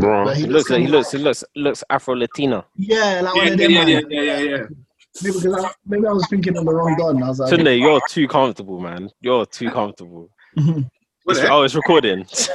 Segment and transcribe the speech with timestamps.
[0.00, 2.64] Bro, Like, he he looks, looks he looks, he looks, looks Afro Latino.
[2.76, 3.70] Yeah, like one Yeah, of yeah, them.
[3.70, 3.88] yeah, man.
[4.10, 4.66] yeah, yeah, yeah, yeah.
[5.22, 7.22] Maybe, because I, maybe I was thinking of the wrong Don.
[7.22, 9.10] I was like, Tunde, you're too comfortable, man.
[9.20, 10.30] You're too comfortable.
[11.26, 12.26] What It's- oh, it's recording.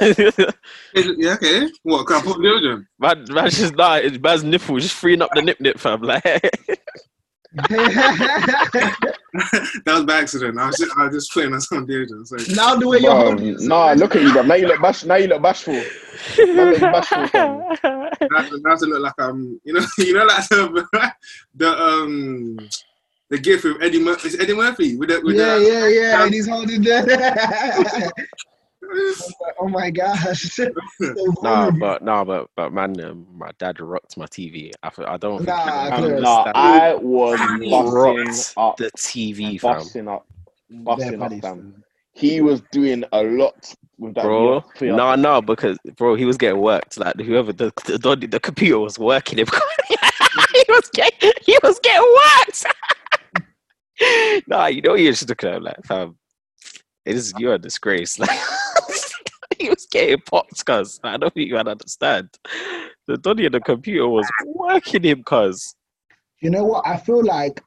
[0.94, 1.68] Yeah, okay.
[1.82, 2.06] What?
[2.06, 2.86] Can I put deodorant?
[3.00, 4.04] man, man, just not.
[4.04, 6.02] It's man's nipple, just freeing up the nip nip, fam.
[6.02, 6.22] Like,
[7.68, 8.94] that
[9.86, 10.56] was by accident.
[10.56, 12.28] I was just, I was just putting on some deodorant.
[12.28, 12.44] Sorry.
[12.54, 14.42] now the way you're Bro, it, nah, look at you, bro.
[14.42, 15.04] Now you look bash.
[15.04, 15.74] Now you look bashful.
[15.74, 15.82] Now
[16.38, 17.60] you look bashful, fam.
[17.60, 21.12] I have to, I have to look like um, you know, you know, like the,
[21.56, 22.68] the um,
[23.30, 24.28] the gift with Eddie Murphy.
[24.28, 28.12] It's Eddie Murphy with the, with yeah, the, yeah, yeah, um, and he's holding that.
[29.60, 30.42] Oh my gosh.
[30.60, 30.68] So
[31.42, 34.72] nah, but nah, but but man, um, my dad rocked my TV.
[34.82, 39.60] I, I don't think Nah, you I nah, I was He busting up, the TV,
[39.60, 39.76] fam.
[39.78, 40.26] busting up,
[40.68, 41.40] They're busting up, buddies.
[41.40, 41.84] fam.
[42.12, 44.24] He was doing a lot with that.
[44.24, 44.96] Bro, VR.
[44.96, 46.98] no, no, because bro, he was getting worked.
[46.98, 49.46] Like whoever the the, the, the computer was working him.
[50.52, 52.16] he was getting he was getting
[52.46, 52.66] worked.
[54.48, 56.16] nah, you know you should look at him like, fam,
[57.04, 58.18] it is you're a disgrace.
[58.18, 58.30] Like
[59.64, 62.28] he was getting popped, cuz I don't think you can understand.
[63.06, 65.74] The Donny and the computer was working him, cuz.
[66.40, 66.86] You know what?
[66.86, 67.62] I feel like,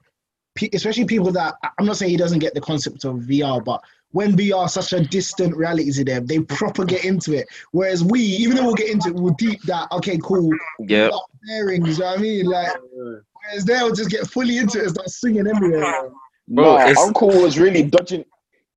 [0.73, 4.37] especially people that I'm not saying he doesn't get the concept of VR, but when
[4.37, 7.47] VR is such a distant reality to them, they proper get into it.
[7.71, 9.91] Whereas we, even though we'll get into it, we'll deep that.
[9.91, 10.51] Okay, cool.
[10.79, 12.45] Yeah, Up bearings, you know what I mean?
[12.45, 16.11] Like, whereas they'll just get fully into it and start singing everywhere.
[16.47, 18.23] Bro, Nah, it's- Uncle was really dodging.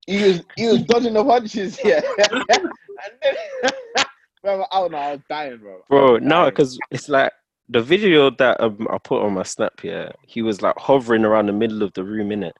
[0.06, 1.78] He was he was dodging the punches.
[1.84, 2.00] Yeah.
[3.04, 4.04] and then,
[4.42, 4.98] bro, I don't know.
[4.98, 5.82] I was dying, bro.
[5.88, 7.32] Bro was no because it's like
[7.68, 11.46] the video that um, i put on my snap here he was like hovering around
[11.46, 12.54] the middle of the room in it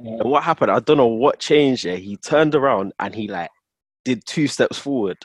[0.00, 3.48] and what happened i don't know what changed there he turned around and he like
[4.04, 5.18] did two steps forward.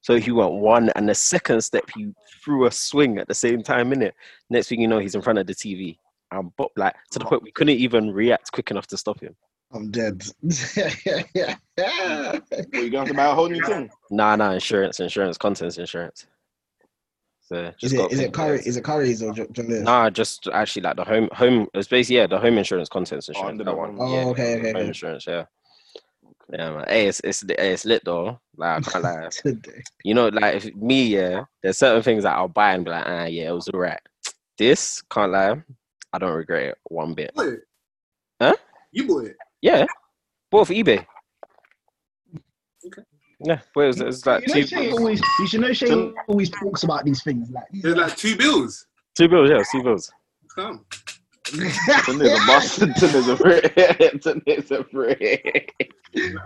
[0.00, 2.12] So he went one and the second step he
[2.44, 4.14] threw a swing at the same time in it
[4.50, 5.96] next thing you know he's in front of the tv
[6.30, 9.34] and but like to the point we couldn't even react quick enough to stop him
[9.74, 10.22] I'm dead.
[11.34, 11.56] yeah.
[11.76, 13.90] Well, you gonna have to buy a whole new thing.
[14.10, 16.26] nah nah insurance insurance contents insurance
[17.44, 18.60] so Is just it got is it Curry?
[18.64, 19.82] Is it Currys or Jo- John Lewis?
[19.82, 21.68] Nah, just actually like the home home.
[21.74, 23.50] It's basically yeah, the home insurance, contents insurance.
[23.50, 23.96] under that one.
[23.98, 24.86] Oh, yeah, okay, okay, home okay.
[24.86, 25.26] insurance.
[25.26, 25.44] Yeah,
[26.50, 26.84] yeah, man.
[26.88, 28.40] Hey, it's it's hey, it's lit though.
[28.56, 29.28] Like I can't lie.
[30.04, 31.44] You know, like if me, yeah.
[31.62, 34.00] There's certain things that I'll buy and be like, ah, yeah, it was alright.
[34.56, 35.62] This can't lie.
[36.14, 37.34] I don't regret it one bit.
[37.34, 37.58] Bought.
[38.40, 38.56] Huh?
[38.92, 39.36] You bought it.
[39.64, 39.86] Yeah,
[40.50, 41.06] bought off eBay.
[42.86, 43.02] Okay.
[43.40, 45.22] Yeah, but it was, it was like You know, two, Shay always.
[45.40, 47.48] You should know Shay Two- always talks about these things.
[47.50, 48.86] Like, he's There's like, like two bills.
[49.14, 49.48] two bills.
[49.50, 50.12] Yeah, two bills.
[50.54, 50.84] Come.
[51.44, 52.90] Tunde's a bastard.
[52.90, 53.74] Tunde's a prick.
[53.74, 55.94] Tunde's a prick.
[56.14, 56.40] You know?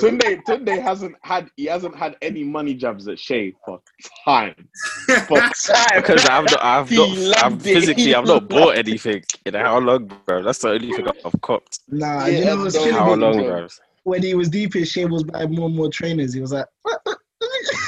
[0.00, 3.80] Tunde, Tunde hasn't had he hasn't had any money jabs at Shay for
[4.24, 4.68] time.
[5.26, 5.96] For time.
[5.96, 7.08] Because I've not, I've He not,
[7.44, 7.74] I've loved it.
[7.74, 10.42] physically, I've not bought anything in how long, bro?
[10.42, 11.80] That's the only thing I've copped.
[11.88, 13.20] Nah, Yeah, you know what's no, How me?
[13.20, 13.48] long, bro.
[13.58, 13.68] bro?
[14.04, 16.32] When he was deep in Shay was buying more and more trainers.
[16.34, 16.66] He was like,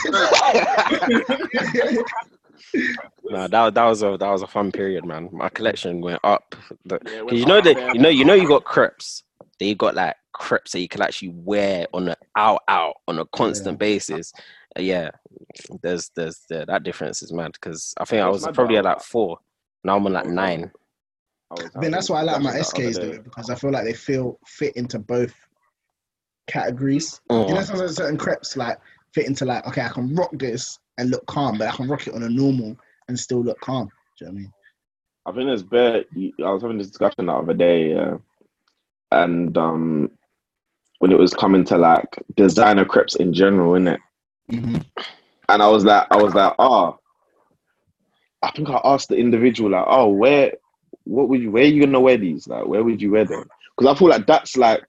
[3.28, 5.28] Nah, that that was a that was a fun period, man.
[5.32, 6.54] My collection went up.
[6.84, 9.22] The- Yeah, 'cause when you know that you know you know you got crepes.
[9.58, 13.18] Then you got like crepes that you can actually wear on a out out on
[13.18, 14.32] a constant basis.
[14.78, 15.10] Uh, yeah,
[15.82, 19.00] there's there's the, that difference is mad because I think I was probably at like
[19.00, 19.38] four.
[19.82, 20.70] Now I'm on like nine.
[21.50, 23.70] I was then that's why I like my having SKs that though because I feel
[23.70, 25.34] like they feel fit into both
[26.46, 27.20] categories.
[27.30, 27.64] You know, Mhm.
[27.66, 28.78] sometimes certain crepes like
[29.12, 32.06] fit into like, okay, I can rock this and look calm, but I can rock
[32.06, 32.76] it on a normal
[33.08, 33.90] and still look calm.
[34.18, 34.52] Do you know what I mean?
[35.26, 36.04] I think it's bare.
[36.44, 38.18] I was having this discussion the other day, uh,
[39.10, 40.10] and um,
[40.98, 43.98] when it was coming to like designer crepes in general, innit?
[44.50, 44.76] Mm-hmm.
[45.48, 46.98] And I was like, I was like, oh,
[48.42, 50.52] I think I asked the individual like, oh, where,
[51.04, 52.46] what would you, where are you gonna wear these?
[52.46, 53.44] Like, where would you wear them?
[53.76, 54.84] Because I feel like that's like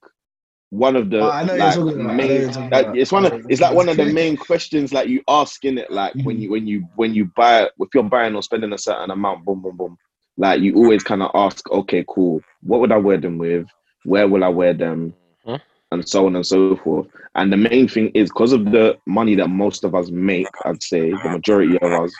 [0.69, 2.19] one of the Oh, I know what you're like, talking about.
[2.21, 2.41] I know what main.
[2.41, 2.93] you're talking Like, about.
[2.93, 5.91] it's one of it's like one of the main questions like you ask in it.
[5.91, 6.41] Like when Mhm.
[6.41, 9.61] you when you when you buy if you're buying or spending a certain amount, boom,
[9.61, 9.97] boom, boom.
[10.37, 12.41] Like you always kind of ask, okay, cool.
[12.61, 13.67] What would I wear them with?
[14.03, 15.13] Where will I wear them?
[15.45, 15.61] Mhm.
[15.91, 17.07] And so on and so forth.
[17.35, 20.81] And the main thing is because of the money that most of us make, I'd
[20.83, 22.19] say the majority of us,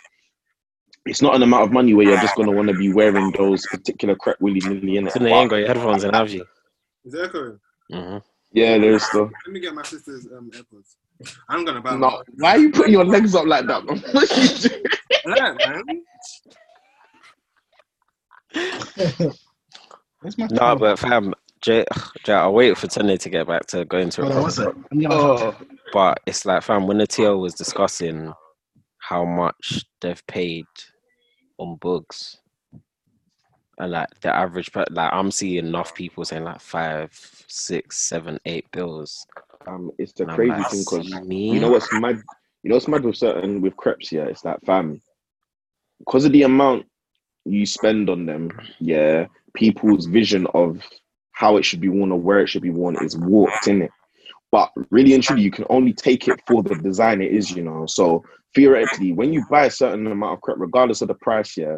[1.06, 3.68] it's not an amount of money where you're just gonna want to be wearing those
[3.68, 5.12] particular crap willy nilly in it.
[5.14, 6.46] So they ain't got your headphones in, have you?
[7.06, 7.60] Is that echoing?
[7.92, 8.18] hmm
[8.54, 9.30] Yeah, there's stuff.
[9.46, 10.96] Let me get my sister's um, AirPods.
[11.50, 12.24] I'm gonna buy No, one.
[12.38, 13.84] why are you putting your legs up like that?
[13.86, 14.00] man?
[14.14, 14.84] What are you doing?
[15.28, 16.04] Alright, man.
[20.38, 20.78] My No, phone?
[20.80, 21.86] but fam, Jay,
[22.24, 24.68] Jay, I'll wait for Tony to get back to going to Hold on, what's it.
[24.70, 24.76] it?
[24.92, 25.56] I'm gonna- Oh,
[25.94, 28.34] But it's like, fam, when the TL was discussing
[29.00, 30.66] how much they've paid
[31.58, 32.38] on books.
[33.80, 37.10] And like the average, per- like I'm seeing enough people saying like five,
[37.48, 39.26] six, seven, eight bills.
[39.68, 42.22] Um, it's the And crazy like, thing because me?" you know what's mad.
[42.64, 44.12] You know what's mad with certain with crepes.
[44.12, 45.02] Yeah, it's that fam.
[46.00, 46.86] Because of the amount
[47.46, 50.82] you spend on them, yeah, people's vision of
[51.32, 53.92] how it should be worn or where it should be worn is warped in it.
[54.52, 57.64] But really and truly, you can only take it for the design it is, you
[57.64, 57.86] know.
[57.86, 58.24] So
[58.56, 61.78] theoretically, when you buy a certain amount of crepe, regardless of the price, yeah,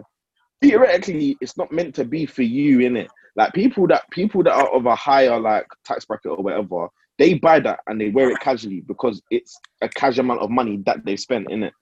[0.62, 3.10] theoretically, it's not meant to be for you, in it.
[3.36, 7.36] Like people that people that are of a higher like tax bracket or whatever, they
[7.36, 11.06] buy that and they wear it casually because it's a casual amount of money that
[11.06, 11.74] they spent in it.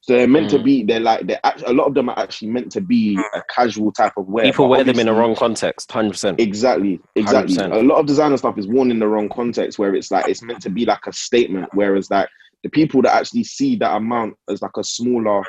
[0.00, 0.64] So they're meant to Mm.
[0.64, 0.82] be.
[0.84, 3.92] They're like they're act- a lot of them are actually meant to be a casual
[3.92, 4.44] type of wear.
[4.44, 6.40] People wear them in the wrong context, hundred percent.
[6.40, 7.56] Exactly, exactly.
[7.56, 7.72] 100%.
[7.72, 10.42] A lot of designer stuff is worn in the wrong context where it's like it's
[10.42, 12.28] meant to be like a statement, whereas like
[12.62, 15.42] the people that actually see that amount as like a smaller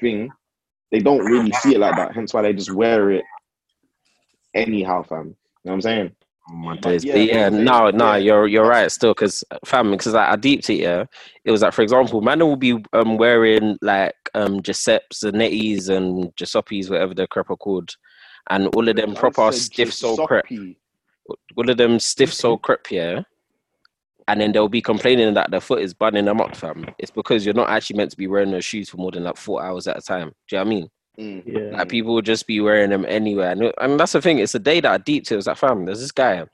[0.00, 0.30] thing,
[0.90, 2.14] they don't really see it like that.
[2.14, 3.24] Hence why they just wear it
[4.54, 5.26] anyhow, fam.
[5.26, 6.16] You know what I'm saying?
[6.52, 8.16] my But yeah, But yeah, no, no, yeah.
[8.16, 11.04] you're you're right still, because fam, because like I deeped it, yeah.
[11.44, 15.88] It was like, for example, man will be um wearing like um Giuseppe's and Netties
[15.88, 17.94] and Giuseppe's, whatever the crep are called,
[18.48, 20.78] and all of them proper stiff sole crep, Giuseppe.
[21.56, 23.22] all of them stiff sole crep, yeah.
[24.30, 26.86] And then they'll be complaining that their foot is bunning them up, fam.
[26.98, 29.36] It's because you're not actually meant to be wearing those shoes for more than like
[29.36, 30.28] four hours at a time.
[30.48, 30.88] Do you know what I mean?
[31.18, 31.42] Mm.
[31.44, 31.78] Yeah.
[31.78, 33.50] Like people would just be wearing them anywhere.
[33.50, 35.34] And, and that's the thing, it's the day that I deeped it.
[35.34, 36.44] It was like, fam, there's this guy.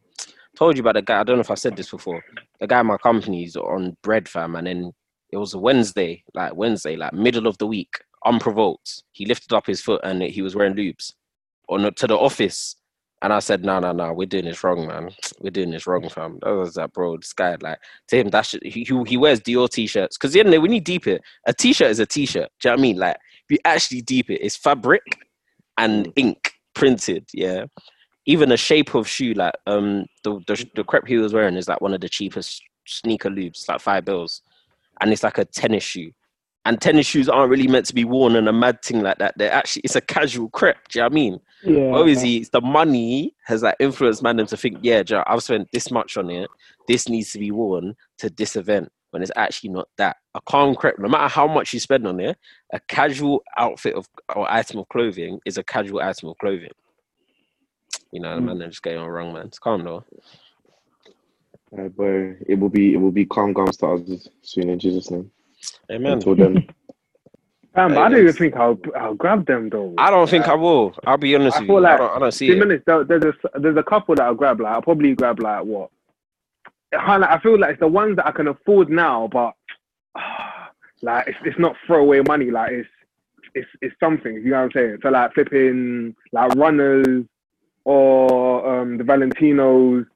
[0.56, 1.20] Told you about the guy.
[1.20, 2.24] I don't know if I said this before.
[2.60, 4.56] The guy in my company's on bread, fam.
[4.56, 4.92] And then
[5.30, 9.02] it was a Wednesday, like Wednesday, like middle of the week, unprovoked.
[9.12, 11.12] He lifted up his foot and he was wearing loops
[11.68, 12.76] on to the office.
[13.22, 15.10] And I said, no, no, no, we're doing this wrong, man.
[15.40, 16.38] We're doing this wrong, fam.
[16.42, 17.16] That was that, bro.
[17.16, 17.78] This guy, like,
[18.08, 20.18] to him, that shit, he, he, wears Dior t-shirts.
[20.18, 22.50] Because, the end of the day, when you deep it, a t-shirt is a t-shirt.
[22.60, 22.96] Do you know what I mean?
[22.98, 23.16] Like,
[23.48, 25.02] if you actually deep it, it's fabric
[25.78, 27.28] and ink printed.
[27.32, 27.66] Yeah,
[28.26, 31.68] even the shape of shoe, like um the the, the crepe he was wearing is
[31.68, 34.42] like one of the cheapest sneaker loops, like five bills,
[35.00, 36.10] and it's like a tennis shoe.
[36.64, 39.38] And tennis shoes aren't really meant to be worn on a mad thing like that.
[39.38, 40.76] They're actually it's a casual crepe.
[40.90, 41.40] Do you know what I mean?
[41.66, 41.92] Yeah.
[41.94, 45.68] Obviously, it's the money has like influenced man them to think, yeah, Joe, I've spent
[45.72, 46.48] this much on it.
[46.88, 50.16] This needs to be worn to this event when it's actually not that.
[50.34, 52.36] A calm no matter how much you spend on it,
[52.72, 56.70] a casual outfit of or item of clothing is a casual item of clothing.
[58.12, 58.44] You know, Mm.
[58.44, 59.46] man, they're just getting on wrong, man.
[59.46, 60.04] It's calm though.
[61.76, 62.06] Uh, but
[62.46, 65.30] it will be it will be calm down stars soon in Jesus' name.
[65.90, 66.12] Amen.
[66.12, 66.66] Until then,
[67.76, 69.94] But I don't even think I'll I'll grab them though.
[69.98, 70.94] I don't think I will.
[71.06, 71.76] I'll be honest I with you.
[71.76, 72.58] I like don't, I don't see it.
[72.58, 72.84] minutes.
[72.86, 74.60] There's a there's a couple that I'll grab.
[74.60, 75.90] Like I'll probably grab like what?
[76.98, 79.52] I feel like it's the ones that I can afford now, but
[81.02, 82.50] like it's it's not throwaway money.
[82.50, 82.88] Like it's
[83.54, 84.36] it's it's something.
[84.36, 84.98] You know what I'm saying?
[85.02, 87.26] So like flipping like runners
[87.84, 90.06] or um the Valentinos.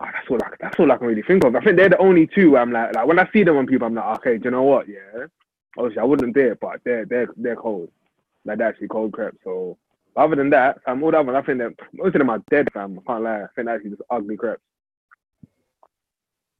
[0.00, 1.54] Oh, that's all I that's all I can really think of.
[1.54, 2.50] I think they're the only two.
[2.50, 4.50] Where I'm like like when I see them on people, I'm like, okay, do you
[4.50, 4.88] know what?
[4.88, 5.26] Yeah,
[5.78, 7.90] obviously I wouldn't dare, but they're they're they're cold.
[8.44, 9.38] Like they're actually cold crepes.
[9.44, 9.76] So
[10.16, 12.42] other than that, um, all the other ones, I think that most of them are
[12.50, 12.98] dead, fam.
[12.98, 13.36] I can't lie.
[13.42, 14.62] I think they're actually just ugly crepes.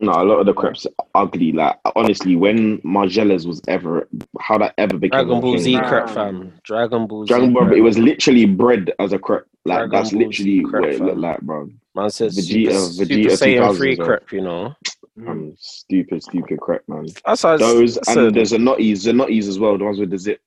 [0.00, 1.52] no, a lot of the crepes are ugly.
[1.52, 4.08] Like honestly, when Margielas was ever
[4.40, 5.58] how that ever became Dragon Ball.
[5.58, 5.88] Z Nah.
[5.88, 6.52] crepe, fam.
[6.64, 7.28] Dragon Ball Z.
[7.28, 7.78] Dragon Ball, crepe.
[7.78, 9.44] it was literally bred as a crepe.
[9.64, 11.20] Like Dragon that's Ball literally crepe, what it looked fam.
[11.20, 11.68] like, bro.
[11.94, 14.06] Man says Vegeta- Super, Vegeta Super Saiyan 3 2000s, bro.
[14.06, 14.74] crepe, you know.
[15.16, 17.06] Um, stupid, stupid crepe, man.
[17.24, 19.78] That's how Those it's and a- there's a nutties, the nutties as well.
[19.78, 20.40] The ones with the zip.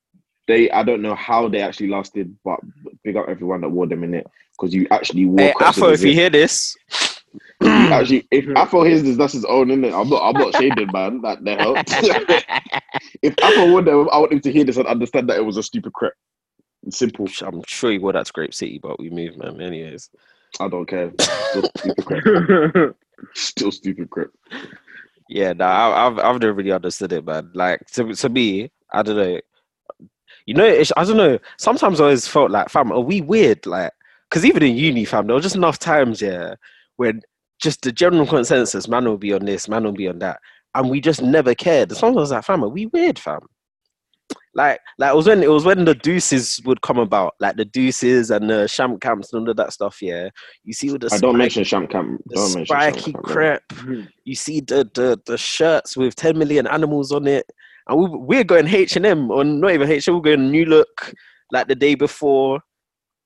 [0.48, 2.60] They, I don't know how they actually lasted, but
[3.04, 5.40] big up everyone that wore them in it because you actually wore.
[5.40, 6.76] Hey, Afro, the if you hear this,
[7.62, 9.94] You actually, if Afro hears this, that's his own, innit?
[10.00, 11.22] I'm not, I'm not shading, man.
[11.22, 11.76] That the hell.
[13.22, 15.58] if Afro wore them, I want him to hear this and understand that it was
[15.58, 16.14] a stupid crap.
[16.90, 17.28] Simple.
[17.42, 19.60] I'm sure he wore that to Grape City, but we moved, man.
[19.60, 20.10] Anyways,
[20.60, 21.12] I don't care.
[23.34, 24.30] Still stupid crap.
[25.30, 27.52] Yeah, nah, I, I've I've never really understood it, man.
[27.54, 29.40] Like to to me, I don't know.
[30.46, 31.40] You know, I don't know.
[31.58, 33.66] Sometimes I always felt like, fam, are we weird?
[33.66, 33.92] Like,
[34.30, 36.56] because even in uni, fam, there were just enough times, yeah,
[36.96, 37.22] when
[37.62, 40.40] just the general consensus, man will be on this, man will be on that,
[40.74, 41.92] and we just never cared.
[41.92, 43.42] Sometimes I was like, fam, are we weird, fam?
[44.58, 47.66] Like, like it was when it was when the deuces would come about, like the
[47.66, 50.02] deuces and the sham camps and all of that stuff.
[50.02, 50.30] Yeah,
[50.64, 52.20] you see with the I don't spike- mention Sham Camp.
[52.26, 54.10] the Don't mention Sham spiky Camp, man.
[54.26, 57.46] You see the, the the shirts with 10 million animals on it,
[57.88, 60.24] and we, we're going H and M or not even H and M.
[60.24, 61.14] We're going New Look
[61.52, 62.60] like the day before,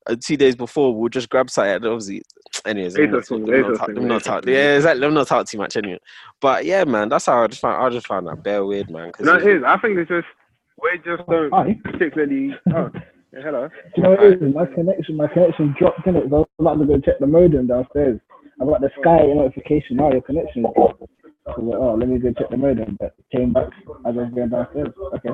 [0.08, 0.94] uh, two days before.
[0.94, 1.76] We'll just grab something.
[1.76, 2.24] And obviously,
[2.66, 5.00] anyways, let me not, talk, let me not, talk, let me not talk, yeah, exactly.
[5.00, 6.00] Let me not talk too much anyway.
[6.42, 7.82] But yeah, man, that's how I just found.
[7.82, 9.14] I just found that bare weird, man.
[9.22, 9.64] No, it is.
[9.64, 10.28] I think it's just
[10.82, 11.80] we just don't Hi.
[11.84, 12.52] particularly.
[12.74, 12.90] Oh,
[13.34, 13.70] yeah, hello.
[13.70, 14.54] Do you know what it is?
[14.54, 16.24] My connection, my connection dropped in it.
[16.30, 18.20] So I was about to go check the modem downstairs.
[18.62, 19.98] I got the Sky notification.
[19.98, 20.66] Now your connection.
[20.76, 20.96] So
[21.58, 22.98] like, oh, let me go check the modem.
[23.00, 24.90] But came back as I was going downstairs.
[25.16, 25.30] Okay,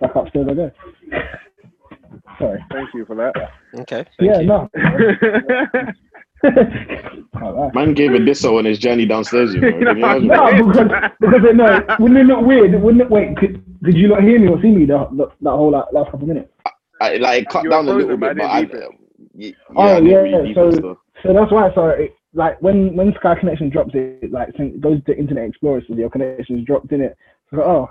[0.00, 0.70] back upstairs I go.
[2.38, 2.64] Sorry.
[2.70, 3.32] Thank you for that.
[3.80, 4.06] Okay.
[4.20, 4.46] Yeah, you.
[4.46, 4.68] no.
[7.74, 9.70] Man gave a disso on his journey downstairs, you know.
[10.18, 10.88] no, no because,
[11.20, 12.82] because no, wouldn't it look weird?
[12.82, 13.10] Wouldn't it?
[13.10, 15.84] Wait, could, did you not hear me or see me that that, that whole like,
[15.92, 16.50] last couple of minutes?
[17.00, 18.66] I, like cut down a little bit, but I,
[19.34, 21.72] yeah, oh yeah, so so that's why.
[21.74, 25.82] So it, like when when Sky Connection drops it, like it goes to Internet Explorer,
[25.86, 27.16] so your connection is dropped in it.
[27.50, 27.90] So oh,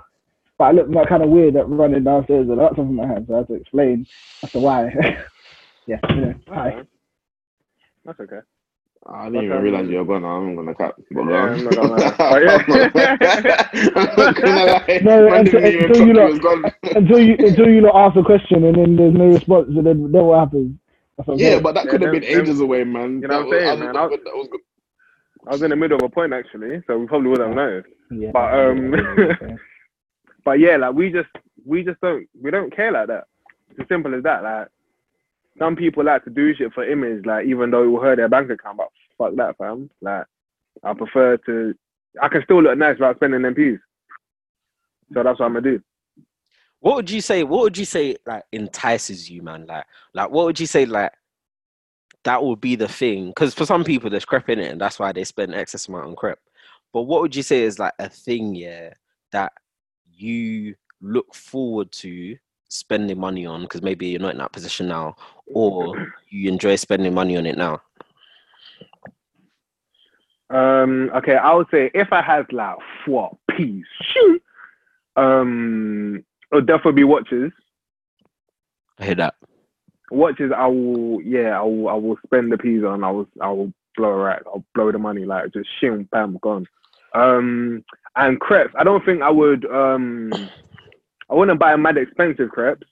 [0.58, 3.26] but I look like kind of weird at running downstairs with laptop in my hand,
[3.28, 4.06] so I had to explain
[4.42, 4.92] as to why.
[5.86, 6.82] yeah, you know, hi.
[8.04, 8.40] That's okay.
[9.06, 10.24] I didn't even realize you were gone.
[10.24, 10.94] I'm gonna cut.
[11.10, 12.10] But yeah, I'm not gonna lie.
[15.02, 18.96] no, until, until you lot, until you until you lot ask a question and then
[18.96, 20.78] there's no response, and then then what happens?
[21.34, 23.20] Yeah, but that could have been ages away, man.
[23.20, 23.96] You know what I'm saying, man?
[23.96, 24.48] I was,
[25.46, 27.88] I was in the middle of a point actually, so we probably wouldn't have noticed.
[28.10, 28.30] Yeah.
[28.32, 29.58] But um,
[30.44, 31.28] but yeah, like we just
[31.64, 33.24] we just don't we don't care like that.
[33.70, 34.42] It's as simple as that.
[34.42, 34.68] Like
[35.58, 38.28] some people like to do shit for image, like even though it will hurt their
[38.28, 39.90] bank account, but fuck that, fam.
[40.00, 40.24] Like
[40.82, 41.74] I prefer to,
[42.20, 43.80] I can still look nice without spending them.
[45.14, 45.82] So that's what I'm gonna do.
[46.80, 47.44] What would you say?
[47.44, 49.66] What would you say like entices you, man?
[49.66, 51.12] Like, like what would you say like
[52.24, 53.28] that would be the thing?
[53.28, 56.06] Because for some people, there's crep in it, and that's why they spend excess amount
[56.06, 56.38] on crep.
[56.92, 58.94] But what would you say is like a thing, yeah,
[59.32, 59.52] that
[60.12, 62.36] you look forward to
[62.72, 65.14] spending money on because maybe you're not in that position now,
[65.46, 67.80] or you enjoy spending money on it now?
[70.50, 72.76] Um, okay, I would say if I had like
[73.50, 74.42] piece, shoot,
[75.16, 77.52] um, it would definitely be watches.
[78.98, 79.34] I hear that.
[80.10, 83.02] Watches, I will, yeah, I will, I will spend the peas on.
[83.02, 84.42] I will, I will blow right.
[84.46, 86.66] I'll blow the money like just shim, bam, gone.
[87.14, 87.84] Um,
[88.16, 89.64] and crepes, I don't think I would.
[89.66, 90.32] Um,
[91.32, 92.86] I wouldn't buy a mad expensive crepes,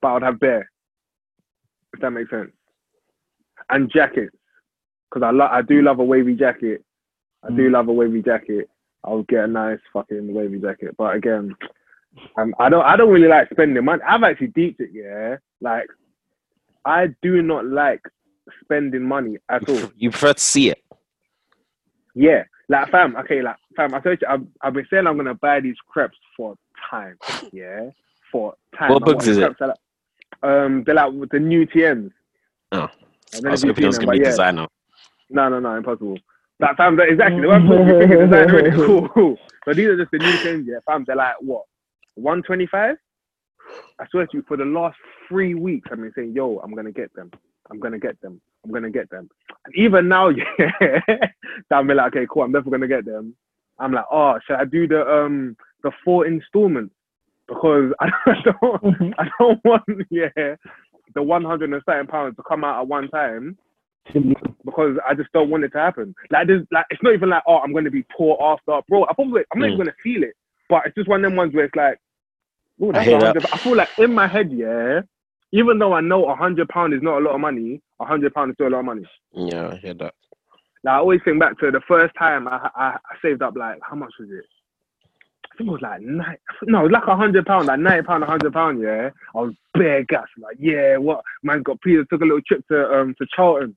[0.00, 0.70] but I'd have beer,
[1.92, 2.52] If that makes sense.
[3.68, 4.36] And jackets,
[5.10, 6.84] because I lo- I do love a wavy jacket.
[7.42, 7.72] I do mm.
[7.72, 8.68] love a wavy jacket.
[9.02, 10.94] I'll get a nice fucking wavy jacket.
[10.96, 11.52] But again,
[12.38, 14.02] um, I don't I don't really like spending money.
[14.08, 15.36] I've actually deeped it, yeah.
[15.60, 15.88] Like
[16.84, 18.02] I do not like
[18.62, 19.90] spending money at all.
[19.96, 20.84] You prefer to see it.
[22.14, 23.16] Yeah, like fam.
[23.16, 23.94] Okay, like fam.
[23.94, 26.54] I told you, I've, I've been saying I'm gonna buy these crepes for
[26.90, 27.18] time.
[27.52, 27.90] Yeah,
[28.30, 28.92] for time.
[28.92, 29.52] What books is it?
[29.60, 29.76] Like,
[30.42, 32.10] um, they're like the new TNs.
[32.72, 32.88] Oh,
[33.34, 34.24] I, I was hoping it was gonna be yeah.
[34.24, 34.66] designer.
[35.30, 36.18] No, no, no, impossible.
[36.58, 38.70] That fam, that exactly the one you think is designer already.
[38.76, 39.36] Cool, cool.
[39.64, 40.78] But these are just the new things, yeah.
[40.86, 41.62] Fam, they're like what,
[42.14, 42.96] one twenty five?
[44.00, 44.96] I swear to you, for the last
[45.28, 47.30] three weeks, I've been saying, "Yo, I'm gonna get them.
[47.70, 48.40] I'm gonna get them.
[48.64, 49.28] I'm gonna get them."
[49.64, 51.32] And even now, yeah, that
[51.70, 52.42] I'm like, "Okay, cool.
[52.42, 53.36] I'm definitely gonna get them."
[53.78, 56.94] I'm like, "Oh, should I do the um the four installments
[57.48, 58.08] because I
[58.44, 59.10] don't, mm-hmm.
[59.18, 60.56] I don't want yeah
[61.14, 63.58] the 100 and certain pounds to come out at one time
[64.64, 66.14] because I just don't want it to happen.
[66.30, 69.04] Like there's like it's not even like oh I'm gonna be poor after bro.
[69.04, 69.74] I probably I'm not mm.
[69.74, 70.34] even gonna feel it,
[70.68, 71.98] but it's just one of them ones where it's like
[72.80, 75.00] oh that's I, I feel like in my head yeah.
[75.54, 78.32] Even though I know a hundred pound is not a lot of money, a hundred
[78.32, 79.04] pound is still a lot of money.
[79.34, 80.14] Yeah, I hear that.
[80.82, 83.78] Like I always think back to the first time I, I, I saved up like
[83.82, 84.46] how much was it?
[85.52, 88.26] I think it was like nine, no, like a hundred pound, like ninety pound, a
[88.26, 88.80] hundred pound.
[88.80, 92.66] Yeah, I was bare gas, like yeah, what man got Peter took a little trip
[92.68, 93.76] to um to Charlton.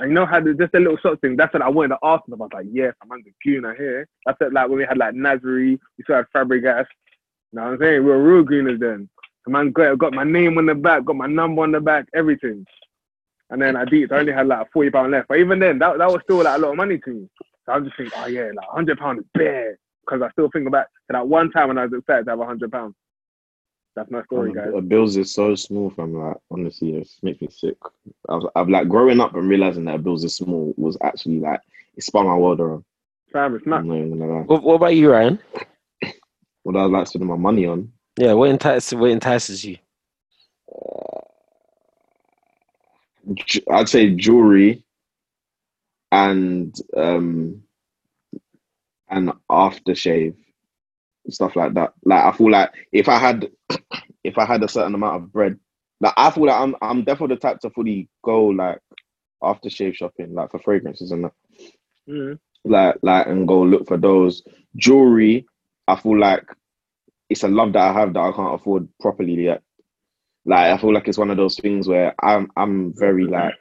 [0.00, 1.36] And you know how just a little of thing.
[1.36, 2.42] That's what I wanted to ask them.
[2.42, 4.08] I was like, yes, I'm under Guna here.
[4.26, 4.52] That's it.
[4.52, 6.86] Like when we had like Nasri, we still had Fabregas.
[7.52, 8.02] You know what I'm saying?
[8.02, 9.08] We were real Gunners then.
[9.44, 12.06] The man got got my name on the back, got my number on the back,
[12.12, 12.66] everything.
[13.50, 14.10] And then I beat.
[14.10, 15.28] I only had like forty pound left.
[15.28, 17.28] But even then, that that was still like a lot of money to me.
[17.64, 20.70] So I'm just thinking, oh yeah, like hundred pound is bare because I still think
[20.70, 22.94] back to that one time when I was excited to have a hundred pounds.
[23.96, 24.68] That's my story, guys.
[24.86, 27.76] Bills is so small, from like honestly, it makes me sick.
[28.28, 31.60] I've, I've like growing up and realizing that bills is small was actually like
[31.96, 32.84] it spun my world around.
[33.32, 33.84] Fam, it's not.
[33.84, 35.38] What, what about you, Ryan?
[36.64, 37.90] What I like spending my money on?
[38.18, 39.78] Yeah, what entices what entices you?
[40.70, 41.20] Uh,
[43.72, 44.84] I'd say jewelry
[46.12, 47.62] and um
[49.10, 50.34] and aftershave
[51.30, 51.92] stuff like that.
[52.04, 53.50] Like I feel like if I had
[54.24, 55.58] if I had a certain amount of bread,
[56.00, 58.80] like I feel like I'm I'm definitely the type to fully go like
[59.42, 61.32] aftershave shopping, like for fragrances and that.
[62.08, 62.38] Mm.
[62.64, 64.42] Like, like, and go look for those
[64.76, 65.46] jewelry.
[65.86, 66.44] I feel like
[67.30, 69.62] it's a love that I have that I can't afford properly yet.
[70.44, 73.54] Like, I feel like it's one of those things where I'm, I'm very like,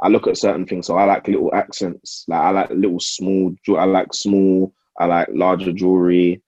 [0.00, 0.86] I look at certain things.
[0.86, 2.24] So I like little accents.
[2.28, 3.54] Like, I like little small.
[3.78, 4.72] I like small.
[4.98, 6.42] I like larger jewelry.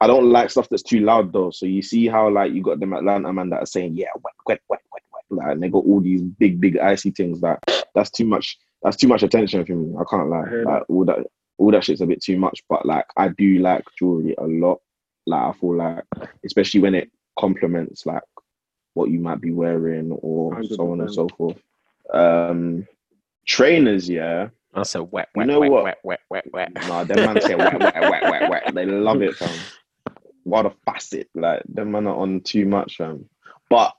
[0.00, 1.50] I don't like stuff that's too loud though.
[1.50, 4.34] So you see how like you got them Atlanta man that are saying, yeah, wet,
[4.46, 5.24] wet, wet, wet, wet.
[5.30, 7.60] Like, and they got all these big, big icy things that
[7.94, 8.58] that's too much.
[8.82, 9.94] That's too much attention for me.
[9.96, 10.42] I can't lie.
[10.48, 11.18] I Like all that,
[11.56, 12.64] all that shit's a bit too much.
[12.68, 14.80] But like, I do like jewelry a lot.
[15.24, 16.04] Like I feel like,
[16.44, 18.24] especially when it complements like
[18.94, 21.62] what you might be wearing or so on and so forth.
[22.12, 22.86] Um,
[23.46, 24.48] trainers, yeah.
[24.74, 25.84] I said wet, You know wet, what?
[25.84, 26.72] wet, wet, wet, wet.
[26.88, 28.74] Nah, them man say wet, wet, wet, wet, wet.
[28.74, 29.58] They love it, fam.
[30.44, 31.28] What a facet.
[31.34, 33.28] Like, them man are on too much, fam.
[33.68, 33.94] But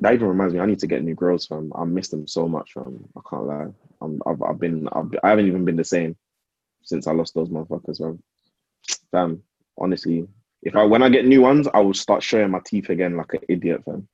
[0.00, 1.72] that even reminds me, I need to get new girls, fam.
[1.74, 3.04] I miss them so much, fam.
[3.16, 3.66] I can't lie.
[4.00, 6.16] I'm, I've, I've been, I've, I haven't even been the same
[6.82, 8.22] since I lost those motherfuckers, fam.
[9.10, 9.42] Fam,
[9.78, 10.26] honestly,
[10.62, 13.34] if I when I get new ones, I will start showing my teeth again like
[13.34, 14.08] an idiot, fam.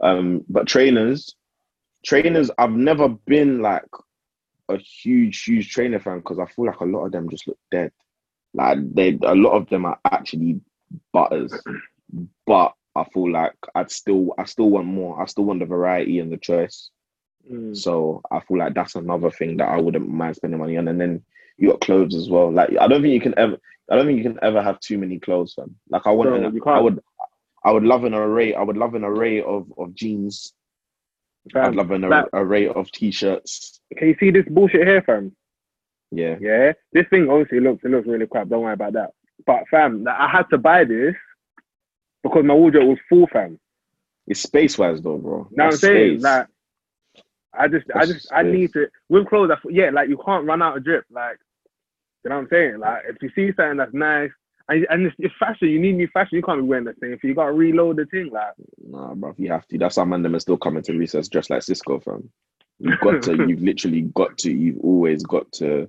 [0.00, 1.34] Um, but trainers,
[2.04, 3.84] trainers, I've never been like
[4.68, 7.58] a huge, huge trainer fan because I feel like a lot of them just look
[7.70, 7.92] dead.
[8.54, 10.60] Like they, a lot of them are actually
[11.12, 11.52] butters,
[12.46, 15.20] but I feel like I'd still, I still want more.
[15.20, 16.90] I still want the variety and the choice.
[17.50, 17.76] Mm.
[17.76, 20.88] So I feel like that's another thing that I wouldn't mind spending money on.
[20.88, 21.22] And then
[21.58, 22.50] you got clothes as well.
[22.50, 23.58] Like I don't think you can ever,
[23.90, 25.76] I don't think you can ever have too many clothes, fam.
[25.90, 27.00] Like I want, No, I would,
[27.64, 28.54] I would love an array.
[28.54, 30.52] I would love an array of of jeans.
[31.46, 33.80] I'd Fam, love an that- array of t-shirts.
[33.96, 35.34] can you see this bullshit here, fam?
[36.10, 36.36] Yeah.
[36.40, 38.48] Yeah, this thing obviously looks it looks really crap.
[38.48, 39.10] Don't worry about that.
[39.44, 41.14] But fam, like, I had to buy this
[42.22, 43.58] because my wardrobe was full, fam.
[44.26, 45.46] It's space wise though, bro.
[45.50, 46.20] What I'm saying?
[46.20, 46.22] space.
[46.22, 46.46] Like,
[47.58, 49.50] I just, I That's just, I need to with clothes.
[49.52, 51.04] I, yeah, like you can't run out of drip.
[51.10, 51.38] Like,
[52.24, 52.78] you know what I'm saying?
[52.78, 54.30] Like, if you see something that's nice
[54.68, 56.36] and, and it's, it's fashion, you need new fashion.
[56.36, 57.12] You can't be wearing the same.
[57.12, 59.78] If you got to reload the thing, like, Nah, bro, you have to.
[59.78, 62.28] That's how man them are still coming to recess dressed like Cisco, fam.
[62.78, 63.36] You've got to.
[63.48, 64.52] You've literally got to.
[64.52, 65.88] You've always got to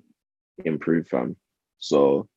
[0.63, 1.35] improve, fam.
[1.79, 2.27] So,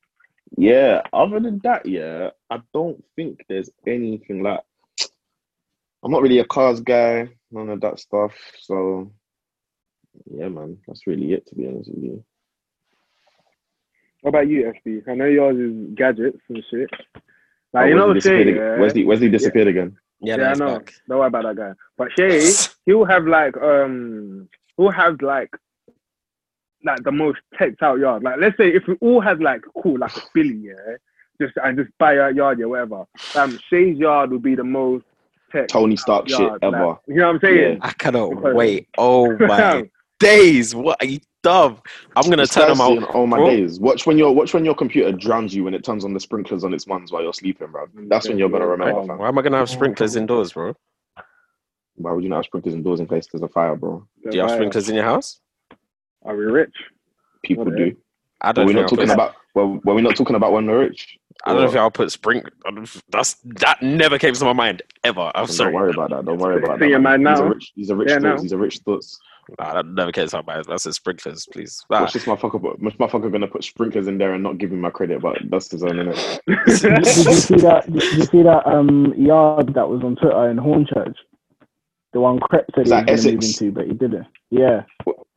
[0.57, 1.01] yeah.
[1.13, 4.61] Other than that, yeah, I don't think there's anything like.
[6.03, 7.29] I'm not really a cars guy.
[7.51, 8.33] None of that stuff.
[8.59, 9.11] So,
[10.25, 11.45] yeah, man, that's really it.
[11.47, 12.25] To be honest with you.
[14.21, 15.03] What about you, FB?
[15.09, 16.89] I know yours is gadgets and shit.
[17.73, 18.81] Like, Oh, you know, Wesley Shay, disappeared ag- yeah?
[18.81, 19.97] Wesley, Wesley disappeared again.
[20.21, 20.77] Yeah, Yeah, I know.
[20.79, 20.93] back.
[21.07, 21.71] Don't worry about that guy.
[21.97, 22.51] But Shay,
[22.85, 25.49] he'll have like um he'll have like
[26.83, 28.23] like the most teched out yard.
[28.23, 30.95] Like let's say if we all had like cool like a Philly, yeah,
[31.39, 33.05] just and just buy a yard, yeah, whatever.
[33.35, 35.05] Um Shay's yard would be the most
[35.51, 36.59] tech Tony Stark shit yard.
[36.63, 36.85] ever.
[36.87, 37.73] Like, you know what I'm saying?
[37.77, 37.87] Yeah.
[37.87, 38.53] I cannot Okay.
[38.53, 38.87] wait.
[38.97, 40.75] Oh my days.
[40.75, 41.81] What are you dumb?
[42.15, 42.97] I'm gonna turn them out.
[42.97, 43.47] in all my bro.
[43.49, 43.79] days.
[43.79, 46.63] Watch when your watch when your computer drowns you when it turns on the sprinklers
[46.63, 47.85] on its ones while you're sleeping, bro.
[48.07, 49.05] That's when you're gonna remember.
[49.05, 49.17] Fam.
[49.17, 50.75] Why am I gonna have sprinklers indoors, bro?
[51.95, 54.07] Why would you not have sprinklers indoors in case there's a fire, bro?
[54.29, 55.39] Do you have sprinklers in your house?
[56.23, 56.73] Are we rich?
[57.43, 57.95] People What do.
[58.41, 59.35] I don't we're think not I'll talking put, about.
[59.53, 61.17] Well, well, we're not talking about when we're rich.
[61.45, 62.47] I don't know if I'll put sprink.
[63.09, 65.31] That's that never came to my mind ever.
[65.35, 65.73] I'm Don't sorry.
[65.73, 66.25] worry about that.
[66.25, 66.89] Don't worry about See that.
[66.89, 67.23] your man.
[67.23, 67.49] man These are now.
[67.53, 67.71] rich.
[67.75, 68.23] These are rich Yeah, thoughts.
[68.23, 68.37] now.
[68.37, 69.19] These are rich thoughts.
[69.59, 70.65] Nah, that never came to my mind.
[70.67, 71.83] That's a sprinklers, please.
[71.91, 72.61] Ah, Watch this motherfucker.
[72.61, 75.37] put- This motherfucker gonna put sprinklers in there and not give me my credit, but
[75.49, 76.39] that's his own innit?
[76.47, 77.91] Did you see that?
[77.91, 81.15] Did you see that um yard that was on Twitter in Hornchurch?
[82.13, 84.27] The one Krept said he was that going to move into, but he didn't.
[84.49, 84.83] Yeah.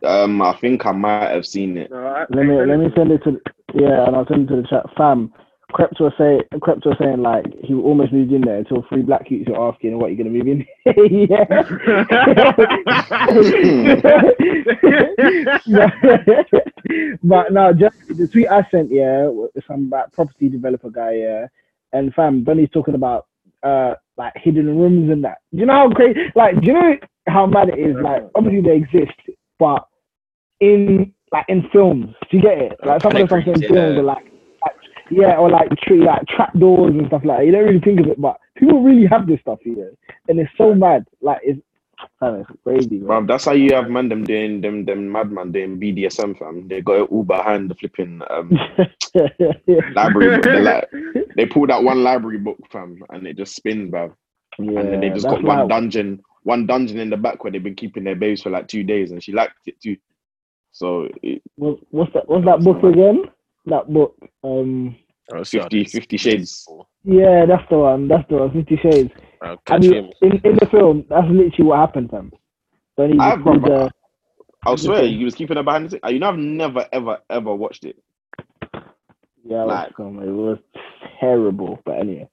[0.02, 1.88] Um, I think I might have seen it.
[1.90, 3.40] No, Let me let me send it to
[3.74, 4.84] yeah, and I'll send it to the chat.
[4.96, 5.32] Fam,
[5.74, 9.26] Krept was saying Krept was saying like he almost moved in there until three black
[9.26, 10.64] cutes were asking what you're gonna move in.
[11.26, 11.44] yeah.
[17.24, 19.28] but no, just the tweet I sent, yeah,
[19.66, 21.48] some like property developer guy, yeah,
[21.92, 23.26] and fam, Bunny's talking about
[23.64, 25.38] uh like hidden rooms and that.
[25.52, 26.30] Do you know how crazy?
[26.36, 27.96] Like, do you know how mad it is?
[27.96, 29.18] Like, obviously they exist,
[29.58, 29.88] but
[30.60, 32.78] in like in films, do you get it?
[32.84, 34.33] Like some of the stuff in films are like
[35.14, 37.46] yeah, or like tree like trap doors and stuff like that.
[37.46, 39.92] You don't really think of it, but people really have this stuff here,
[40.28, 41.06] and it's so mad.
[41.22, 41.60] Like it's,
[42.22, 42.98] it's crazy.
[42.98, 43.06] Man.
[43.06, 46.68] Bro, that's how you have man them doing them them madman doing BDSM fam.
[46.68, 48.50] They got it all behind the flipping um
[49.94, 50.44] library book.
[50.52, 50.88] They like
[51.36, 54.14] they pull that one library book fam and it just spins, bro.
[54.58, 57.52] yeah, and then they just got one why- dungeon, one dungeon in the back where
[57.52, 59.96] they've been keeping their babes for like two days, and she liked it too.
[60.72, 62.28] So it, what's that?
[62.28, 63.24] What's that book again?
[63.66, 64.16] That book.
[64.44, 64.96] Um.
[65.32, 66.66] Oh, 50 50 shades.
[67.04, 68.08] Yeah, that's the one.
[68.08, 68.50] That's the one.
[68.52, 69.10] Fifty Shades.
[69.42, 70.10] I'll I mean, him.
[70.22, 72.32] in, in the film, that's literally what happened, fam.
[72.96, 73.90] Don't even I've- the
[74.66, 76.00] I swear you was keeping it behind the scenes.
[76.08, 77.96] You know, I've never, ever, ever watched it.
[79.44, 80.22] Yeah, I Like- watched some.
[80.22, 80.58] It was
[81.20, 82.28] terrible, but anyway.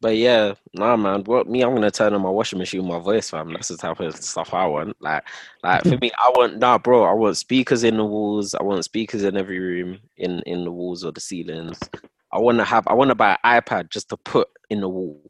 [0.00, 1.24] But yeah, nah, man.
[1.24, 1.62] What me?
[1.62, 3.52] I'm gonna turn on my washing machine with my voice, fam.
[3.52, 4.96] That's the type of stuff I want.
[5.00, 5.24] Like,
[5.62, 7.04] like for me, I want nah, bro.
[7.04, 8.54] I want speakers in the walls.
[8.54, 11.80] I want speakers in every room, in in the walls or the ceilings.
[12.32, 12.86] I want to have.
[12.86, 15.20] I want to buy an iPad just to put in the wall,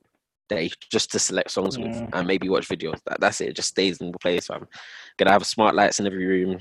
[0.49, 3.01] that you- just to select songs with and maybe watch videos.
[3.07, 3.51] That, that's it.
[3.51, 4.67] It just stays in the place, I'm
[5.19, 6.59] Gonna have smart lights in every room.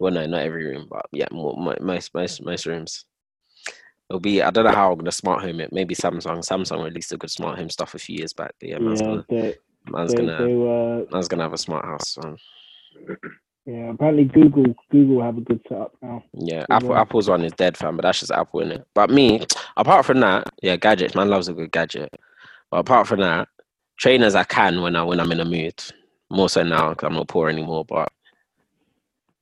[0.00, 3.04] Well, no, not every room, but yeah, more, mo- most most most rooms.
[4.12, 5.72] It'll be I don't know how I'm gonna smart home it.
[5.72, 6.46] Maybe Samsung.
[6.46, 8.52] Samsung released a good smart home stuff a few years back.
[8.60, 9.54] But yeah, man's yeah, gonna they,
[9.90, 11.06] man's they, gonna they were.
[11.10, 12.10] man's gonna have a smart house.
[12.10, 12.36] So.
[13.64, 16.22] Yeah, apparently Google Google have a good setup now.
[16.34, 16.94] Yeah, Good Apple.
[16.94, 17.96] Apple's one is dead, fam.
[17.96, 18.86] But that's just Apple in it.
[18.94, 19.46] But me,
[19.78, 21.14] apart from that, yeah, gadgets.
[21.14, 22.10] Man loves a good gadget.
[22.70, 23.48] But apart from that,
[23.96, 25.82] trainers I can when I when I'm in a mood.
[26.30, 27.86] More so now because I'm not poor anymore.
[27.86, 28.12] But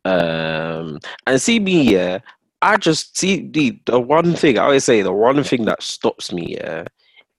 [0.04, 2.20] um, and see me, yeah.
[2.62, 5.02] I just see the the one thing I always say.
[5.02, 6.84] The one thing that stops me, yeah,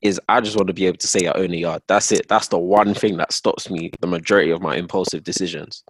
[0.01, 1.83] is I just want to be able to say I own a yard.
[1.87, 2.27] That's it.
[2.27, 3.91] That's the one thing that stops me.
[3.99, 5.83] The majority of my impulsive decisions.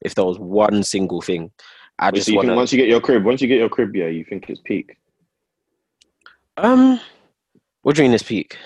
[0.00, 1.50] If there was one single thing,
[1.98, 3.58] I Wait, just so you want think once you get your crib, once you get
[3.58, 4.96] your crib, yeah, you think it's peak.
[6.56, 7.00] Um,
[7.82, 8.56] what do you mean this peak?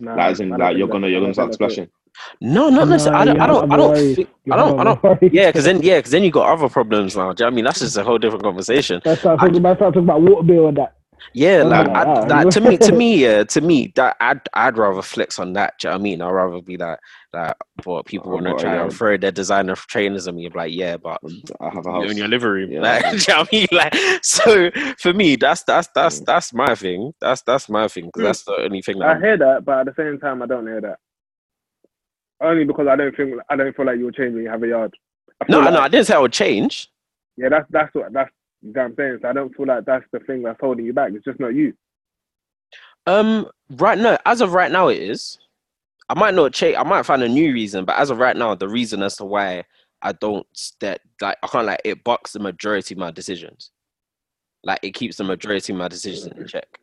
[0.00, 1.90] Nah, Like, as in, like you're gonna you're gonna start think that's splashing.
[2.40, 3.20] No, not Nah, necessarily.
[3.20, 3.40] I don't.
[3.40, 3.72] I don't.
[3.72, 3.90] I don't.
[3.92, 4.16] worries.
[4.16, 4.80] Think, You I don't.
[4.80, 5.22] I don't.
[5.32, 7.32] Yeah, because then yeah, because then you got other problems now.
[7.32, 7.64] Do you know what I mean?
[7.64, 9.00] That's just a whole different conversation.
[9.04, 10.96] Let's start talking, let's talking about water bill and that.
[11.34, 12.28] Yeah, Oh, like, like I, that.
[12.28, 15.74] like to me, to me, yeah, to me, that I'd I'd rather flex on that.
[15.78, 16.20] Do you know what I mean?
[16.20, 16.98] I'd rather be like,
[17.32, 18.82] like, what people Oh, want to what, try yeah.
[18.82, 20.46] and throw their designer trainers at me.
[20.46, 21.20] I'm like, yeah, but
[21.60, 22.10] I have a you're house.
[22.10, 22.70] in your living room.
[22.72, 22.80] Yeah.
[22.80, 23.66] Like, do you know what I mean?
[23.72, 23.94] Like,
[24.24, 26.24] so for me, that's that's that's Mm.
[26.26, 27.12] that's my thing.
[27.20, 28.24] That's that's my thing because Mm.
[28.24, 30.46] that's the only thing that I I'm, hear that, but at the same time, I
[30.46, 30.98] don't hear that.
[32.42, 34.68] Only because I don't think I don't feel like you'll change when you have a
[34.68, 34.94] yard.
[35.48, 36.90] No, like, no, I didn't say I would change.
[37.36, 38.30] Yeah, that's that's what that's
[38.62, 39.18] you know what I'm saying.
[39.22, 41.12] So I don't feel like that's the thing that's holding you back.
[41.14, 41.72] It's just not you.
[43.06, 45.38] Um, right now, as of right now, it is.
[46.08, 46.76] I might not change.
[46.76, 49.24] I might find a new reason, but as of right now, the reason as to
[49.24, 49.64] why
[50.02, 50.46] I don't
[50.80, 53.70] that like I can't like it bucks the majority of my decisions.
[54.64, 56.78] Like it keeps the majority of my decisions in check.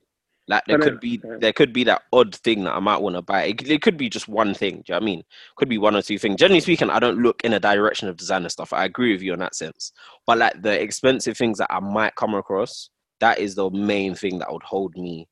[0.49, 3.21] Like there could be there could be that odd thing that I might want to
[3.21, 3.43] buy.
[3.43, 4.77] It, could- it could be just one thing.
[4.77, 5.23] Do you know what I mean?
[5.57, 6.37] Could be one or two things.
[6.37, 8.73] Generally speaking, I don't look in a direction of designer stuff.
[8.73, 9.93] I agree with you on that sense.
[10.25, 14.39] But like the expensive things that I might come across, that is the main thing
[14.39, 15.27] that would hold me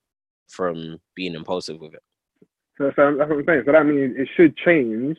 [0.49, 2.03] from being impulsive with it.
[2.77, 3.63] So, so that's what I'm saying.
[3.65, 5.17] So that means it should change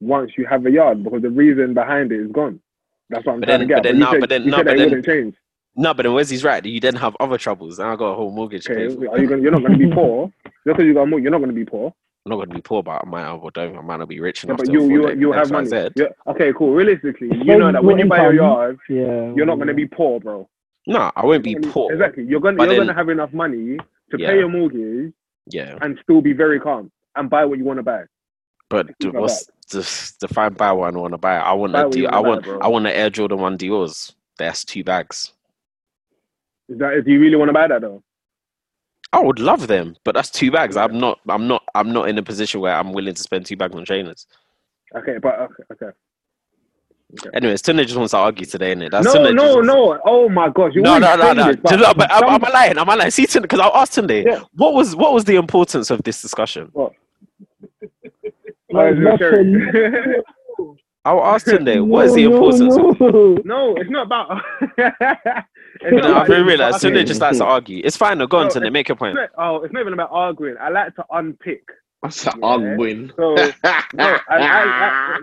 [0.00, 2.60] once you have a yard because the reason behind it is gone.
[3.10, 3.76] That's what I'm But trying then- to get.
[3.76, 5.34] but then you no, said, but then- no, but then- wouldn't change.
[5.76, 6.64] No, but then Wesley's right.
[6.64, 7.78] You then have other troubles.
[7.78, 9.42] And I got a whole mortgage Okay, are you gonna?
[9.42, 10.32] You're not going to be poor.
[10.44, 11.92] Just because you got more, you're not going to be poor.
[12.26, 13.76] I'm not gonna be poor, but I might have, or don't.
[13.76, 15.60] I might not be rich Yeah, enough but you afford you it, you have Y,
[15.60, 15.90] money.
[15.94, 16.72] Yeah, okay, cool.
[16.72, 19.30] Realistically, you Depends know that when you buy your yard, Yeah.
[19.36, 20.48] you're not going to be poor, bro.
[20.86, 21.92] No, I won't be gonna poor.
[21.92, 22.24] Exactly.
[22.24, 23.76] You're going you're then- going to have enough money
[24.10, 24.30] to Yeah.
[24.30, 25.12] pay your mortgage
[25.50, 28.04] Yeah, and still be very calm and buy what you want to buy.
[28.70, 31.36] but Things the- like what's the define buy one I want to buy?
[31.36, 32.58] I want Buy a what you Dior, I wanna buy.
[32.64, 34.16] I want the Air Jordan One Dior's.
[34.38, 35.33] That's two bags.
[36.68, 37.02] Is that?
[37.04, 38.02] Do you really want to buy that though?
[39.12, 40.76] I would love them, but that's two bags.
[40.76, 41.20] I'm not.
[41.28, 41.62] I'm not.
[41.74, 44.26] I'm not in a position where I'm willing to spend two bags on trainers.
[44.96, 45.62] Okay, but okay.
[45.72, 45.96] okay.
[47.32, 48.90] Anyways, Tunde just wants to argue today, innit?
[48.90, 50.00] That's no, Tunde just no, wants- no.
[50.04, 50.72] Oh my gosh.
[50.74, 51.46] You No, always no, no, say no.
[51.46, 52.78] this, but Just- but am, some- am I lying?
[52.78, 53.10] Am I lying?
[53.12, 54.40] See, because I asked Tunde, Yeah.
[54.54, 56.72] what was what was the importance of this discussion?
[56.74, 58.32] It's
[58.72, 59.18] not Nothing.
[59.18, 60.22] true.
[61.04, 62.76] I asked Tunde, what is No, the no, importance?
[62.76, 63.38] of no.
[63.44, 64.42] no, it's not about.
[65.84, 67.04] it's No, I about really this, realized but Tunde okay.
[67.04, 67.80] just likes to argue.
[67.84, 68.18] It's fine.
[68.18, 68.72] No, go on, No, Tunde.
[68.72, 69.18] Make your point.
[69.38, 70.56] oh, it's not even about arguing.
[70.60, 71.62] I like to unpick.
[72.02, 72.46] That's an Yeah.
[72.46, 73.12] arguing.
[73.16, 75.18] So no, I, I, I,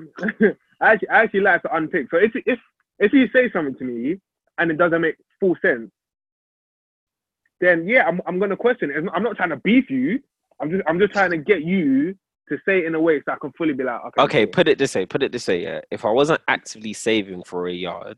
[0.81, 2.07] I, actually, I actually like to unpick.
[2.11, 2.59] So if if
[2.99, 4.19] if you say something to me
[4.57, 5.91] and it doesn't make full sense,
[7.59, 9.03] then yeah, I'm I'm gonna question it.
[9.13, 10.19] I'm not trying to beef you.
[10.59, 12.15] I'm just I'm just trying to get you
[12.49, 14.21] to say it in a way so I can fully be like, okay.
[14.23, 15.05] Okay, put it this way.
[15.05, 15.63] Put it this way.
[15.63, 18.17] Yeah, if I wasn't actively saving for a yard,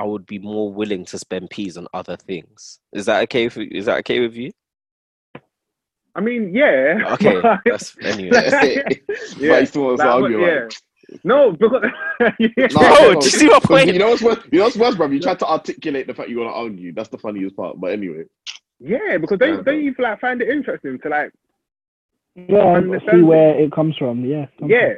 [0.00, 2.80] I would be more willing to spend peas on other things.
[2.94, 3.50] Is that okay?
[3.50, 4.50] For, is that okay with you?
[6.14, 7.00] I mean, yeah.
[7.12, 8.48] Okay, but- that's anyway.
[9.38, 10.40] Yeah, but he still wants to like, argue.
[10.40, 10.60] yeah.
[10.64, 10.72] Like,
[11.22, 11.82] No, because
[12.40, 12.66] yeah.
[12.72, 13.92] Nah, Bro, no, do you see my 'cause point?
[13.92, 14.38] You know what's worse?
[14.50, 15.06] You know what's worse, bro?
[15.08, 16.94] You tried to articulate the fact you want to argue.
[16.94, 17.78] That's the funniest part.
[17.78, 18.24] But anyway,
[18.80, 21.32] yeah, because they Yeah, they like find it interesting to like
[22.36, 24.24] Yeah, I Understand see where it comes from.
[24.24, 24.46] Yeah.
[24.66, 24.94] yeah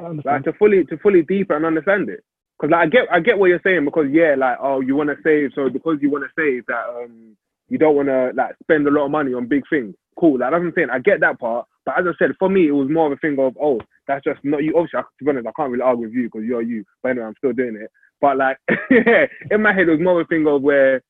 [0.00, 2.22] I like to fully to fully deeper and understand it.
[2.58, 5.10] Because like I get I get what you're saying because yeah like oh you want
[5.10, 7.36] to save so because you want to save that um
[7.68, 9.94] you don't want to like spend a lot of money on big things.
[10.18, 10.88] Cool, like that's what I'm saying.
[10.90, 13.16] I get that part, but as I said, for me it was more of a
[13.16, 14.74] thing of oh that's just not you.
[14.76, 16.84] Obviously, I, to be honest, I can't really argue with you because you're you.
[17.02, 17.90] But anyway, I'm still doing it.
[18.20, 18.58] But like,
[19.50, 21.02] in my head, it was more of a thing of where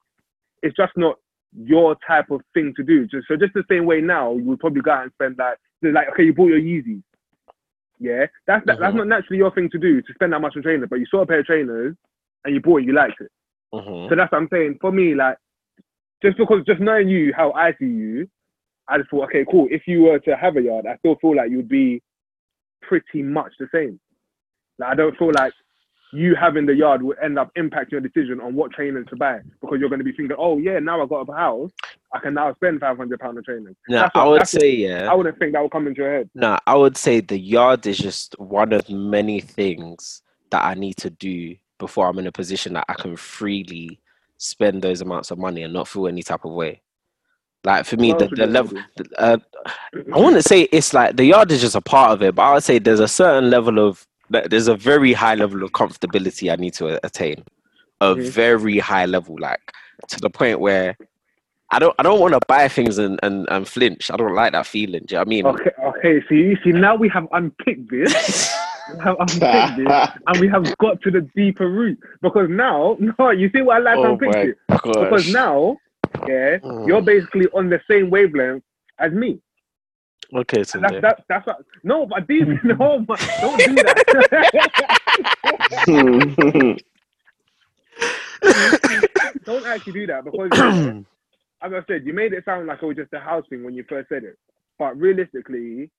[0.62, 1.16] it's just not
[1.56, 3.06] your type of thing to do.
[3.06, 5.58] Just so just the same way now, you would probably go out and spend like
[5.82, 7.02] like okay, you bought your Yeezys.
[7.98, 8.98] Yeah, that's that, that's Mhm.
[8.98, 10.88] not naturally your thing to do to spend that much on trainers.
[10.88, 11.96] But you saw a pair of trainers
[12.44, 13.30] and you bought it, you liked it.
[13.72, 14.08] Mhm.
[14.08, 14.78] So that's what I'm saying.
[14.80, 15.38] For me, like,
[16.22, 18.28] just because just knowing you, how I see you,
[18.88, 19.66] I just thought, okay, cool.
[19.70, 22.02] If you were to have a yard, I still feel like you'd be
[22.82, 23.98] pretty much the same.
[24.78, 25.52] Like, I don't feel like
[26.12, 29.40] you having the yard will end up impacting your decision on what trainers to buy
[29.60, 31.70] because you're going to be thinking, oh yeah, now I got a house,
[32.14, 33.74] I can now spend five hundred pound on trainers.
[33.88, 35.10] Now, That's I would what- say, yeah.
[35.10, 36.30] I wouldn't think that would come into your head.
[36.34, 40.96] No, I would say the yard is just one of many things that I need
[40.98, 44.00] to do before I'm in a position that I can freely
[44.38, 46.82] spend those amounts of money and not feel any type of way.
[47.64, 48.78] Like for me, the, the level,
[49.18, 49.38] uh,
[50.14, 52.54] I wouldn't say it's like the yard is just a part of it, but I
[52.54, 56.56] would say there's a certain level of, there's a very high level of comfortability I
[56.56, 57.44] need to attain,
[58.00, 58.28] a Mhm.
[58.30, 59.72] very high level, like
[60.08, 60.96] to the point where
[61.72, 64.10] I don't, I don't want to buy things and, and, and flinch.
[64.10, 65.02] I don't like that feeling.
[65.06, 65.46] Do you know what I mean?
[65.46, 66.22] Okay, okay.
[66.28, 68.54] See, see, now we have unpicked this.
[68.94, 70.08] We have unpicked this.
[70.28, 73.80] and we have got to the deeper root because now, no, you see what I
[73.80, 75.76] like Oh unpicked it because now,
[76.28, 76.86] yeah, Mm.
[76.86, 78.62] you're basically on the same wavelength
[79.00, 79.40] as me.
[80.34, 83.96] Okay, so that's that's that's what, no, but these no, but don't do that.
[89.44, 90.50] don't actually do that because
[91.62, 93.74] as I said, you made it sound like it was just a house thing when
[93.74, 94.36] you first said it,
[94.78, 95.90] but realistically.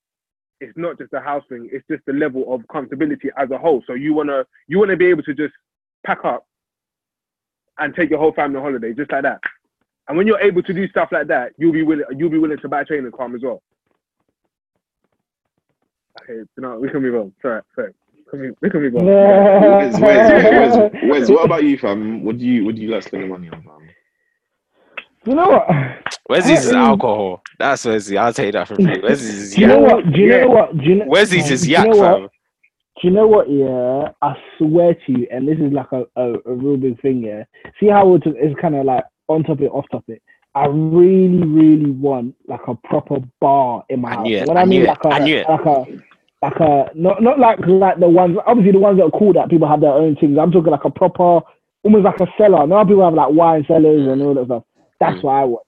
[0.62, 3.84] It's not just a house thing; it's just the level of comfortability as a whole.
[3.88, 5.54] So you wanna you wanna be able to just
[6.06, 6.46] pack up
[7.80, 9.40] and take your whole family on holiday just like that.
[10.08, 12.60] And when you're able to do stuff like that, you'll be willing you'll be willing
[12.60, 13.62] to buy a training calm as well.
[16.30, 17.34] Okay, no, we can move on.
[17.42, 17.94] Sorry, sorry.
[18.34, 19.06] We can- We can move on.
[19.06, 22.24] Wes, Wes, Wes, Wes, what about you, fam?
[22.24, 23.90] What do you what do you like spending money on, fam?
[25.26, 25.68] You know what?
[26.30, 27.42] Wesley's is alcohol.
[27.60, 28.18] That's Wesley.
[28.18, 29.00] I'll take that from you.
[29.02, 30.12] Wesley's is Do you know what?
[30.12, 30.42] Do you Yeah.
[30.42, 30.78] know what?
[30.78, 31.06] Do you know?
[31.08, 32.24] Wesley's is yak, fam.
[33.02, 33.50] Do you know what?
[33.50, 37.24] Yeah, I swear to you, and this is like a, a, a real big thing.
[37.24, 37.44] Yeah,
[37.80, 40.22] see how it's, it's kind of like on topic, off topic.
[40.56, 44.26] I really, really want like a proper bar in my I house.
[44.26, 45.48] knew it, When I I mean knew it, like a, I knew it.
[45.48, 45.86] like a,
[46.42, 48.38] like a, not not like like the ones.
[48.46, 50.38] Obviously, the ones that are cool that people have their own things.
[50.38, 51.42] I'm talking like a proper,
[51.84, 52.68] almost like a cellar.
[52.68, 54.64] Now people have like wine cellars and all that stuff.
[55.00, 55.66] That's what I want.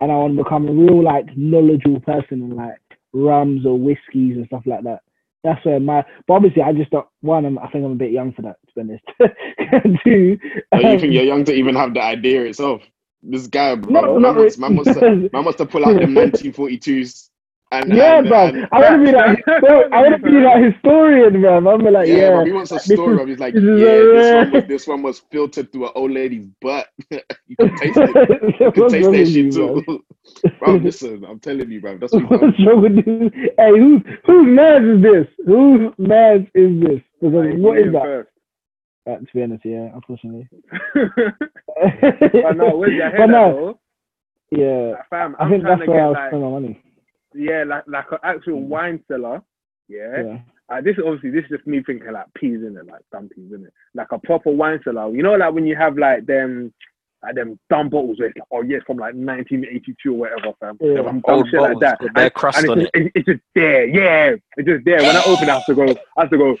[0.00, 2.80] And I want to become a real like knowledgeable person in like
[3.14, 5.00] rums or whiskies and stuff like that.
[5.42, 6.04] That's where my.
[6.26, 7.06] But obviously, I just don't.
[7.20, 8.56] One, I'm, I think I'm a bit young for that.
[8.66, 10.00] To be honest.
[10.04, 10.38] Two.
[10.72, 12.82] Oh, you um, think you're young to even have the idea itself?
[13.22, 16.06] This guy, bro, No, man, must, man, must to, man must to pull out the
[16.06, 17.30] 1942s.
[17.72, 18.46] And, yeah, and, bro.
[18.46, 19.38] and- I want to be like.
[19.46, 21.56] histor- I want to be like historian, bro.
[21.56, 22.30] I'm like, yeah, yeah.
[22.30, 23.14] bro, he wants a story.
[23.14, 23.26] is- Bro.
[23.26, 26.46] He's like, this yeah, this, one was, this one was filtered through an old lady's
[26.62, 26.86] butt.
[27.10, 28.60] you can taste it.
[28.60, 29.82] You can taste that shit too.
[29.84, 29.98] bro?
[30.60, 31.98] bro, listen, I'm telling you, bro.
[31.98, 33.32] That's what you What's wrong with this?
[33.58, 35.26] Hey, whose whose man's is this?
[35.46, 37.00] Whose man's is this?
[37.20, 38.02] Because Like, what you that?
[38.02, 38.30] first.
[39.08, 40.48] Uh, to be honest, yeah, unfortunately.
[40.94, 43.78] but no, where's your But head at, no,
[44.50, 44.58] though?
[44.58, 46.82] yeah, Like, fam, I I'm think that's where I'll like, spend my money.
[47.36, 49.42] Yeah, like like an actual wine cellar.
[49.88, 50.22] Yeah.
[50.22, 50.38] Yeah.
[50.68, 53.28] Uh, this is obviously this is just me thinking like peas in it, like dumb
[53.28, 55.14] peas in it, like a proper wine cellar.
[55.14, 56.72] You know, like when you have like them,
[57.22, 60.52] like them dumb bottles where it's like, oh yeah, it's from like 1982 or whatever,
[60.58, 60.76] fam.
[60.80, 61.02] Yeah.
[61.02, 62.00] Dumb Old shit like bottles that.
[62.02, 63.02] with bare And- crust and on it's, it.
[63.04, 64.98] just, it's just there, yeah, it's just there.
[64.98, 65.84] When I open, I have to go,
[66.16, 66.56] I have to go,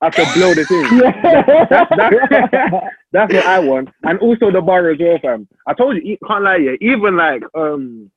[0.00, 0.98] I have to blow the thing.
[1.00, 5.48] That's, that's, that's what I want, and also the bar as well, fam.
[5.66, 6.76] I told you, can't lie, yeah.
[6.80, 8.10] Even like um,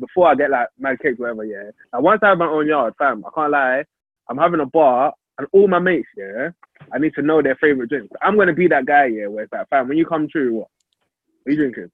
[0.00, 1.70] before I get like mad cakes, whatever, yeah.
[1.92, 3.84] And once I have my own yard, fam, I can't lie.
[4.28, 6.50] I'm having a bar, and all my mates, yeah.
[6.92, 8.14] I need to know their favorite drinks.
[8.22, 10.68] I'm gonna be that guy, yeah, where it's like, fam, when you come through, what?
[11.42, 11.90] What are you drinking?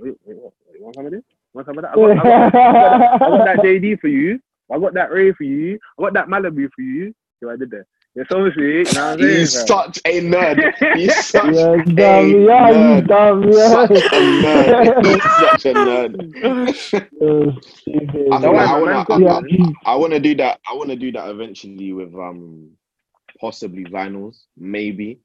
[0.00, 0.52] Wait, wait, what?
[0.74, 1.22] You want some of this?
[1.54, 1.92] Want some of that?
[1.92, 4.40] I got, I got, I got, I got that JD for you.
[4.70, 5.78] I got that Ray for you.
[5.98, 7.14] I got that Malibu for you.
[7.40, 7.84] Yeah, I did that.
[8.14, 9.38] Yeah, so obviously, you know what I'm saying?
[9.38, 9.66] He's fam?
[9.66, 10.96] such a nerd.
[10.96, 13.06] He's such yeah, a dumb, yeah, you nerd.
[13.06, 14.92] dumb, Such a yeah.
[14.94, 15.04] nerd.
[15.06, 16.14] He's such a nerd.
[17.20, 18.34] Uh.
[18.34, 20.60] I Don't wanna, I wanna, yeah, I, I wanna do that.
[20.68, 22.70] I wanna do that eventually with um
[23.40, 25.20] possibly vinyls, maybe.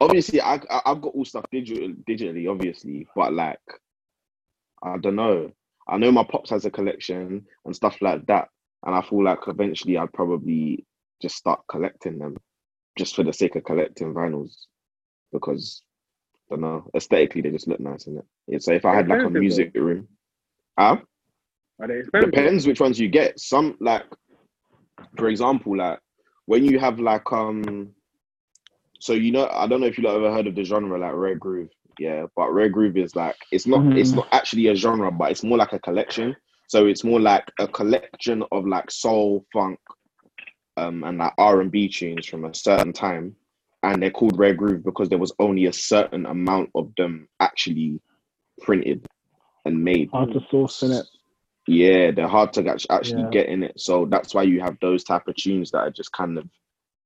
[0.00, 3.60] Obviously, I, I I've got all stuff digital digitally, obviously, but like
[4.82, 5.52] I don't know.
[5.88, 8.48] I know my pops has a collection and stuff like that,
[8.84, 10.84] and I feel like eventually I'd probably
[11.22, 12.36] just start collecting them,
[12.98, 14.52] just for the sake of collecting vinyls,
[15.32, 15.82] because
[16.50, 18.24] I don't know aesthetically they just look nice in it.
[18.46, 20.08] Yeah, so if I had like a music room,
[20.78, 20.96] huh?
[20.96, 22.20] Are?
[22.20, 23.38] Depends which ones you get.
[23.40, 24.04] Some like
[25.18, 25.98] for example, like
[26.46, 27.90] when you have like um,
[29.00, 31.14] so you know, I don't know if you have ever heard of the genre like
[31.14, 34.16] rare groove, yeah, but rare groove is like it's not it's Mhm.
[34.16, 36.36] not actually a genre, but it's more like a collection.
[36.68, 39.78] So it's more like a collection of like soul, funk,
[40.76, 43.36] um, and like R and B tunes from a certain time,
[43.82, 48.00] and they're called rare groove because there was only a certain amount of them actually
[48.60, 49.06] printed
[49.64, 50.10] and made.
[50.10, 51.06] Hard to source in it.
[51.66, 53.30] Yeah, they're hard to actually Yeah.
[53.30, 53.80] get in it.
[53.80, 56.48] So that's why you have those type of tunes that are just kind of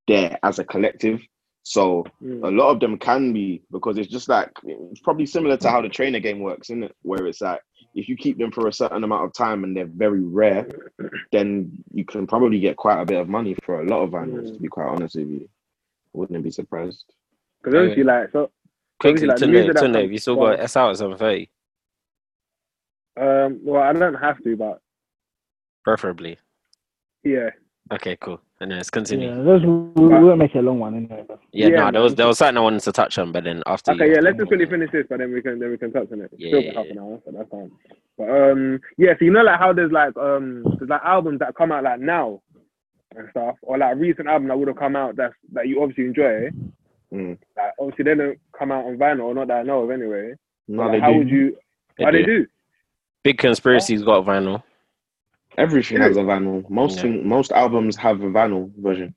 [0.06, 1.20] there as a collective.
[1.62, 2.44] So Mm.
[2.46, 5.80] a lot of them can be because it's just like it's probably similar to how
[5.80, 6.96] the trainer game works, isn't it?
[7.02, 7.61] Where it's like
[7.94, 10.66] if you keep them for a certain amount of time and they're very rare,
[11.33, 14.53] then you can probably get quite a bit of money for a lot of vinyls.
[14.55, 15.48] To be quite honest with you,
[16.12, 17.05] wouldn't be surprised.
[17.62, 18.50] Because obviously, like, so
[19.00, 20.61] Quickly, like, the Tunde, music Tunde, have you still go got on.
[20.61, 21.50] S out at 730?
[23.18, 24.81] um, well, I don't have to, but
[25.85, 26.38] Preferably.
[27.24, 27.50] yeah,
[27.92, 28.40] Okay, cool.
[28.62, 29.29] And then let's continue.
[29.31, 31.25] Yeah, those, we, we won't make it a long one anyway.
[31.27, 33.44] But Yeah, Yeah, no, there was there was something I wanted to touch on, but
[33.44, 35.70] then after Okay, you, yeah, let's just quickly finish this, but then we can then
[35.70, 36.31] we can touch on it.
[36.37, 37.70] Yeah, Still yeah, half an hour, so that's fine.
[38.18, 41.55] But um, yeah, so you know like how there's like um there's like albums that
[41.55, 42.42] come out like now
[43.16, 46.05] and stuff, or like recent album that would have come out that that you obviously
[46.05, 46.51] enjoy.
[47.14, 47.38] Mm.
[47.57, 50.35] Like obviously they don't come out on vinyl, or not that I know of anyway.
[50.68, 51.18] No, Like, they how do.
[51.18, 51.57] would you?
[51.96, 52.40] They How they do.
[52.40, 52.46] do?
[53.25, 54.62] Big Conspiracy's got vinyl.
[55.58, 56.04] Everything Yeah.
[56.04, 56.68] has a vinyl.
[56.70, 57.02] Most Yeah.
[57.02, 59.14] thing, most albums have a vinyl version.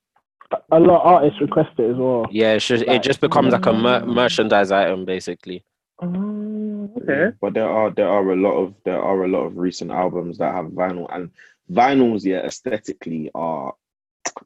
[0.71, 2.27] a lot of artists request it as well.
[2.29, 5.63] Yeah, it's just, it just becomes like a mer- merchandise item basically.
[5.99, 7.31] Um, okay.
[7.41, 10.37] But there are there are a lot of there are a lot of recent albums
[10.37, 11.31] that have vinyl and
[11.71, 12.23] vinyls.
[12.23, 13.73] Yeah, aesthetically are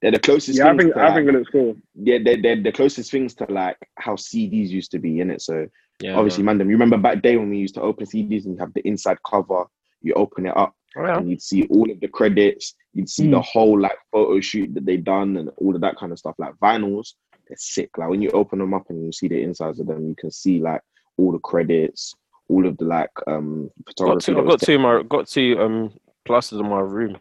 [0.02, 0.58] they're the closest.
[0.60, 1.76] Yeah, I things think to, I like- think it looks cool.
[1.95, 5.41] yeah, they're, they're the closest things to like how CDs used to be in it.
[5.41, 5.67] So
[6.02, 6.60] Yeah, obviously, man.
[6.60, 9.17] You remember back day when we used to open CDs and you have the inside
[9.30, 9.65] cover.
[10.02, 12.76] You open it up Well, and you'd see all of the credits.
[12.94, 13.44] You'd see the Mm.
[13.46, 16.36] whole like photo shoot that they done and all of that kind of stuff.
[16.38, 17.14] Like vinyls,
[17.48, 17.98] they're sick.
[17.98, 20.32] Like when you open them up and you see the insides of them, you can
[20.32, 20.82] see like
[21.18, 22.16] all the credits,
[22.50, 24.32] all of the like um got photography.
[24.34, 24.40] two.
[24.40, 24.80] I've got two.
[24.80, 25.94] My got two um
[26.26, 27.18] plasters in my room.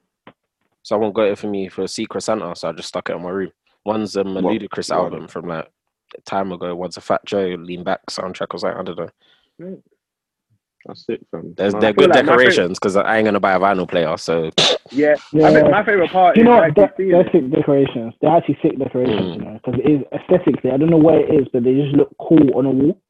[0.82, 3.22] Someone got it for me for a Secret Santa, so I just stuck it in
[3.22, 3.50] my room.
[3.84, 5.68] One's um, a What- Ludacris album from like
[6.16, 6.74] a time ago.
[6.76, 8.78] One's a Fat Joe Lean Back soundtrack Was something.
[8.78, 8.98] I don't
[9.58, 9.82] know.
[10.86, 11.54] That's it, fam.
[11.56, 14.16] There's they're feel good like decorations because I ain't gonna buy a vinyl player.
[14.16, 14.50] So
[14.92, 15.48] Yeah, Yeah.
[15.48, 17.32] I think my favorite part you is know, actually they're, they're it.
[17.32, 18.14] sick decorations.
[18.20, 19.34] They're actually sick decorations, Mm.
[19.34, 20.70] you know, because it is aesthetically.
[20.70, 23.00] I don't know what it is, but they just look cool on a wall.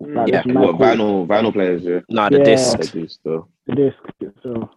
[0.00, 0.42] Like, Yeah.
[0.46, 0.78] what cool.
[0.78, 1.82] vinyl vinyl players?
[1.84, 2.44] Yeah, nah, the Yeah.
[2.44, 2.92] they disc.
[2.92, 3.48] do still.
[3.66, 3.96] The disc.
[4.42, 4.68] So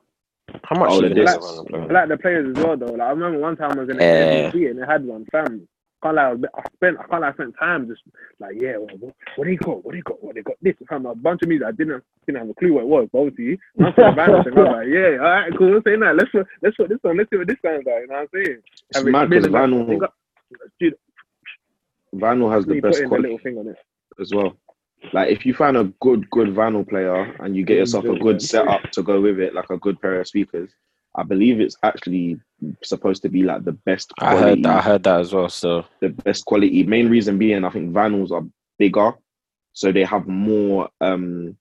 [0.64, 1.38] How much Oh, you the gonna discs.
[1.38, 1.94] get a vinyl I player?
[1.94, 2.86] like the players as well though.
[2.86, 4.70] Like I remember one time I was in a yeah.
[4.70, 5.26] and they had one.
[5.32, 5.68] Fam,
[6.04, 8.02] can't lie, I, spent I I spent time just
[8.40, 9.84] like yeah, well, what, what they got?
[9.84, 10.24] What do they got?
[10.24, 10.56] What they got?
[10.62, 11.68] This fam, a bunch of music.
[11.68, 13.10] I didn't didn't have a clue what it was.
[13.12, 15.74] But obviously, once I vanished, and I was like, yeah, all right, cool.
[15.74, 16.16] Let's say that.
[16.16, 16.32] Let's
[16.62, 17.18] let's put this on.
[17.18, 18.02] Let's see what this sounds like.
[18.02, 18.58] You know what I'm saying?
[18.90, 20.14] It's Have it mad because vinyl got-
[20.80, 20.96] Dude,
[22.16, 23.78] vinyl has the best quality thing on it.
[24.20, 24.58] as well.
[25.14, 28.42] Like if you find a good good vinyl player and you get yourself a good
[28.42, 30.72] setup to go with it, like a good pair of speakers,
[31.18, 32.40] I believe it's actually
[32.84, 34.78] supposed to be like the best I heard that.
[34.78, 35.50] I heard that as well.
[35.50, 36.84] So the best quality.
[36.84, 38.46] Main reason being, I think vinyls are
[38.78, 39.14] bigger,
[39.74, 41.58] so they have more um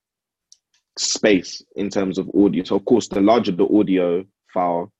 [0.97, 2.63] space in terms of audio.
[2.63, 4.91] So of course, the larger the audio file,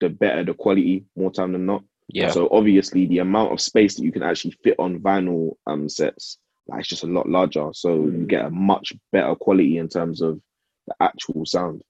[0.00, 1.04] the better the quality.
[1.16, 1.84] More time than not.
[2.08, 5.88] yeah, So obviously, the amount of space that you can actually fit on vinyl um
[5.88, 7.68] sets, like it's just a lot larger.
[7.72, 10.40] So you get a much better quality in terms of
[10.88, 11.82] the actual sound.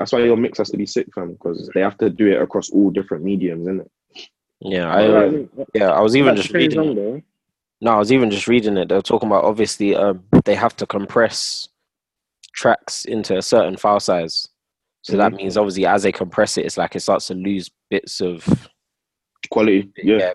[0.00, 2.40] That's why your mix has to be sick, fam, because they have to do it
[2.40, 3.90] across all different mediums, isn't it?
[4.62, 5.42] yeah, I, Yeah.
[5.58, 5.90] uh, yeah.
[5.90, 6.78] I was even That's just reading.
[6.78, 7.24] song, it.
[7.82, 8.88] No, I was even just reading it.
[8.88, 11.68] They were talking about obviously um, they have to compress
[12.54, 14.48] tracks into a certain file size.
[15.02, 18.22] So that means obviously as they compress it, it's like it starts to lose bits
[18.22, 18.46] of
[19.50, 20.32] Quality, yeah.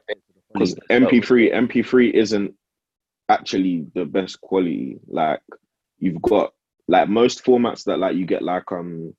[0.54, 1.20] Because quality.
[1.22, 2.54] MP3, MP3 isn't
[3.30, 5.00] actually the best quality.
[5.08, 5.40] Like
[5.98, 6.54] you've got
[6.88, 9.16] like most formats that like you get like um.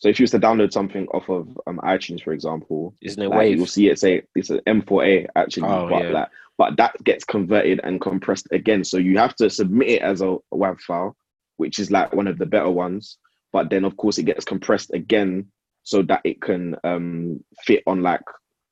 [0.00, 3.28] So if you was to download something off of um iTunes, for example, Isn't it
[3.28, 3.56] like wave?
[3.58, 6.10] you'll see it say it's an M4A actually, Oh, but yeah.
[6.10, 8.82] like but that gets converted and compressed again.
[8.84, 11.16] So you have to submit it as a WAV file,
[11.56, 13.18] which is like one of the better ones.
[13.52, 15.46] But then of course it gets compressed again
[15.82, 18.22] so that it can um fit on like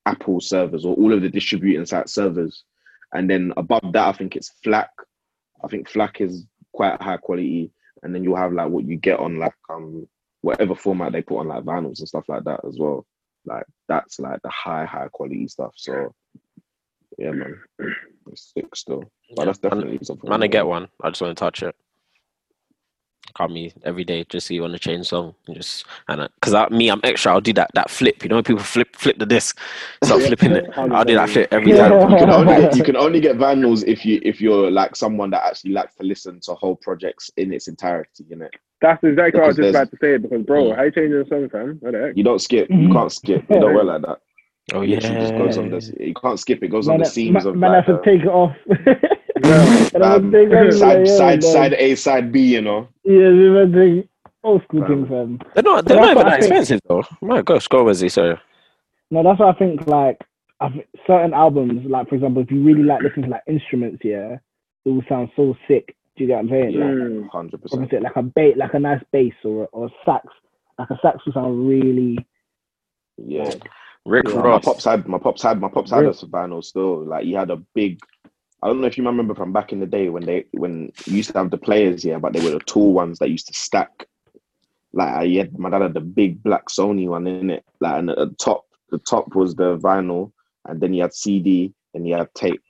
[0.05, 2.65] Apple servers or all of the distributing site servers.
[3.13, 4.89] And then above that, I think it's FLAC.
[5.65, 7.73] I think FLAC is quite high quality.
[8.03, 10.07] And then you'll have like what you get on like um
[10.43, 13.05] whatever format they put on like vinyls and stuff like that as well.
[13.45, 15.73] Like that's like the high, high quality stuff.
[15.77, 16.13] So
[17.19, 17.61] yeah, man.
[18.29, 19.05] It's sick still.
[19.37, 20.29] But Yeah, that's man- something.
[20.29, 20.89] Man, I get one.
[21.01, 21.77] I just want to touch it.
[23.35, 26.71] call me every day just so you want to change song and just and because
[26.71, 29.61] me I'm extra I'll do that that flip you know people flip flip the disc
[30.03, 33.21] start flipping it I'll do that flip every time You can only you can only
[33.21, 36.77] get vinyls if you if you're like someone that actually likes to listen to whole
[36.77, 38.49] projects in its entirety, you know.
[38.83, 40.17] That's exactly what I was just about to say.
[40.19, 40.77] Because bro, Mm.
[40.77, 41.79] how you changing the song, fam?
[41.81, 42.17] What the heck?
[42.17, 43.45] You don't skip, you can't skip.
[43.51, 44.19] It don't work like that.
[44.75, 47.09] oh It literally just goes on yeah the you can't skip, it goes Man, on
[47.09, 48.57] the man, of man like, has to take it off.
[49.45, 52.89] I um, take it off, side side side A, side B, you know.
[53.05, 54.09] Yeah, we were doing
[54.43, 55.07] old school Fam.
[55.07, 55.39] things, fam.
[55.55, 58.39] they're not they're not even that expensive though my gosh go Wesley sorry
[59.11, 59.87] No, that's what I think.
[59.89, 60.21] Like,
[60.61, 64.01] I think certain albums, like for example, if you really like listening to like instruments,
[64.05, 64.37] yeah,
[64.85, 65.95] it will sound so sick.
[66.17, 66.75] Do you get what I'm saying?
[66.75, 67.29] Like, Mm.
[67.31, 67.83] Hundred percent.
[67.83, 70.27] obviously, like a bass, like a nice bass or or sax,
[70.79, 72.19] like a sax will sound really.
[73.19, 73.53] Yeah.
[74.05, 76.11] Rick Yeah, my pops had my pops had my pops had Yeah.
[76.11, 77.05] a vinyl still.
[77.05, 77.99] Like he had a big.
[78.63, 81.17] I don't know if you remember from back in the day when they when you
[81.17, 83.55] used to have the players, yeah, but they were the tall ones that used to
[83.55, 84.07] stack.
[84.93, 87.65] Like I had my dad had the big black Sony one in it.
[87.81, 90.33] Like and at the top, the top was the vinyl,
[90.67, 92.63] and then you had CD and you had tape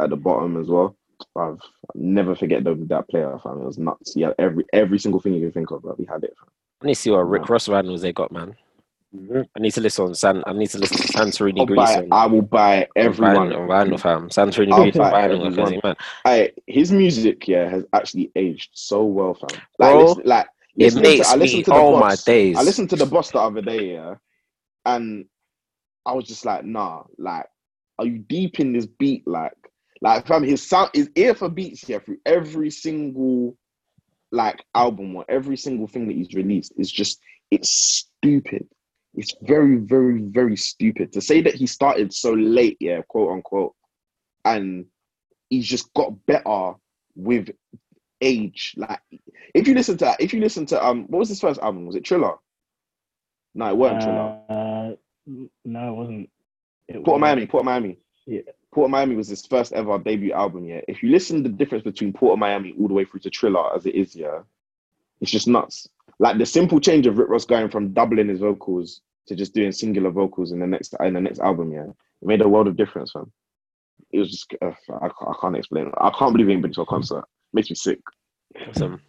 [0.00, 0.96] at the bottom as well.
[1.36, 1.58] I've
[1.94, 3.38] never forget the, that player.
[3.42, 3.60] Fam.
[3.60, 4.14] It was nuts.
[4.16, 6.34] Yeah, every every single thing you can think of, but we had it.
[6.38, 6.48] Fam.
[6.82, 8.54] I need to see what Rick Ross vinyls they got man
[9.16, 9.48] Mhm.
[9.56, 11.96] I need to listen on San I need to listen to Santorini I'll Greece buy,
[11.96, 13.36] on, I will buy everyone.
[13.54, 15.96] on vinyl, on vinyl fam Santorini Greece on buy vinyl man
[16.26, 19.48] I, his music, yeah, has actually aged so well, fam.
[19.78, 20.46] Like, Bro, listen, like
[20.76, 22.96] it listening to- makes I listened me to the all my days I listened to
[22.96, 24.14] the boss the other day, yeah,
[24.84, 25.24] and
[26.04, 27.46] I was just like, nah, like,
[27.98, 29.26] are you deep in this beat?
[29.26, 29.56] Like,
[30.00, 33.56] like, fam, his sound, his ear for beats, yeah, through every single
[34.30, 37.20] like album or every single thing that he's released is just
[37.50, 38.68] it's stupid.
[39.14, 43.74] It's very, very, very stupid to say that he started so late, yeah, quote unquote,
[44.44, 44.86] and
[45.48, 46.74] he's just got better
[47.16, 47.50] with
[48.20, 48.74] age.
[48.76, 49.00] Like,
[49.54, 51.86] if you listen to, that, if you listen to, um, what was his first album?
[51.86, 52.36] Was it Trilla?
[53.54, 54.40] No, it wasn't Trilla.
[54.48, 54.96] Uh,
[55.64, 56.30] no, it wasn't.
[56.86, 57.20] It Port of wasn't.
[57.20, 57.46] Miami.
[57.46, 57.98] Port of Miami.
[58.26, 58.40] Yeah.
[58.72, 60.66] Port of Miami was his first ever debut album.
[60.66, 60.80] Yeah.
[60.88, 63.30] If you listen to the difference between Port of Miami all the way through to
[63.30, 64.40] Trilla as it is, yeah,
[65.20, 65.88] it's just nuts.
[66.18, 69.72] Like the simple change of Rick Ross going from doubling his vocals to just doing
[69.72, 72.76] singular vocals in the next in the next album, yeah, it made a world of
[72.76, 73.30] difference, man.
[74.10, 75.88] It was just uh, I, I can't explain.
[75.88, 75.94] it.
[75.98, 77.24] I can't believe he ain't been to a concert.
[77.52, 78.00] makes me sick.
[78.68, 79.00] Awesome.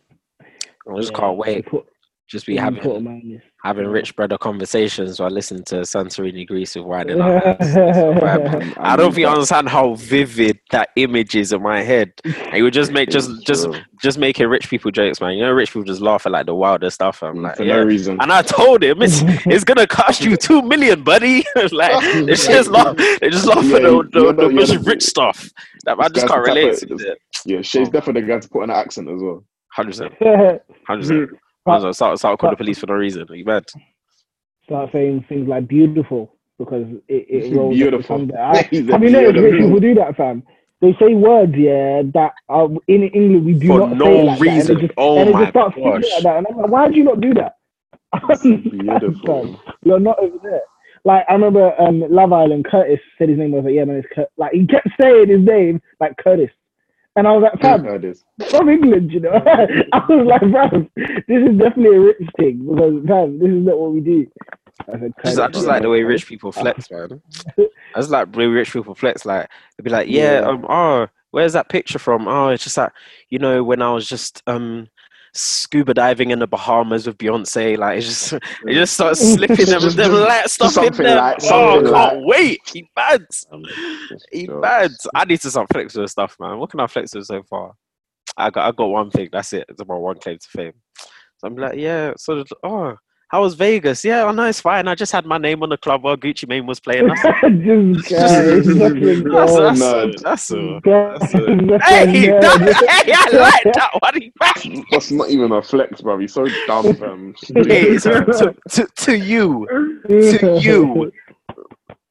[0.41, 1.65] I just Yeah, can't wait.
[1.65, 1.85] Put,
[2.29, 3.41] Just be having Port of Miami.
[3.63, 7.57] having rich brother conversations while listening to Santorini Greece with wine in our hands.
[7.59, 8.73] It's a vibe.
[8.77, 12.11] I don't think you understand how vivid that image is in my head.
[12.23, 13.67] And you would just make just just
[13.99, 15.33] just making rich people jokes, man.
[15.33, 17.23] You know, rich people just laugh at like the wildest stuff.
[17.23, 17.77] I'm mm, like, for yeah.
[17.77, 18.21] no reason.
[18.21, 21.43] And I told him it's it's gonna cost you two million, buddy.
[21.71, 25.01] like they just laugh, they just laugh Yeah, at the, the, not- the most rich
[25.01, 25.49] stuff.
[25.85, 27.17] That I just can't relate of- to it.
[27.45, 27.91] Yeah, Shay's oh.
[27.91, 29.43] definitely the guy to put an accent as well.
[29.73, 30.13] Hundred percent,
[30.85, 31.29] hundred percent.
[31.61, 33.25] Start start calling the police for no reason.
[33.29, 33.65] Are you mad?
[34.65, 37.99] Start saying things like beautiful because it, it rolls Beautiful.
[38.17, 38.67] Off the tongue there.
[38.71, 39.67] He's a I, have you noticed rich beautiful.
[39.67, 40.43] people do that, fam?
[40.81, 44.39] They say words, yeah, that are in England we do For not no say like
[44.39, 44.67] reason.
[44.67, 46.03] That, and they just, Oh and they my just start speaking gosh.
[46.13, 46.37] like that.
[46.37, 47.53] And I'm like, why do you not do that?
[48.41, 49.59] Beautiful.
[49.83, 50.61] You're not over there.
[51.05, 53.51] Like I remember um, Love Island, Curtis said his name.
[53.51, 54.29] Was like, yeah, man, it's Kurt.
[54.37, 56.49] Like he kept saying his name like Curtis,
[57.15, 58.23] and I was like, I've fam, heard this.
[58.49, 59.31] from England, you know.
[59.93, 63.77] I was like, fam, this is definitely a rich thing because fam, this is not
[63.79, 64.27] what we do.
[64.87, 67.21] I said, Just, I just like the way rich people flex, man.
[67.57, 69.25] I just like the way rich people flex.
[69.25, 70.47] Like they'd be like, yeah, Yeah.
[70.47, 72.27] um, oh, where's that picture from?
[72.27, 72.91] Oh, it's just like
[73.29, 74.87] you know when I was just um
[75.33, 77.77] scuba diving in the Bahamas with Beyonce.
[77.77, 78.31] Like it's just
[78.65, 81.15] they just start slipping them Just- them stuff in there.
[81.15, 82.59] like- oh, I can't wait.
[82.71, 83.25] He bad.
[84.31, 84.91] He bad.
[85.15, 86.57] I need to start flexing with stuff, man.
[86.57, 87.73] What can I flex with so far?
[88.37, 89.29] I got I got one thing.
[89.31, 89.65] That's it.
[89.69, 90.73] It's my one claim to fame.
[91.37, 92.13] So I'm like, yeah.
[92.17, 92.95] So oh,
[93.29, 94.03] how was Vegas?
[94.03, 94.87] Yeah, I know it's fine.
[94.87, 97.07] I just had my name on the club while Gucci Mane was playing.
[97.07, 98.65] That's Just that's,
[100.23, 101.33] that's, that's
[101.85, 104.31] hey, hey, I like that one.
[104.91, 106.17] That's not even a flex, bro.
[106.17, 107.35] He's so dumb, fam.
[107.53, 109.67] Hey, to, to, to, to you,
[110.09, 111.11] to you.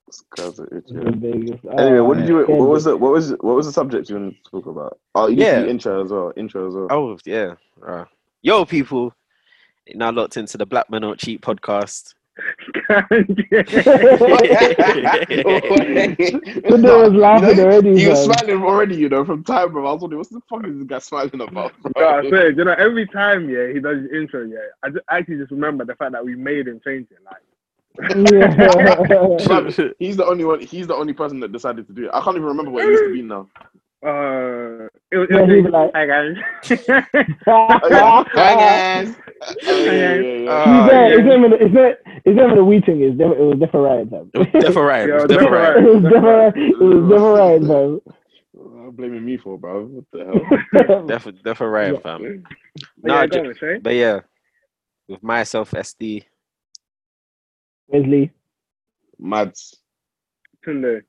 [0.07, 1.07] This guy's an idiot.
[1.07, 1.61] In Vegas.
[1.79, 2.39] Anyway, what did you?
[2.47, 2.99] What was it?
[2.99, 4.99] What was what was the subject you wanted to talk about?
[5.16, 5.61] Oh, you Yeah.
[5.61, 5.66] yeah.
[5.66, 6.33] intro as well.
[6.37, 6.87] Intro as well.
[6.91, 7.55] Oh yeah.
[7.87, 8.05] Uh,
[8.43, 9.12] yo, people.
[9.95, 12.14] Now locked into the Black Men Don't Cheat podcast.
[12.89, 13.09] Sunday
[16.68, 19.86] was laughing You know, already, He was smiling already, you know, from time, bro.
[19.86, 21.72] I was wondering, what's the fuck is this guy smiling about?
[21.82, 21.91] bro?
[21.95, 25.05] Bro, I swear, you know, every time, yeah, he does his intro, yeah, I just,
[25.11, 27.18] actually just remember the fact that we made him change it.
[27.24, 27.43] Like,
[29.78, 29.93] Yeah.
[29.99, 30.61] He's the only one.
[30.61, 32.11] He's the only person that decided to do it.
[32.14, 33.49] I can't even remember what it used to be now.
[34.01, 36.37] Uh, it was, it Yeah, was he was like- Hi guys.
[37.47, 39.17] Hi guys.
[39.63, 40.51] Yeah, yeah, yeah, yeah.
[40.51, 41.09] Uh, He's there.
[41.09, 41.17] yeah.
[41.19, 41.53] It's not even.
[41.55, 41.93] It's not.
[42.25, 43.01] It's not even a we thing.
[43.03, 43.35] It's never.
[43.35, 44.31] It was different right, fam.
[44.35, 45.09] It was different right.
[45.09, 45.77] It was different right.
[45.77, 46.57] it was different.
[46.57, 48.01] It was different right, fam.
[48.87, 49.85] Uh, blaming me for, bro.
[49.87, 50.25] What the
[50.85, 51.03] hell?
[51.07, 52.01] Different, different right, Yeah.
[52.01, 52.45] fam.
[53.01, 53.79] But No, yeah, ju- go on, Shay.
[53.79, 54.21] But yeah,
[55.09, 56.25] with myself, SD,
[57.89, 58.33] Wesley.
[59.19, 59.77] Mads.
[60.67, 61.03] Tunde.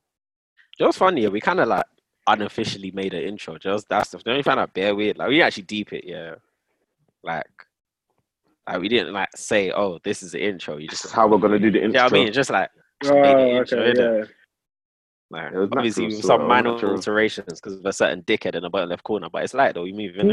[0.80, 1.22] it was funny.
[1.24, 1.86] Yeah, we kind of like
[2.34, 3.58] unofficially made an intro.
[3.58, 4.24] Just that stuff.
[4.24, 5.18] Don't you find that bare weird?
[5.18, 6.04] Like we actually deep it.
[6.06, 6.36] Yeah,
[7.24, 7.46] like,
[8.68, 11.38] like we didn't like say, "Oh, this is the intro." You just is how we're
[11.40, 12.00] gonna do the intro.
[12.00, 12.06] yeah.
[12.06, 12.18] intro.
[12.18, 12.70] I mean, it's just like
[13.04, 13.80] just Oh, made intro.
[13.80, 14.26] okay, yeah.
[15.32, 16.92] Like, It was obviously natural with some minor natural.
[16.96, 19.30] alterations because of a certain dickhead in the bottom left corner.
[19.32, 20.32] But it's like though, you move in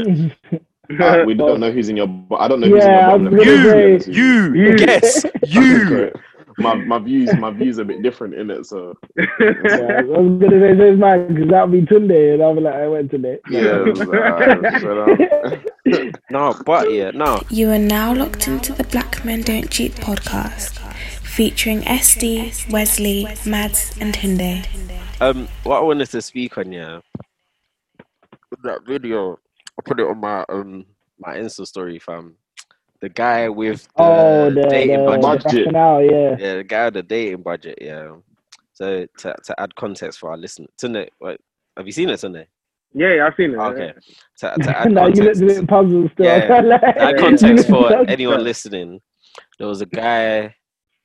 [0.51, 0.61] it.
[0.99, 2.07] Uh, we don't know who's in your.
[2.07, 4.05] bo- I don't know who's Yeah, I in your bottom left.
[4.05, 4.75] say- You, You.
[4.79, 6.11] yes, you.
[6.57, 8.65] My my views my views are a bit different in it.
[8.65, 12.61] So yeah, I was gonna say this man because that'll be Tunde, and I'll be
[12.61, 13.39] like, I went Tunde.
[13.49, 13.83] yeah.
[13.85, 15.57] it was, uh.
[16.29, 17.41] No, but yeah, no.
[17.49, 20.79] You are now locked into the Black Men Don't Cheat podcast,
[21.21, 24.67] featuring SD, Wesley, Mads, and Tunde.
[25.21, 26.99] Um, what I wanted to speak on, yeah,
[28.63, 29.39] that video,
[29.79, 30.85] I put it on my um
[31.19, 32.35] my Insta story, fam.
[33.01, 35.65] The guy with the Oh, the, dating the, budget, the budget.
[35.67, 36.35] rationale, yeah.
[36.39, 38.15] yeah, the guy with the dating budget, yeah.
[38.73, 41.39] So to to add context for our listeners, Tunde, what,
[41.75, 42.45] have you seen it, Tunde?
[42.93, 43.57] yeah, yeah, I've seen it.
[43.57, 43.93] Okay.
[44.39, 46.25] To, to add now you look context, a bit puzzled still.
[46.25, 48.99] Yeah, Like, add context for anyone listening.
[49.59, 50.55] There was a guy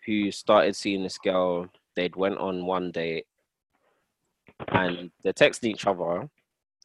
[0.07, 1.67] who started seeing this girl.
[1.95, 3.27] They'd went on one date,
[4.69, 6.29] and they're texting each other,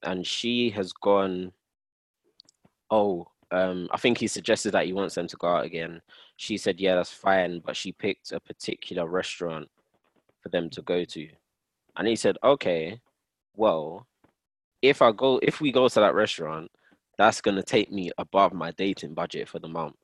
[0.03, 1.53] and she has gone.
[2.91, 6.01] Oh, um, I think he suggested that he wants them to go out again.
[6.37, 9.69] She said, "Yeah, that's fine," but she picked a particular restaurant
[10.41, 11.29] for them to go to,
[11.95, 12.99] and he said, "Okay,
[13.55, 14.07] well,
[14.81, 16.71] if I go, if we go to that restaurant."
[17.17, 19.95] that's to take me above my dating budget for the month.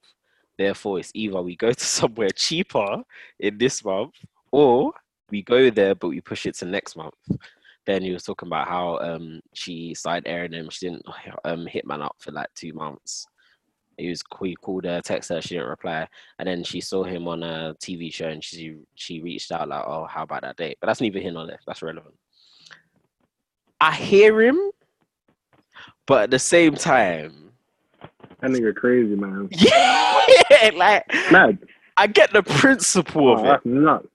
[0.58, 3.04] Therefore, it's either we go to somewhere cheaper
[3.40, 4.16] in this month
[4.52, 4.94] or
[5.30, 7.14] we go there, but we push it to next month.
[7.86, 10.70] Then he was talking about how um, she started airing him.
[10.70, 11.06] She didn't
[11.46, 13.28] um, hit man up for like two months.
[13.98, 16.08] He was he called her, text her, she didn't reply,
[16.40, 19.84] and then she saw him on a TV show and she she reached out like,
[19.86, 21.60] "Oh, how about that date?" But that's neither here nor there.
[21.68, 22.16] That's relevant.
[23.82, 24.60] I hear him,
[26.06, 27.52] but at the same time,
[28.42, 29.50] That nigga crazy, man.
[29.52, 31.60] yeah, like Mad.
[31.98, 34.08] I get the principle Oh, of it, that's nuts.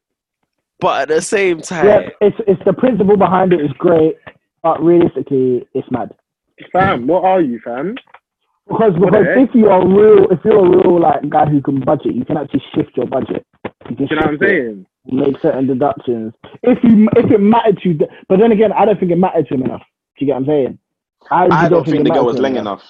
[0.81, 4.17] but at the same time, yeah, it's it's the principle behind it is great,
[4.63, 6.13] but realistically, it's mad.
[6.73, 7.95] Fam, what are you, fam?
[8.69, 9.49] Because because heck?
[9.49, 12.37] if you are real, if you're a real like guy who can budget, you can
[12.37, 13.47] actually shift your budget.
[13.89, 14.87] You can you know what I'm shift it, saying?
[15.07, 16.35] Make certain deductions.
[16.63, 17.99] If you if it mattered to you,
[18.29, 19.83] but then again, I don't think it mattered to him enough.
[20.19, 20.79] Do you get what I'm saying?
[21.31, 22.83] I don't think it the girl mattered was to him long enough.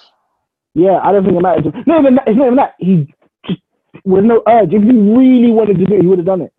[0.73, 1.83] Yeah, I don't think it mattered to him.
[1.87, 2.75] Not even that, it's not even that.
[2.79, 3.13] He
[3.47, 3.61] just
[4.03, 4.73] with no urge.
[4.73, 6.53] If he really wanted to do it, he would have done it.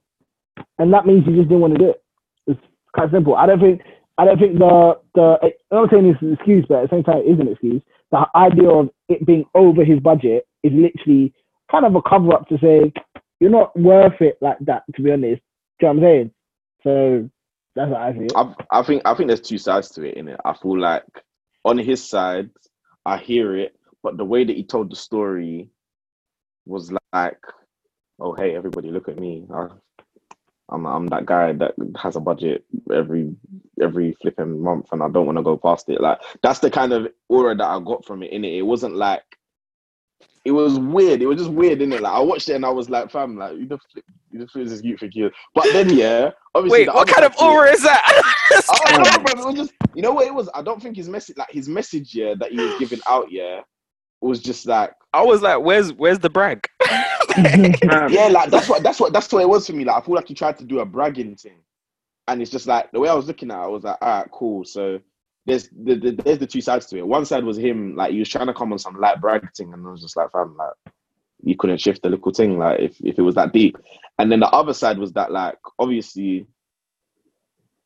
[0.78, 2.02] And that means he just didn't want to do it.
[2.46, 2.60] It's
[2.94, 3.36] quite simple.
[3.36, 3.82] I don't think
[4.16, 5.38] I don't think the the
[5.70, 7.82] I'm not saying it's an excuse, but at the same time it is an excuse.
[8.10, 11.32] The idea of it being over his budget is literally
[11.70, 12.92] kind of a cover up to say
[13.38, 15.42] you're not worth it like that, to be honest.
[15.78, 16.30] Do you know what I'm saying?
[16.82, 17.30] So
[17.74, 18.30] that's what I think.
[18.36, 20.16] I, I think I think there's two sides to it.
[20.16, 21.04] In it, I feel like
[21.64, 22.50] on his side,
[23.06, 25.70] I hear it, but the way that he told the story
[26.66, 27.38] was like,
[28.18, 29.46] "Oh, hey, everybody, look at me!
[30.70, 33.34] I'm I'm that guy that has a budget every
[33.80, 36.92] every flipping month, and I don't want to go past it." Like that's the kind
[36.92, 38.32] of aura that I got from it.
[38.32, 39.22] In it, it wasn't like.
[40.42, 41.20] It was weird.
[41.20, 42.00] It was just weird, innit?
[42.00, 44.46] Like I watched it and I was like, "Fam, like you the flip, you the
[44.46, 47.82] flip this youth for years." But then, yeah, obviously, wait, what kind of aura is
[47.82, 48.02] that?
[48.86, 49.30] I don't know.
[49.30, 50.48] It was just, you know what it was?
[50.54, 53.60] I don't think his message, like his message, yeah, that he was giving out, yeah,
[54.20, 56.66] was just like, I was like, "Where's where's the brag?"
[57.36, 59.84] Yeah, like that's what that's what that's what it was for me.
[59.84, 61.58] Like I feel like he tried to do a bragging thing,
[62.28, 64.08] and it's just like the way I was looking at, it, I was like, all
[64.08, 64.64] right, cool.
[64.64, 65.00] So
[65.46, 67.06] there's the, the there's the two sides to it.
[67.06, 69.72] One side was him, like he was trying to come on some light brag thing,
[69.72, 70.94] and I was just like, fam, like
[71.42, 73.76] you couldn't shift the little thing, like if if it was that deep.
[74.18, 76.46] And then the other side was that, like, obviously,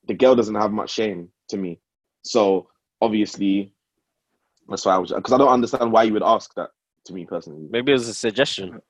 [0.08, 1.78] the girl doesn't have much shame to me.
[2.22, 2.68] So
[3.00, 3.72] obviously,
[4.68, 6.70] that's why I was because I don't understand why you would ask that
[7.06, 7.66] to me personally.
[7.70, 8.80] Maybe it was a suggestion.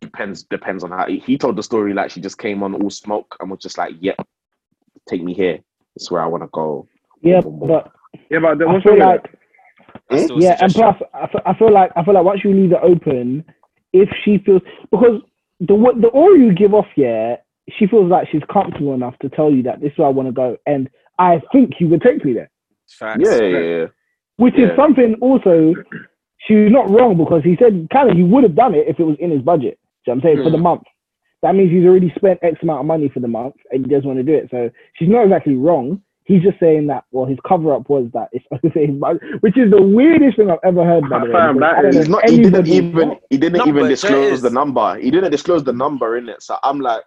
[0.00, 1.94] Depends depends on how he, he told the story.
[1.94, 4.16] Like she just came on all smoke and was just like, "Yep,
[5.08, 5.58] take me here.
[5.96, 6.86] It's where I want to go."
[7.20, 7.92] yeah, but
[8.30, 9.24] yeah, but then I what's feel wrong like
[10.10, 10.24] That's Hmm?
[10.24, 12.54] still a yeah, and plus, I feel, I feel like I feel like once you
[12.54, 13.44] leave it open,
[13.92, 15.20] if she feels because
[15.60, 17.36] the wa- the aura you give off, yeah,
[17.78, 20.28] she feels like she's comfortable enough to tell you that this is where I want
[20.28, 20.88] to go, and
[21.18, 22.50] I think you would take me there.
[22.88, 23.20] Facts.
[23.22, 23.86] Yeah, yeah, yeah.
[24.38, 24.70] Which Yeah.
[24.70, 25.74] is something also
[26.46, 29.04] she's not wrong because he said kind of he would have done it if it
[29.04, 29.78] was in his budget.
[30.04, 30.62] So I'm saying for the mm.
[30.62, 30.82] month.
[31.42, 34.06] That means he's already spent X amount of money for the month and he doesn't
[34.08, 34.48] want to do it.
[34.50, 36.02] So she's not exactly wrong.
[36.24, 39.82] He's just saying that well his cover up was that it's over which is the
[39.82, 41.32] weirdest thing I've ever heard by the way.
[41.32, 42.28] Fam, because that I don't He's not.
[42.28, 43.16] He didn't anybody- even.
[43.30, 44.98] He didn't No, even disclose the number.
[44.98, 46.42] He didn't disclose the number in it.
[46.42, 47.02] So I'm like,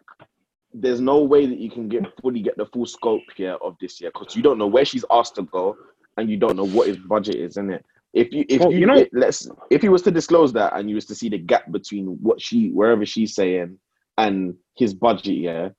[0.74, 4.02] there's no way that you can get fully get the full scope here of this
[4.02, 5.78] year because you don't know where she's asked to go
[6.18, 7.86] and you don't know what his budget is in it.
[8.14, 10.74] If you if Well, you, you know- it- let's if he was to disclose that
[10.76, 13.78] and you was to see the gap between what she wherever she's saying
[14.18, 15.70] and his budget, yeah,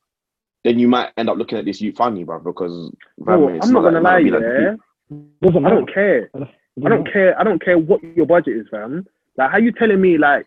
[0.64, 2.38] then you might end up looking at this youth funny, bro.
[2.38, 4.78] Because Bro, fam, I'm not like gonna it lie, be like the
[5.10, 5.16] yeah.
[5.42, 6.30] doesn't I don't care.
[6.34, 7.38] I don't care.
[7.38, 9.06] I don't care what your budget is, fam.
[9.36, 10.46] Like, how you telling me like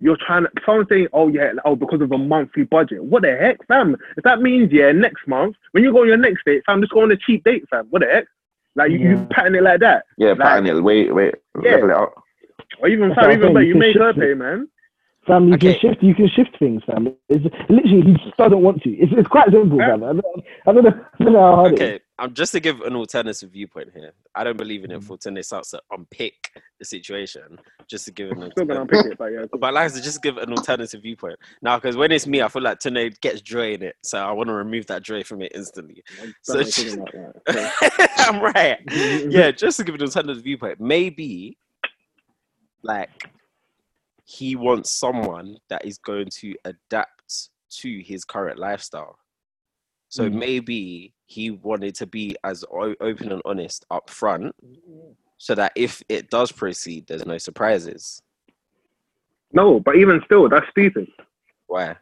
[0.00, 0.50] you're trying to?
[0.64, 3.96] Someone saying, "Oh yeah, oh because of a monthly budget." What the heck, fam?
[4.16, 6.92] If that means yeah, next month when you go on your next date, fam, just
[6.92, 7.86] go on a cheap date, fam.
[7.90, 8.26] What the heck?
[8.76, 9.10] Like you, Yeah.
[9.10, 10.82] you pattern it like that, yeah, Like- pattern it.
[10.82, 11.72] Wait, wait, Yeah.
[11.72, 12.12] level it out.
[12.80, 14.68] or even That's what fam, I'm even better, you make her pay, man.
[15.26, 15.74] Fam, you Okay.
[15.74, 16.02] can shift.
[16.02, 17.08] You can shift things, fam.
[17.28, 18.90] It's literally he just doesn't want to.
[18.90, 19.90] It's, it's quite simple, Yeah.
[19.90, 20.04] fam.
[20.04, 21.04] I don't, I don't know.
[21.20, 21.92] I don't know how hard it is.
[21.92, 24.12] Okay, I'm just to give an alternative viewpoint here.
[24.34, 25.06] I don't believe in it mm-hmm.
[25.06, 27.58] for Tunde starts to unpick the situation,
[27.88, 28.86] just to give an I'm still gonna alternative.
[28.86, 29.46] unpick it, but yeah.
[29.58, 32.62] But like to just give an alternative viewpoint now, because when it's me, I feel
[32.62, 35.52] like Tunde gets joy in it, so I want to remove that joy from it
[35.54, 36.02] instantly.
[36.22, 37.36] I'm So done thinking about.
[38.18, 38.78] I'm right.
[39.30, 41.56] Yeah, just to give an alternative viewpoint, maybe
[42.82, 43.10] like
[44.24, 49.18] he wants someone that is going to adapt to his current lifestyle.
[50.08, 50.34] So Mm.
[50.34, 54.54] maybe he wanted to be as o- open and honest up front
[55.38, 58.22] so that if it does proceed, there's no surprises.
[59.52, 61.08] No, but even still, that's stupid.
[61.66, 61.96] Why?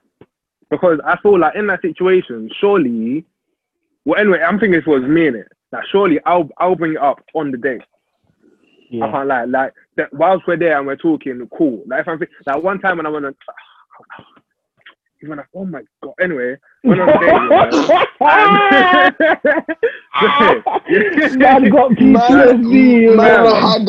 [0.71, 3.25] Because I feel like in that situation, surely,
[4.05, 5.49] well, anyway, I'm thinking this was me in it.
[5.71, 7.79] Like, surely I'll I'll bring it up on the day.
[8.91, 9.07] Yeah.
[9.07, 9.45] I can't lie.
[9.45, 11.83] Like, that whilst we're there and we're talking, cool.
[11.87, 13.35] Like, if I'm think- like one time when I went on,
[15.23, 16.15] even like, oh my god.
[16.21, 17.33] Anyway, went on a date.
[20.91, 21.29] yeah.
[21.37, 23.17] Man got PTSD.
[23.17, 23.89] Man, Man, had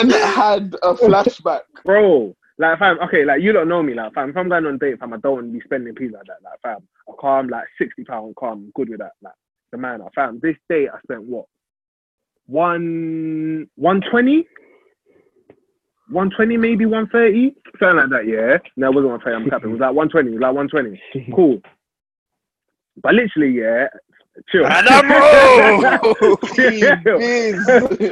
[0.00, 1.60] man had a flashback.
[1.84, 2.34] bro.
[2.56, 4.30] Like fam, okay, like you don't know me, like fam.
[4.30, 6.26] If I'm going on a date, fam, I don't want to be spending peas like
[6.26, 6.36] that.
[6.44, 9.12] Like fam, I calm like sixty pound, calm, I'm good with that.
[9.22, 9.34] Like
[9.72, 10.38] the man, like, fam.
[10.40, 11.46] This day I spent what
[12.46, 14.46] one one twenty,
[16.08, 18.26] one twenty maybe one thirty, something like that.
[18.26, 19.36] Yeah, no, it wasn't one thirty.
[19.36, 19.70] I'm capping.
[19.70, 20.30] It was like one twenty.
[20.30, 21.00] It was like one twenty.
[21.34, 21.60] Cool.
[23.02, 23.86] But literally, yeah,
[24.50, 24.66] chill.
[24.66, 26.36] And I'm wrong.
[26.54, 26.92] Chill.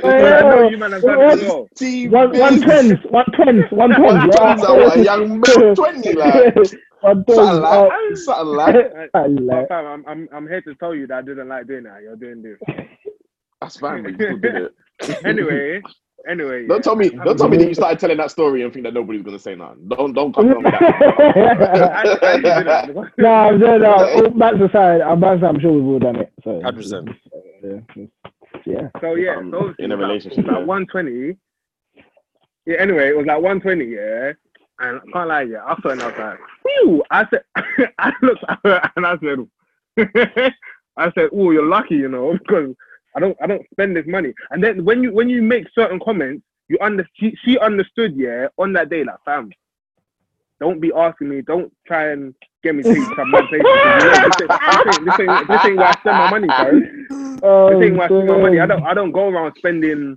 [0.04, 1.68] I know you man have done it as well.
[2.10, 4.00] One one tens, one tens, one tens.
[4.00, 6.56] One tens, I want a young man, 20, like.
[7.00, 7.36] One tens.
[7.36, 8.74] Something like, something like.
[8.74, 11.66] I But like- fam, I'm, I'm, I'm here to tell you that I didn't like
[11.68, 12.02] doing that.
[12.02, 12.58] You're doing this.
[13.60, 15.24] That's fine, but you still did it.
[15.24, 15.80] Anyway,
[16.28, 16.66] anyway.
[16.66, 16.82] Don't yeah.
[16.82, 19.22] tell me, don't tell me that you started telling that story and think that nobody's
[19.22, 19.88] gonna say nothing.
[19.88, 20.82] Don't, don't come tell me that.
[22.22, 23.12] I, I did it.
[23.18, 23.92] no, I'm no, no.
[24.14, 25.42] All Back aside, I'm back.
[25.42, 26.32] I'm sure we've all done it.
[26.44, 27.14] So, 100%.
[27.64, 28.04] yeah,
[28.66, 28.88] yeah.
[29.00, 30.64] So yeah, Um, so in a it like- relationship, it like yeah.
[30.64, 31.36] 120.
[32.66, 32.76] Yeah.
[32.78, 33.84] Anyway, it was like 120.
[33.84, 34.32] Yeah.
[34.80, 35.64] And I can't lie, yeah.
[35.64, 37.42] I saw and I was like, "Whew!" I said,
[37.98, 40.52] I looked at her and I said,
[40.96, 42.74] I said, "Oh, you're lucky, you know, because
[43.14, 46.00] I don't, I don't spend this money." And then when you when you make certain
[46.00, 49.50] comments, you under she, she understood, yeah, on that day, like, fam,
[50.60, 53.66] don't be asking me, don't try and get me to take some man places.
[53.66, 57.38] You know, this, ain't, this, ain't, this, ain't, where I spend my money, bro.
[57.44, 60.16] Oh, The thing where I spend my money, I don't I don't go around spending.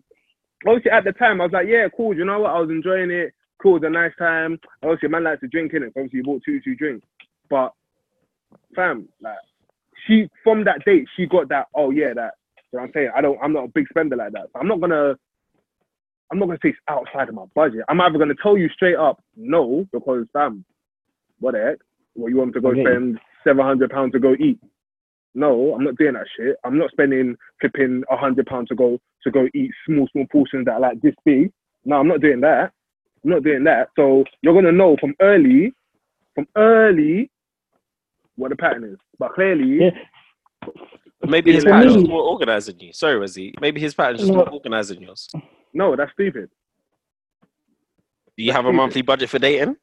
[0.67, 2.15] Obviously, at the time, I was like, yeah, cool.
[2.15, 2.51] You know what?
[2.51, 3.33] I was enjoying it.
[3.59, 4.59] Cool, it was a nice time.
[4.83, 5.93] Obviously, a man likes to drink in it.
[5.97, 7.07] Obviously, you bought two two drinks,
[7.49, 7.73] but
[8.75, 9.37] fam, like
[10.05, 11.65] she from that date, she got that.
[11.73, 12.35] Oh yeah, that.
[12.75, 13.11] You know what I'm saying?
[13.15, 13.39] I don't.
[13.41, 14.47] I'm not a big spender like that.
[14.51, 15.15] So I'm not gonna.
[16.29, 17.85] I'm not gonna say it's outside of my budget.
[17.87, 20.65] I'm either gonna tell you straight up no because fam,
[21.39, 21.77] what the heck?
[22.15, 22.81] Well, you want to go Okay.
[22.83, 24.59] spend seven hundred pounds to go eat?
[25.35, 26.57] No, I'm not doing that shit.
[26.65, 30.65] I'm not spending flipping a hundred pounds to go to go eat small small portions
[30.65, 31.53] that are like this big.
[31.85, 32.73] No, I'm not doing that.
[33.23, 33.87] I'm not doing that.
[33.95, 35.73] So you're gonna know from early,
[36.35, 37.31] from early,
[38.35, 38.97] what the pattern is.
[39.17, 39.91] But clearly, Yeah.
[41.23, 42.93] Maybe his For pattern's me- more organized than you.
[42.93, 43.53] Sorry, Wesley.
[43.61, 44.37] Maybe his pattern's just No.
[44.39, 45.27] more organized than yours.
[45.73, 46.49] no, that's stupid.
[48.37, 49.77] Do you have a monthly budget for dating?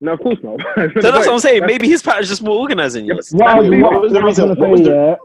[0.00, 0.60] No, of course not.
[1.00, 1.64] So that's what I'm saying.
[1.66, 3.30] Maybe his pattern's just more organized than yours.
[3.32, 5.18] What I was, What what, was the what I was reason- what was say, the-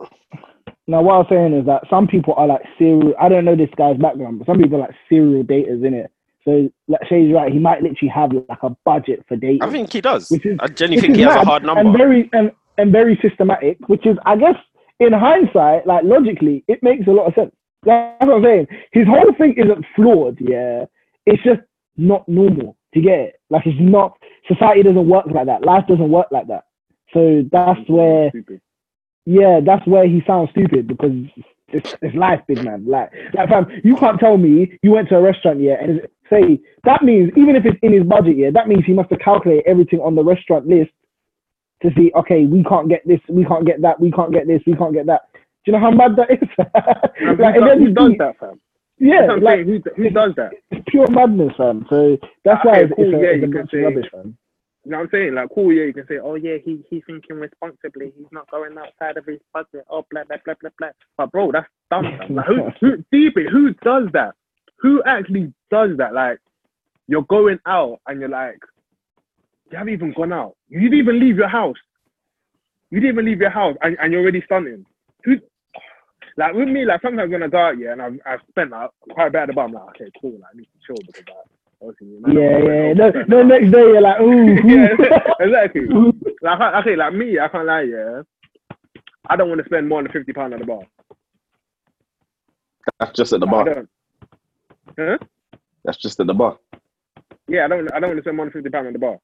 [0.87, 3.13] Now, what I was saying is that some people are like serial.
[3.19, 6.09] I don't know this guy's background, but some people are like serial daters in it.
[6.45, 9.61] So, like Shay's right, he might literally have like a budget for dating.
[9.61, 10.29] I think he does.
[10.31, 11.81] Which is- I which genuinely think is he has a hard number.
[11.81, 13.77] and very and, and very systematic.
[13.89, 14.55] Which is, I guess,
[15.01, 17.51] in hindsight, like logically, it makes a lot of sense.
[17.83, 18.67] That's what I'm saying.
[18.91, 20.85] His whole thing isn't flawed, yeah.
[21.25, 21.61] It's just
[21.97, 22.77] not normal.
[22.93, 23.35] Do you get it?
[23.49, 25.63] Like it's not society doesn't work like that.
[25.65, 26.65] Life doesn't work like that.
[27.13, 28.61] So that's where Stupid.
[29.25, 31.11] yeah, that's where he sounds stupid because
[31.69, 32.85] it's, it's life, big man.
[32.85, 36.59] Like, like fam, you can't tell me you went to a restaurant, yeah, and say
[36.83, 39.67] that means even if it's in his budget, yeah, that means he must have calculated
[39.67, 40.91] everything on the restaurant list
[41.81, 44.61] to see, okay, we can't get this, we can't get that, we can't get this,
[44.65, 45.21] we can't get that.
[45.33, 45.39] Do
[45.71, 46.49] you know how mad that is?
[47.39, 48.59] Like, who, does, who does that, fam?
[48.97, 49.83] yeah, That's what I'm like saying.
[49.95, 50.51] Who, who does that?
[50.71, 51.85] it's pure madness, fam.
[51.89, 54.37] So that's why Okay, it's, cool, it's a, yeah, it's a bunch say- rubbish, fam.
[54.83, 55.35] You know what I'm saying?
[55.35, 58.11] Like, cool, yeah, you can say, oh, yeah, he, he's thinking responsibly.
[58.17, 59.85] He's not going outside of his budget.
[59.87, 60.89] Oh, blah, blah, blah, blah, blah.
[61.19, 62.05] But, bro, that's dumb.
[62.31, 64.33] Like, who, who, deep it, who does that?
[64.79, 66.15] Who actually does that?
[66.15, 66.39] Like,
[67.07, 68.57] you're going out and you're like,
[69.71, 70.55] you haven't even gone out.
[70.69, 71.77] You didn't even leave your house.
[72.91, 74.85] You didn't even leave your house and, and you're already stunting.
[75.25, 75.37] Who,
[76.37, 78.91] like, with me, like, sometimes when I go out, yeah, and I've, I've spent like,
[79.11, 81.03] quite a bit at the bar, I'm like, okay, cool, like, I need to chill
[81.05, 81.47] because, like,
[81.81, 82.93] obviously, you know, Yeah, yeah.
[82.93, 84.55] not No, no, next day you're like, ooh.
[84.65, 84.89] yeah,
[85.39, 85.87] exactly.
[86.41, 88.21] Like, I- okay, like me, I can't lie, yeah.
[89.29, 90.81] I don't want to spend more than fifty pound at the bar.
[92.99, 93.69] That's just at the bar.
[93.75, 93.89] don't.
[94.99, 95.17] Huh?
[95.85, 96.57] That's just at the bar.
[97.47, 97.93] Yeah, I don't.
[97.93, 99.17] I don't want to spend more than fifty pound at the bar.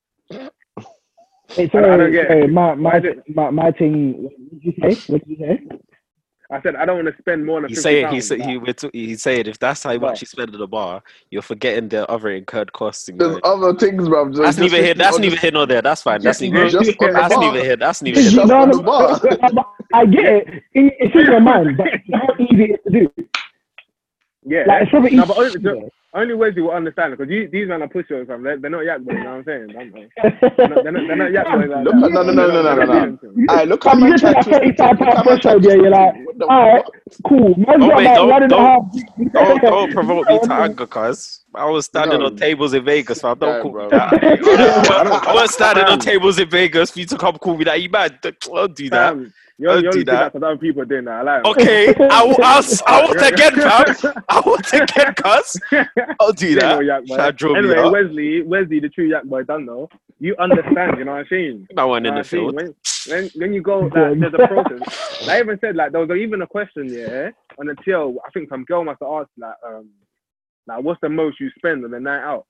[1.58, 4.34] Hey, I- I don't get sorry, my, my, Why is it- my, my thing, what
[4.51, 5.12] did you say?
[5.14, 5.62] What did you say?
[6.49, 8.16] I said I don't want to spend more than He fifty saying pound.
[8.16, 10.12] he said he we're t- he's saying if that's how Bar.
[10.12, 13.08] much you spend at the bar, you're forgetting the other incurred costs.
[13.14, 13.41] There's going.
[13.43, 14.30] other things, bro.
[14.30, 14.93] Just- That's just neither here.
[14.93, 15.82] That's on the- neither here nor there.
[15.82, 16.22] That's fine.
[16.22, 16.70] That's just- neither.
[16.70, 17.43] just on the That's bar.
[17.51, 17.76] neither here.
[17.76, 18.32] That's neither here.
[18.32, 19.66] Just No, on no, the bar.
[19.93, 20.47] I get it.
[20.74, 20.93] it.
[20.99, 23.28] It's in your mind, but how easy it is to do.
[24.47, 24.63] Yeah.
[24.67, 27.87] Like it's probably No, but only, the, only Wesley will understand because these men are
[27.87, 28.41] pushers, fam.
[28.43, 29.15] They're, they're not yak boys.
[29.17, 29.67] You know what I'm saying?
[29.67, 31.69] They're not, they're not, they're not, they're yak boys.
[31.69, 32.03] Like Look that.
[32.05, 33.53] at- no, no, no, no, no, no, no.
[33.53, 34.49] Aye, look how Fam, man you tried get to.
[34.49, 36.83] that 35 look how man pound tried threshold, yeah, you're like, alright.
[37.27, 37.53] Cool.
[37.57, 40.63] Man's Oh, got wait, about don't- one and don't- Don't, don't provoke me to Yeah.
[40.63, 42.25] anger, cuz I was standing No.
[42.27, 43.37] on tables in Vegas, fam.
[43.37, 43.83] Don't Yeah, call bro.
[43.85, 45.23] me that.
[45.27, 47.81] I was standing on tables in Vegas for you to come call me that.
[47.81, 48.19] You mad?
[48.21, 49.13] Don't do that.
[49.13, 50.20] Fam, you Don't only, you do only do that.
[50.20, 51.14] that because other people are doing that.
[51.16, 51.51] I like 'em.
[51.51, 52.38] Okay, I will.
[52.43, 54.24] I'll, s- I will again, fam.
[54.30, 55.58] I will again, cuz.
[56.20, 56.86] I'll do You know, that.
[56.86, 57.16] yak boy.
[57.16, 57.89] Try to draw me Anyway.
[57.89, 59.89] Wesley, Wesley, the true yak boy, done though.
[60.20, 61.68] You understand, you know what I'm saying?
[61.74, 62.43] No one in the what I'm saying?
[62.51, 62.55] field.
[62.55, 62.76] When,
[63.08, 65.28] when, when you go, like, there's a process.
[65.30, 67.30] I even said, like, there was even a question, yeah,
[67.60, 68.16] on the TL.
[68.26, 69.89] I think some girl must have asked, like, um,
[70.68, 72.45] like, what's the most you spend on a night out?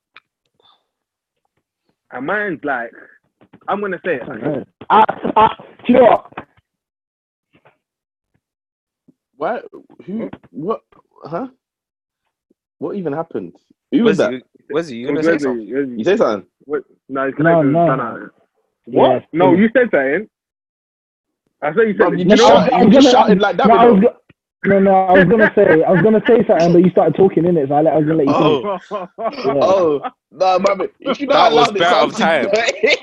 [2.12, 2.92] And mine's like,
[3.68, 4.68] I'm gonna say it.
[4.90, 5.04] I,
[5.36, 5.56] I,
[5.86, 6.47] do you know what?
[9.38, 9.66] What?
[10.06, 10.30] Who?
[10.52, 10.82] What?
[11.24, 11.48] Huh?
[12.80, 13.56] What even happened?
[13.92, 14.32] Who was Was that?
[14.34, 14.42] you?
[14.70, 15.68] Was you It gonna say something?
[15.98, 16.48] You say something?
[16.66, 16.84] What?
[17.08, 17.86] No, it's No, no.
[17.86, 18.30] No, no.
[18.86, 19.12] What?
[19.12, 20.28] Yeah, no, you said something.
[21.62, 21.98] I said you said.
[21.98, 23.68] Bro, you you just know shouted, I you was just gonna- shouted like that.
[23.68, 24.18] No, I was with go-
[24.66, 27.46] no, no, I was gonna say, I was gonna say something, but you started talking
[27.46, 28.34] in it, so I, let, I was gonna let you.
[28.34, 28.78] Oh.
[28.90, 28.90] finish.
[29.44, 29.58] them.
[29.62, 30.90] Oh, no, man.
[31.00, 32.48] You know That how was loud it of time.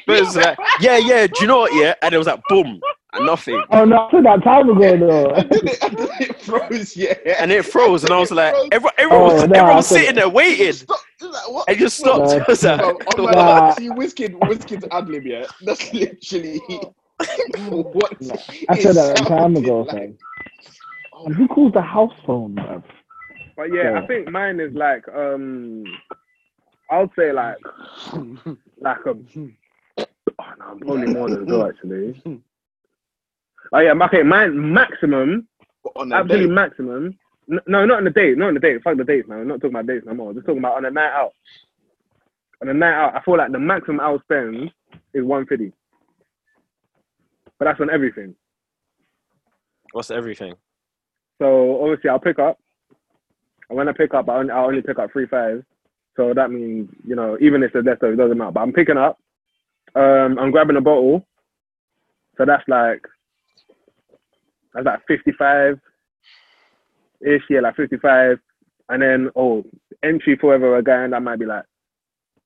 [0.07, 1.27] But it's like, yeah, yeah.
[1.27, 1.73] Do you know what?
[1.75, 2.83] Yeah, and it was like, boom, and
[3.21, 5.31] nothing, Oh no, I said that time ago though.
[5.35, 7.15] and then it, and then it froze, yeah.
[7.39, 9.87] and it froze, and I was like, It everyone, everyone, was, Oh, no, everyone was
[9.87, 11.01] said- sitting there waiting, Stop.
[11.21, 11.69] It's like, what?
[11.69, 12.19] and just stopped.
[12.31, 12.89] No, I was like, Bro,
[13.19, 13.75] on my Nah.
[13.75, 15.45] see Wizkid, Wizkid's ad lib, yeah.
[15.63, 16.59] That's literally
[17.69, 18.13] what.
[18.69, 19.91] I said it that a time sounded ago, like.
[19.97, 20.19] fam.
[21.27, 22.83] And who calls the house phone, bruv?
[23.57, 24.01] But yeah, Yeah.
[24.03, 25.85] I think mine is like um,
[26.91, 27.57] I'll say like
[28.81, 29.11] like a.
[29.11, 32.43] Oh no, I'm probably more than two actually.
[33.75, 35.49] Oh yeah, okay, mine maximum,
[35.97, 36.55] On a absolute date.
[36.55, 37.19] maximum.
[37.49, 38.83] No, not on the date, not on the date.
[38.83, 39.39] Fuck the dates, man.
[39.39, 40.33] We're not talking about dates no more.
[40.33, 41.33] Just talking about on a night out.
[42.63, 44.71] On a night out, I feel like the maximum I'll spend
[45.13, 45.73] is one fifty.
[47.59, 48.35] But that's on everything.
[49.93, 50.55] what's everything?
[51.41, 52.59] So obviously I'll pick up.
[53.69, 55.65] And when I pick up, I only, I only pick up three fives.
[56.17, 58.53] So that means, you know, even if it's less, it doesn't matter.
[58.53, 59.19] But I'm picking up.
[59.97, 61.27] Um, I'm grabbing a bottle.
[62.39, 63.03] So that's like,
[64.75, 65.81] that's like 55
[67.21, 68.39] ish, yeah, like 55.
[68.91, 69.65] And then, oh,
[70.03, 71.65] entry for whoever we're going, that might be like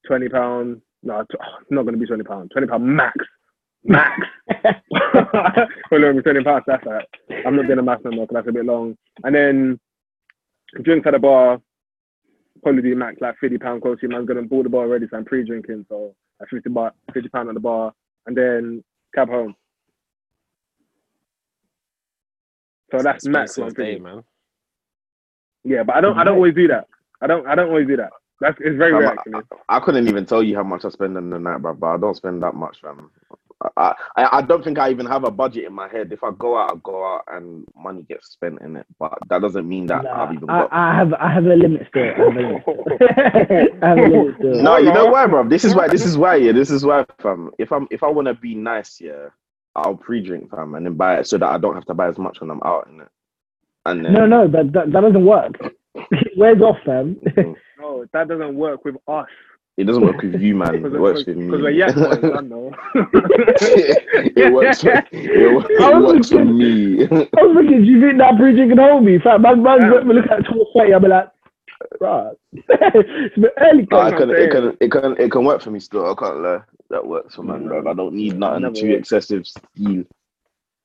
[0.07, 0.81] 20 pounds.
[1.03, 2.51] No, t- oh, it's not going to be 20 pounds.
[2.53, 3.17] 20 pounds max.
[3.85, 4.21] Max.
[5.91, 6.65] Well, it'll 20 pounds.
[6.67, 7.09] That's like,
[7.47, 8.97] I'm not doing a no more because that's a bit long.
[9.25, 9.81] And then
[10.83, 11.61] drinks at the bar,
[12.63, 14.01] probably do max like 50 pound coach.
[14.03, 17.49] Man's gonna board the bar already, so I'm pre-drinking, so like 50 bar, 50 pound
[17.49, 17.93] at the bar,
[18.27, 19.55] and then cab home.
[22.91, 24.01] So that's max Expensive day, 150.
[24.01, 24.25] man.
[25.65, 26.87] Yeah, but I don't, I don't always do that.
[27.21, 28.11] I don't, I don't always do that.
[28.41, 29.43] That's it's very Fam, rare I- actually.
[29.69, 31.75] I couldn't even tell you how much I spend on the night, bro.
[31.75, 33.11] But I don't spend that much, fam.
[33.77, 36.13] I, I I don't think I even have a budget in my head.
[36.13, 38.87] If I go out, I go out, and money gets spent in it.
[39.01, 40.73] But that doesn't mean that Nah, I've even I, got.
[40.73, 42.05] I have I have a limit still.
[42.05, 42.63] I have a limit.
[43.83, 44.63] I have a limit still.
[44.63, 45.49] No, you know why, bro?
[45.49, 45.89] This is why.
[45.89, 46.37] This is why.
[46.37, 47.51] Yeah, this is why, fam.
[47.59, 49.27] If I'm if I want to be nice, yeah,
[49.77, 52.19] I'll pre-drink, fam, and then buy it so that I don't have to buy as
[52.19, 53.09] much when I'm out in it.
[53.87, 55.53] And then, No, no, that, that that doesn't work.
[56.37, 57.15] Where's off, fam?
[57.17, 57.53] Mm-hmm.
[57.81, 59.29] No, that doesn't work with us.
[59.77, 60.75] it doesn't work with you, man.
[60.85, 61.47] It works with me.
[61.47, 62.75] because we're yes boys, I know.
[62.95, 64.83] it works.
[64.83, 67.05] For, it, wo- it works for me.
[67.05, 69.19] I was thinking, do you think that pre-drink can hold me?
[69.21, 71.29] Fam, man, man, let me look at 12.30, I'll be like,
[72.01, 74.19] bruh, it's a bit early, No, I cuz.
[74.21, 76.11] can, it can it can it can work for me still.
[76.11, 76.61] I can't lie.
[76.91, 77.87] That works for man, bro.
[77.89, 79.01] I don't need nothing Never too works.
[79.01, 80.07] excessive steam.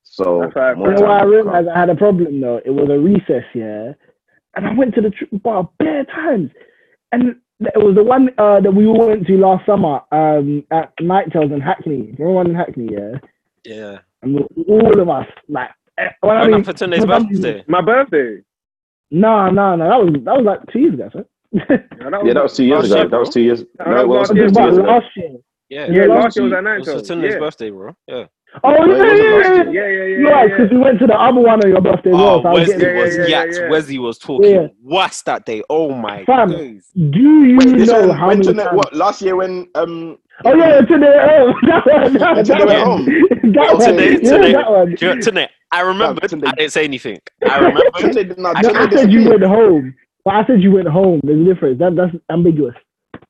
[0.02, 1.30] So That's why I- You know why I time to come.
[1.30, 2.60] realized I had a problem though?
[2.64, 3.92] It was a recess, yeah.
[4.56, 6.50] And I went to the tr- bar bare times.
[7.12, 10.92] And it was the one uh, that we all went to last summer um, at
[11.00, 12.14] Night Tales in Hackney.
[12.18, 13.18] Remember one in Hackney, yeah?
[13.64, 13.98] Yeah.
[14.22, 17.64] And all of us, like, eh, well, I mean, for Tunde's for birthday.
[17.66, 18.42] My birthday.
[19.10, 19.88] No, no, no.
[19.88, 21.24] That was that was like two years ago, sir.
[21.52, 22.96] Yeah, Yeah, that was two years ago.
[23.00, 23.64] year, That was two years.
[23.78, 24.86] That No, it was was two years ago.
[24.88, 25.36] last year.
[25.70, 25.86] Yeah.
[25.86, 26.78] Yeah, Yeah, last last year was at It night.
[26.86, 27.38] was for yeah.
[27.38, 27.96] birthday, bro.
[28.06, 28.24] Yeah.
[28.62, 29.62] Oh, yeah, yeah, yeah, yeah.
[29.64, 30.04] Yeah, yeah, yeah.
[30.04, 32.38] You're right, yeah, because we went to the other one on your birthday as well.
[32.38, 33.58] Oh, So I was Wesley getting, yeah, was yeah, yeah, yacked.
[33.60, 33.68] yeah.
[33.70, 34.66] Wesley was talking Yeah.
[34.80, 35.62] was that day.
[35.68, 36.50] Oh my Fam.
[36.50, 36.88] days.
[36.94, 38.76] do you Wait, this know one how went many to net, times?
[38.76, 42.52] what last year when um Oh yeah, to the oh, that one, that, Went to
[42.52, 43.04] that the one, home.
[43.52, 44.52] that Oh, one, today, yeah, today.
[44.52, 44.94] that one.
[44.94, 46.24] Do you know, Tunde, I remembered.
[46.30, 46.46] Tunde.
[46.46, 47.18] I didn't say anything.
[47.50, 47.92] I remembered.
[47.94, 48.56] Tunde did not.
[48.56, 49.40] I No, Tunde I said you disappeared.
[49.42, 49.94] went home,
[50.24, 51.20] but I said you went home.
[51.24, 51.78] There's a difference.
[51.80, 52.74] That that's ambiguous.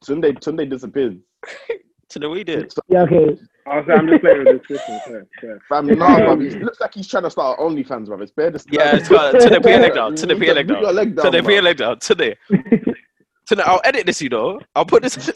[0.04, 1.18] Tunde Tunde disappeared.
[2.08, 2.72] Tunde, we did.
[2.88, 3.38] Yeah, okay.
[3.66, 5.00] I was, I'm just playing with this question.
[5.06, 5.60] Fair, fair.
[5.68, 6.40] Fam, nah, bro.
[6.40, 8.20] It looks like he's trying to start OnlyFans, bro.
[8.20, 8.66] It's bare this.
[8.70, 10.14] Yeah, it's got Tunde, put your leg down.
[10.14, 10.94] Tunde, put your leg Put your down.
[10.96, 11.24] leg down.
[11.26, 11.70] Tunde, put your bro.
[11.70, 11.96] leg down.
[11.96, 12.36] Tunde.
[13.48, 14.60] Tunde, I'll edit this, you know.
[14.74, 15.30] I'll put this.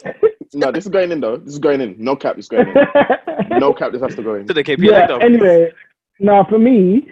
[0.53, 1.37] No, this is going in though.
[1.37, 1.95] This is going in.
[1.97, 2.35] No cap.
[2.35, 3.59] This is going in.
[3.59, 3.91] No cap.
[3.91, 4.45] This has to go in.
[4.47, 4.99] Tunde, okay, put yeah.
[4.99, 5.21] leg down.
[5.21, 5.71] Anyway,
[6.19, 7.07] now for me,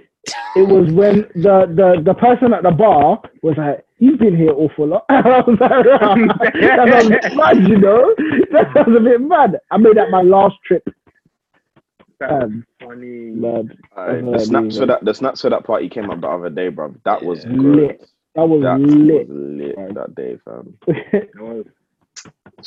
[0.55, 4.51] it was when the the the person at the bar was like, "He's been here
[4.51, 8.13] awful lot." I was like, "Rah." "That was a bit mad, you know.
[8.51, 10.83] That was a bit mad." I made that my last trip.
[12.27, 13.31] Um, Funny.
[13.31, 13.77] mad.
[13.95, 14.81] Alright, Oh, the snaps yeah.
[14.81, 15.05] for that.
[15.05, 16.95] The snaps for that party came up the other day, bro.
[17.05, 17.51] That was Yeah.
[17.51, 18.09] Lit.
[18.33, 19.27] That was That lit.
[19.29, 20.77] was lit that day, fam.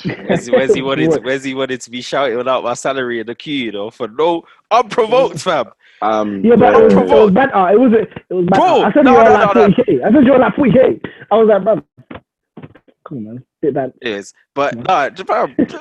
[0.05, 0.29] It was.
[0.29, 1.11] Where's he, where's he wanted?
[1.13, 3.91] To, where's he wanted to be shouting out my salary in the queue, you know,
[3.91, 5.67] for no unprovoked, fam.
[6.03, 7.71] Um, Yeah, but it was, the- it was better.
[7.71, 8.61] It was it was better.
[8.61, 9.75] Bro, I said no, you were no, like no, no.
[9.75, 10.05] 40k.
[10.05, 11.11] I said you were like 40k.
[11.31, 11.83] I was like, bro,
[13.05, 13.93] come on, man, bit bad.
[14.01, 15.73] It is, but nah, fam, it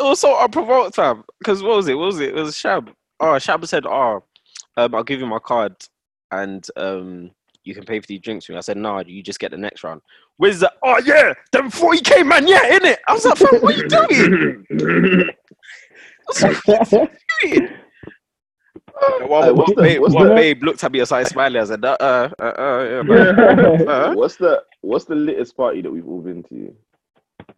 [0.00, 1.24] was so unprovoked, fam.
[1.38, 1.94] Because what was it?
[1.94, 2.36] What was it?
[2.36, 2.92] It was Shab.
[3.20, 4.22] Oh, Shab said, "Oh,
[4.76, 5.74] um, I'll give you my card,
[6.30, 7.30] and um,
[7.64, 9.56] you can pay for the drinks." for me." I said, "No, you just get the
[9.56, 10.02] next round."
[10.38, 10.74] Where's that?
[10.82, 12.98] Oh yeah, them 40k man, yeah, in it.
[13.08, 15.32] I was like, fam, what are you doing?
[15.32, 17.08] I was like, what are
[17.46, 17.68] you doing?
[19.02, 21.28] Uh, one, Hey, what's the- babe, what's one the- babe looked at me and started
[21.28, 21.60] smiling.
[21.60, 23.36] I said, uh, uh, uh, uh, yeah, man.
[23.88, 26.74] Uh, What's the What's the latest party that we've all been to,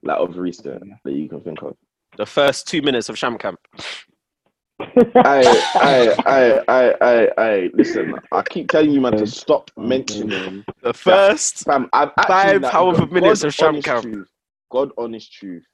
[0.03, 1.77] like of recent that you can think of?
[2.17, 3.61] the first two minutes of Sham Camp.
[4.81, 7.71] I, I, I, I, I, I.
[7.75, 10.31] Listen, I keep telling you, man, to stop mentioning.
[10.31, 10.61] Mm-hmm.
[10.83, 14.05] The first Fam, I've Five like, however God minutes of sham camp.
[14.05, 14.29] truth,
[14.71, 15.65] God, honest truth.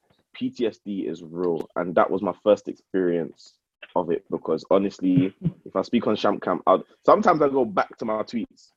[0.40, 3.55] PTSD is real, and that was my first experience
[3.94, 4.24] of it.
[4.30, 5.34] Because honestly,
[5.64, 8.70] if I speak on Sham Camp, I'd, sometimes I go back to my tweets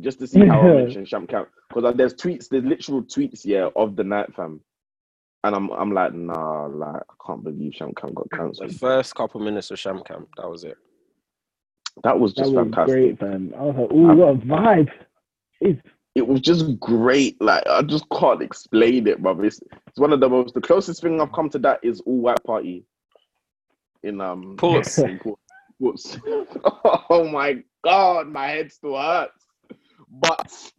[0.00, 1.48] just to see how I mention Sham Camp.
[1.68, 4.60] Because there's tweets, there's literal tweets, yeah, of the night, fam.
[5.44, 8.70] And I'm, I'm like, nah, like I can't believe Sham Camp got cancelled.
[8.70, 10.76] The first couple minutes of Sham Camp, that was it.
[12.02, 12.94] That was That just was fantastic.
[12.94, 13.54] great, fam.
[13.56, 14.90] I was like, ooh, what a vibe.
[15.62, 15.80] Jeez.
[16.14, 17.40] it was just great.
[17.40, 20.54] Like I just can't explain it, but it's, it's one of the most.
[20.54, 22.84] The closest thing I've come to that is all white party
[24.02, 24.98] in um Ports.
[24.98, 25.38] in Port-
[25.80, 26.18] Ports.
[27.10, 29.44] oh my god, my head still hurts.
[30.10, 30.72] But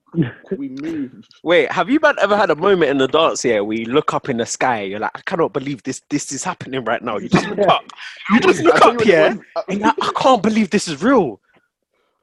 [0.55, 1.27] we moved.
[1.43, 4.13] Wait, have you man ever had a moment in the dance here where you look
[4.13, 7.17] up in the sky, you're like, I cannot believe this this is happening right now.
[7.17, 7.83] You just look up.
[8.29, 10.69] You just look up what it here was, uh, and you're like, I can't believe
[10.69, 11.41] this is real.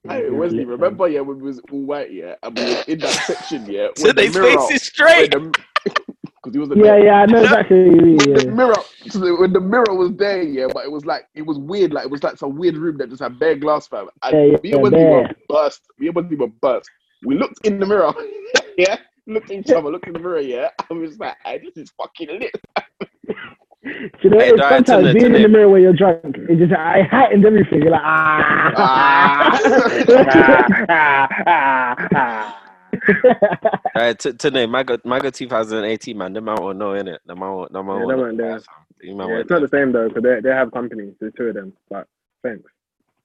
[0.09, 3.21] Hey, Wesley, remember yeah when we was all white yeah and we was in that
[3.21, 5.35] section yeah So when the they face is straight.
[5.35, 5.57] because
[6.53, 7.77] he was a Yeah, yeah, I know exactly.
[7.89, 11.07] what you when the mirror so when the mirror was there, yeah, but it was
[11.07, 13.57] like it was weird, like it was like some weird room that just had bare
[13.57, 14.09] glass, fam.
[14.23, 15.07] And Yeah, yeah, me and Wesley bare.
[15.07, 15.83] were burst.
[15.99, 16.91] Me and Wesley were burst.
[17.25, 18.15] We looked in the mirror,
[18.79, 20.71] yeah, looked at each other, looked in the mirror, yeah.
[20.91, 22.53] I was like, hey, this is fucking lit.
[23.85, 26.59] Do you know, Hey, sometimes turn being turn in the mirror when you're drunk, it
[26.59, 27.83] just I heightens everything.
[27.83, 29.51] You're like ah.
[30.27, 32.57] ah, ah, ah, ah.
[33.95, 37.19] Uh, t- today, Maga, Maga 2018, man, the man will know, innit?
[37.27, 38.25] The man will, the man Yeah, will that know.
[38.25, 38.63] man there.
[39.03, 41.15] You might Yeah, want it's not the same though, because they they have companies.
[41.21, 41.75] There's two of them.
[41.91, 42.07] But
[42.45, 42.71] thanks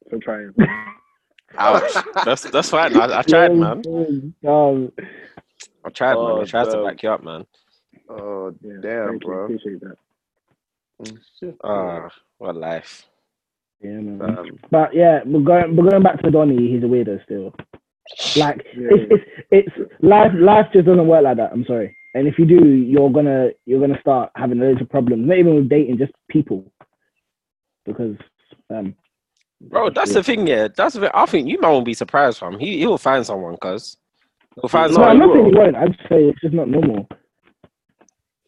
[0.09, 0.53] for trying.
[1.57, 2.03] Ouch.
[2.23, 2.95] that's that's fine.
[2.95, 3.81] I, I tried, man.
[4.47, 4.91] Um,
[5.85, 6.37] I tried, man.
[6.37, 7.45] Oh, I tried to back you up, man.
[8.09, 9.29] Oh Yeah, damn, thank you.
[9.29, 9.45] bro.
[9.45, 9.95] Appreciate that.
[11.39, 13.05] Shit, Ah, what life.
[13.81, 14.17] yeah, man.
[14.17, 14.59] man.
[14.71, 16.71] But yeah, we're going we're going back to Donny.
[16.71, 17.53] He's a weirdo still.
[18.35, 21.51] Like Yeah, it's, it's it's life life just doesn't work like that.
[21.53, 21.95] I'm sorry.
[22.15, 25.27] And if you do, you're gonna you're gonna start having loads of problems.
[25.27, 26.71] Not even with dating, just people.
[27.85, 28.15] Because
[28.69, 28.95] um,
[29.61, 30.69] Bro, that's the thing, yeah.
[30.75, 31.15] That's the.
[31.17, 33.97] I think you might won't be surprised from he he'll find someone, cuz.
[34.61, 35.11] He'll find no, someone.
[35.11, 35.75] I'm not saying he won't.
[35.75, 37.07] I just say it's just not normal.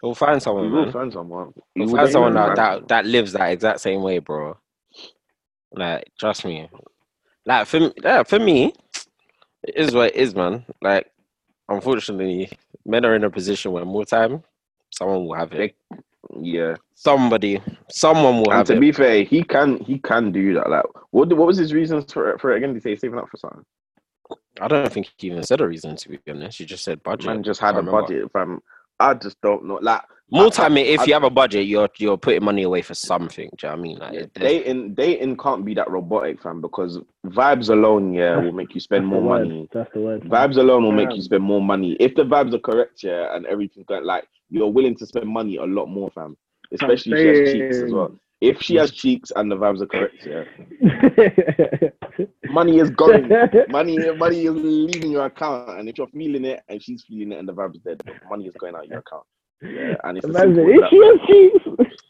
[0.01, 0.93] He'll find You someone, will man.
[0.93, 1.53] find someone.
[1.75, 4.57] You He'll will find someone that, that that lives that exact same way, bro.
[5.73, 6.69] Like, trust me.
[7.45, 8.73] Like for yeah, for me,
[9.63, 10.65] it is what it is, man.
[10.81, 11.11] Like,
[11.69, 12.51] unfortunately,
[12.85, 14.43] men are in a position where more time,
[14.91, 15.75] someone will have it.
[16.39, 16.75] Yeah.
[16.95, 18.79] Somebody, someone will And have to it.
[18.79, 20.69] be fair, he can he can do that.
[20.69, 22.39] Like, what what was his reasons for it?
[22.39, 22.73] For it again?
[22.73, 23.65] Did he say saving up for something?
[24.61, 26.57] I don't think he even said a reason to be honest.
[26.59, 27.25] He just said budget.
[27.27, 28.01] Man just had a remember.
[28.03, 28.31] budget.
[28.31, 28.61] Fam,
[28.99, 29.79] I just don't know.
[29.81, 32.81] Like More I- time, if I- you have a budget, you're you're putting money away
[32.81, 33.49] for something.
[33.57, 33.97] Do you know what I mean?
[33.97, 36.61] Like, it- there's- dating dating can't be that robotic, fam.
[36.61, 39.47] Because vibes alone, yeah, will make you spend more word.
[39.47, 39.67] money.
[39.73, 40.21] That's the word.
[40.23, 43.45] Vibes alone will make you spend more money if the vibes are correct, yeah, and
[43.47, 46.37] everything's going like you're willing to spend money a lot more, fam.
[46.71, 48.11] Especially if she has cheeks as well.
[48.41, 50.45] If she has cheeks and the vibes are correct, yeah,
[52.51, 53.29] money is going.
[53.69, 57.39] money, money is leaving your account, and if you're feeling it and she's feeling it
[57.39, 59.23] and the vibes are dead, money is going out your account.
[59.61, 60.89] Yeah, and it's as Imagine, simple as if that.
[60.89, 61.65] she has cheeks.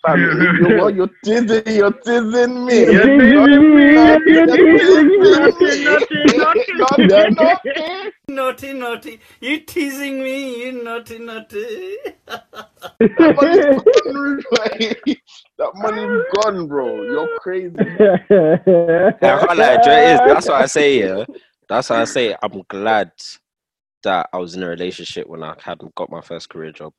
[0.05, 2.79] Fam, if you what you're teasing, you're teasing me.
[2.79, 5.17] You're teasing me, you're teasing me.
[6.37, 7.35] Naughty, naughty.
[8.29, 8.73] Naughty, naughty.
[8.73, 9.19] naughty.
[9.41, 11.97] You teasing me, you naughty, naughty.
[12.25, 15.21] That money's gone, like,
[15.57, 17.03] that money's gone, bro.
[17.03, 17.75] You're crazy.
[17.77, 20.19] Yeah, I can't lie, Joe, it is.
[20.25, 21.25] That's what I say, yeah.
[21.67, 23.11] That's what I say I'm glad
[24.03, 26.93] that I was in a relationship when I hadn't got my first career job.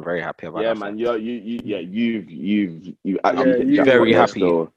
[0.00, 0.78] I'm very happy about Yeah, that.
[0.78, 0.90] man.
[0.92, 0.98] fact.
[1.00, 4.70] You're, you, you, yeah, you've, you've, you Yeah, actually hit you- jackpot Very happy.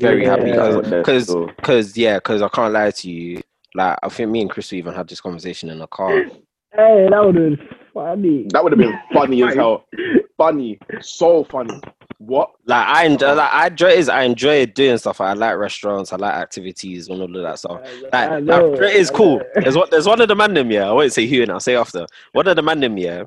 [0.00, 0.30] Very Yeah.
[0.30, 1.46] happy because still.
[1.46, 3.40] because yeah, because I can't lie to you.
[3.74, 6.24] Like I think me and Chris even had this conversation in the car.
[6.76, 8.46] Hey, that would have been funny.
[8.52, 9.84] That would have been funny as hell.
[10.36, 11.80] Funny, so funny.
[12.18, 12.50] What?
[12.66, 15.20] Like I enjoy, like I enjoy is I enjoy doing stuff.
[15.20, 17.80] I like restaurants, I like activities, and all of that stuff.
[18.02, 19.40] Like, I like it is cool.
[19.54, 20.88] There's what there's one of the man them, yeah.
[20.88, 22.04] I won't say who and I'll say after.
[22.32, 23.22] One of the man them, yeah.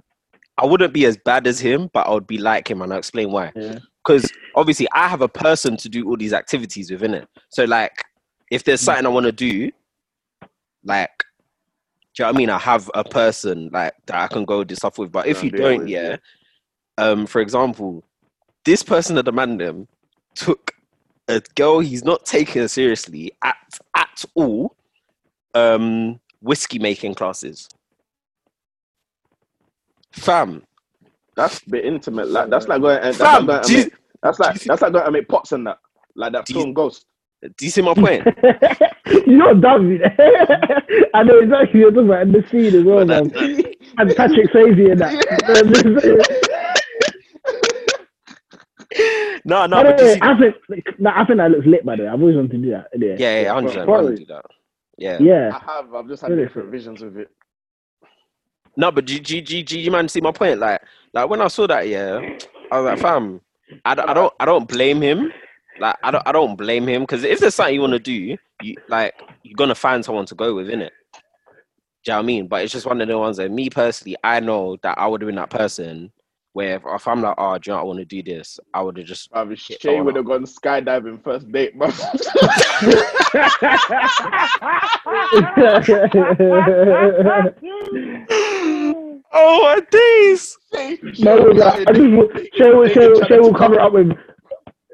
[0.58, 2.99] I wouldn't be as bad as him, but I would be like him, and I'll
[2.99, 3.51] explain why.
[3.55, 3.80] Yeah.
[4.03, 7.28] Because obviously, I have a person to do all these activities within it.
[7.49, 8.03] So, like,
[8.49, 9.72] if there's something I want to do,
[10.84, 11.12] like,
[12.16, 12.49] do you know what I mean?
[12.49, 15.12] I have a person like that I can go do stuff with.
[15.12, 16.18] But if you don't, with, yeah,
[16.97, 17.05] yeah.
[17.05, 18.03] um, for example,
[18.66, 19.88] this person at the them
[20.34, 20.72] took
[21.28, 23.55] a girl he's not taken seriously at
[23.95, 24.76] at all,
[25.53, 27.70] um, whiskey making classes.
[30.14, 30.64] Fam,
[31.36, 32.30] That's a bit intimate.
[32.30, 33.01] Like that's like going.
[33.01, 33.93] That's Fam, like going do to you- make,
[34.24, 35.78] that's like do that's like going to make pots and that.
[36.16, 37.05] Like that Do you- film Ghost.
[37.43, 38.26] do you see my point?
[39.28, 39.99] you know, dumb.
[41.14, 43.32] I know exactly what you're talking about in the scene as well, man.
[43.99, 45.14] And Patrick Swayze in that.
[49.45, 50.55] no, no, By but do you way, see, I think,
[50.99, 51.86] no, I think that looks lit.
[51.86, 52.88] By the way, I've always wanted to do that.
[52.97, 54.16] Yeah, yeah, yeah, hundred percent, Probably.
[54.18, 54.45] do that.
[54.97, 55.18] Yeah.
[55.22, 55.60] yeah.
[55.62, 55.93] I have.
[55.93, 56.43] I've just had Really?
[56.43, 57.30] different visions of it.
[58.78, 60.59] No, but G G G G you man see my point?
[60.59, 60.82] Like
[61.13, 62.19] like when I saw that, yeah,
[62.71, 63.41] I was like, fam,
[63.86, 65.32] I, don't- I don't I don't blame him.
[65.80, 68.38] Like I don't I don't blame him because if there's something you want to do,
[68.61, 70.91] you like you're gonna find someone to go with, innit?
[72.05, 72.47] Do you know what I mean?
[72.47, 75.21] But it's just one of the ones that me personally, I know that I would
[75.21, 76.11] have been that person
[76.53, 78.59] where if, if I'm like, oh, do you know what, I want to do this,
[78.73, 81.89] I would have just Bruv, Yeah, Shay would have gone skydiving first date, bro.
[89.39, 90.57] Oh my days!
[91.19, 94.11] No, no, I just will- Shay will, Shay will, Shay will cover up with.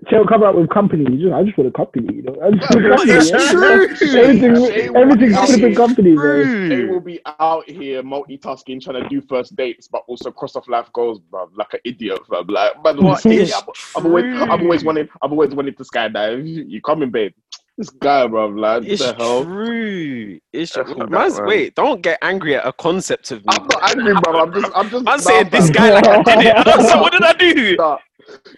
[0.10, 1.06] Shay will cover up with company.
[1.10, 2.36] You just- I just want a company, you know.
[2.44, 3.14] I just want company.
[3.14, 3.52] It's yeah.
[3.52, 3.84] true.
[4.20, 6.70] Everything, Shay will everything's be flipping company, man.
[6.70, 10.68] They will be out here multitasking, trying to do first dates, but also cross off
[10.68, 11.50] life goals, bro.
[11.56, 12.42] Like an idiot, bro.
[12.42, 13.64] Like, man, What yeah, I've,
[13.96, 16.46] I've always, I've always wanted, I've always wanted to skydive.
[16.46, 17.32] You coming, babe?
[17.78, 18.48] This guy, bro.
[18.48, 19.44] Like, It's the hell?
[19.44, 20.40] true.
[20.52, 21.00] It's That's true.
[21.00, 21.48] that, Man's, man.
[21.48, 23.46] wait, don't get angry at a concept of me.
[23.50, 24.42] I'm not angry, bro.
[24.42, 25.08] I'm just, I'm just.
[25.08, 26.68] I'm saying this guy like I did it.
[26.90, 27.76] So what did I do?
[27.78, 27.98] Nah,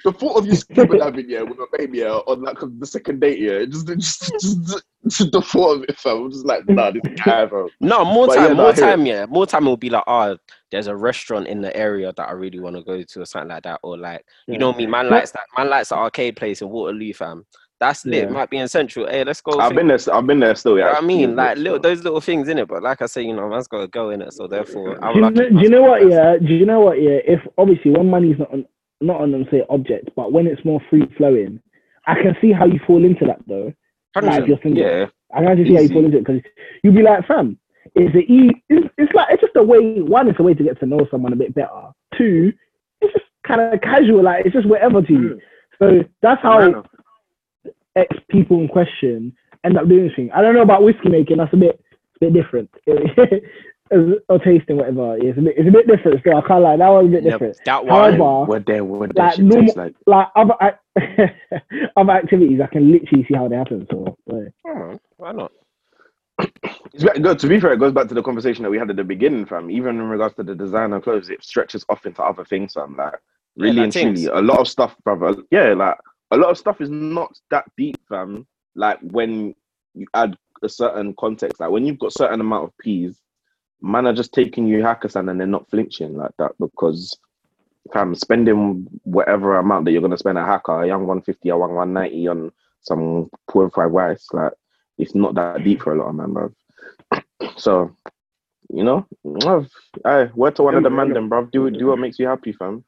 [0.03, 3.21] the thought of you scuba diving, yeah, with a baby, yeah, on like the second
[3.21, 6.17] date, yeah, it just, it just, just the thought of it, fam.
[6.23, 7.69] I'm just like, nah, this guy, bro.
[7.79, 8.87] No, more But time, yeah, more I hear it.
[8.87, 9.25] time, yeah.
[9.27, 10.37] More time It'll be like, oh,
[10.71, 13.49] there's a restaurant in the area that I really want to go to or something
[13.49, 13.79] like that.
[13.81, 17.13] Or like, you know me, man likes that man likes the arcade place in Waterloo,
[17.13, 17.45] fam.
[17.87, 18.23] That's lit.
[18.23, 18.29] Yeah.
[18.29, 19.07] Might be in Central.
[19.07, 19.59] Hey, let's go.
[19.59, 19.99] I've think- been there.
[20.13, 20.73] I've been there still.
[20.77, 22.67] You know Yeah, what I mean, like little those little things in it.
[22.67, 24.33] But like I say, you know, man's got to go in it.
[24.33, 25.35] So therefore, I'm do you, lucky.
[25.39, 26.09] know, do you know what?
[26.09, 26.37] Yeah.
[26.37, 27.01] Do you know what?
[27.01, 27.19] Yeah.
[27.25, 28.65] If obviously when money's not on,
[29.01, 31.59] not on them say object, but when it's more free flowing,
[32.07, 33.71] I can see how you fall into that though.
[34.19, 36.41] Like you're single, Yeah, I can actually see how you fall into it because
[36.83, 37.59] you'll be like, fam,
[37.95, 38.49] it's a e.
[38.69, 40.01] It's, it's like it's just a way.
[40.01, 41.91] One, it's a way to get to know someone a bit better.
[42.17, 42.53] Two,
[43.01, 44.23] it's just kind of casual.
[44.23, 45.19] Like it's just whatever to you.
[45.19, 45.39] Mm.
[46.03, 46.85] So that's how
[47.95, 48.07] Manner.
[48.11, 50.31] ex people in question end up doing things.
[50.35, 51.37] I don't know about whiskey making.
[51.37, 51.79] That's a bit,
[52.21, 52.69] a bit different.
[54.29, 55.17] or tasting, whatever.
[55.17, 56.21] It's a bit, it's a bit different.
[56.23, 57.57] So I can't like that was a bit Yeah, different.
[57.65, 58.13] that one.
[58.13, 58.83] However, we're there.
[58.83, 59.25] We're there.
[59.25, 59.95] like normal- like.
[60.05, 61.31] like other ac-
[61.97, 63.87] other activities, I can literally see how they happen.
[63.91, 64.39] So yeah.
[64.67, 65.51] Oh, why not?
[66.93, 67.39] It's good.
[67.39, 69.45] To be fair, it goes back to the conversation that we had at the beginning,
[69.45, 69.69] fam.
[69.69, 72.95] Even in regards to the designer clothes, it stretches off into other things, fam.
[72.97, 73.15] Like
[73.57, 75.35] really like and truly, a lot of stuff, brother.
[75.51, 75.97] Yeah, like
[76.31, 78.47] a lot of stuff is not that deep, fam.
[78.75, 79.55] Like when
[79.93, 83.21] you add a certain context, like when you've got certain amount of peas,
[83.81, 87.17] man are just taking you Hakkasan and they're not flinching like that because
[87.93, 92.27] fam, spending whatever amount that you're gonna spend at Hacker, a young 150 or 190
[92.27, 92.51] on
[92.81, 94.53] some poor fried rice, like
[94.97, 96.51] it's not that deep for a lot of men, bro.
[97.57, 97.95] So,
[98.69, 99.69] you know, bruv,
[100.03, 101.45] aye, word to one of the man, then, bro.
[101.45, 102.83] Do do what makes you happy, fam.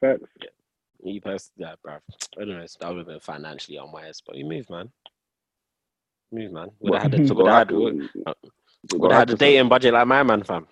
[0.00, 0.24] Facts.
[1.06, 1.94] You personally, yeah, bro.
[1.94, 1.98] I
[2.40, 2.54] don't know.
[2.56, 4.90] it's- That would have been financially unwise, but you move, man.
[6.32, 6.70] Move, man.
[6.80, 8.10] Would have had to a, go would had, would
[8.90, 9.38] to go would have had a Hakkasan.
[9.38, 10.66] dating budget like my man, fam.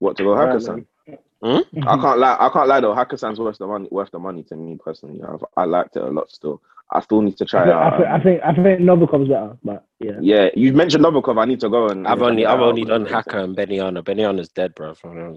[0.00, 0.84] What to go Right, Hakkasan?
[1.06, 1.18] man.
[1.44, 1.58] Hmm?
[1.88, 2.36] I can't lie.
[2.40, 2.94] I can't lie though.
[2.94, 3.88] Hakkasan's worth the money.
[3.90, 5.20] Worth the money to me personally.
[5.22, 6.30] I've, I liked it a lot.
[6.30, 7.96] Still, I still need to I try think, it I, out.
[7.98, 10.18] think, I um, think I think Novikov's better, but yeah.
[10.20, 11.40] Yeah, you mentioned Novikov.
[11.40, 12.06] I need to go and.
[12.06, 14.02] I've and only, I've only done Hacker and Benihana.
[14.04, 14.94] Benihana's dead, bro.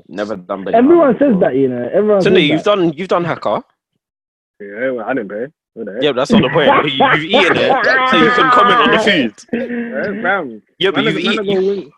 [0.08, 0.64] Never done.
[0.64, 1.40] Benny Everyone says before.
[1.40, 1.90] that, you know.
[1.94, 2.66] Everyone So says you've that.
[2.66, 3.64] done, you've done Hacker.
[4.60, 5.48] Yeah, well, I didn't pay.
[5.74, 5.88] What?
[6.02, 6.72] Yeah, but that's not the point.
[6.94, 9.34] You, you've eaten it, so you can comment on the food.
[9.54, 10.62] Yeah, fam.
[10.80, 11.46] Yeah, but Man, you've eaten.
[11.46, 11.92] go You, wing.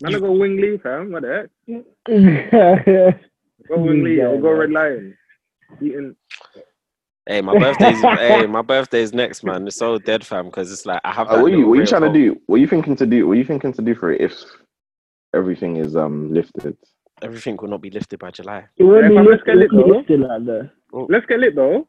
[0.00, 1.12] Man, you- go wing Lee, fam.
[1.12, 3.16] What the heck?
[3.68, 4.50] Go wing Lee Yeah, or go.
[4.52, 5.16] Red Lion.
[5.80, 6.16] Eating.
[7.26, 9.66] hey, my birthday's, hey, my birthday's next, man.
[9.66, 11.28] It's so dead, fam, because it's like I have.
[11.30, 11.66] Uh, what are you?
[11.68, 12.40] What are you ray of trying to do?
[12.46, 13.26] What are you thinking to do?
[13.26, 14.34] What are you thinking to do for it if
[15.34, 16.76] everything is um lifted?
[17.22, 18.64] Everything will not be lifted by July.
[18.76, 20.14] It won't Yeah, be fam, let's get lit, it won't though.
[20.14, 20.70] like that.
[21.08, 21.88] Let's get lit though.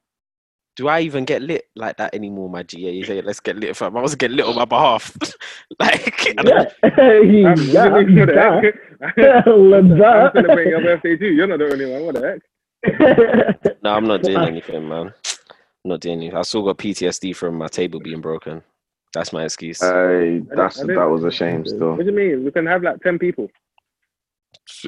[0.76, 2.80] Do I even get lit like that anymore, my G?
[2.82, 3.96] Yeah, you say let's get lit, fam.
[3.98, 5.16] I was getting lit on my behalf.
[5.80, 8.64] like, I don't- Yeah, Fam, yeah, what do you mean, what the that.
[8.64, 8.76] heck?
[9.48, 10.32] I'm that.
[10.34, 11.28] celebrating your birthday too.
[11.28, 12.06] You're not the only one.
[12.06, 12.42] What the heck?
[13.84, 15.08] no, I'm not doing anything, man.
[15.08, 16.38] I'm not doing anything.
[16.38, 18.62] I still got PTSD from my table being broken.
[19.14, 19.82] That's my excuse.
[19.82, 21.66] Uh, that's I that was a shame.
[21.66, 22.44] Still, What do you mean?
[22.44, 23.50] We can have like ten people.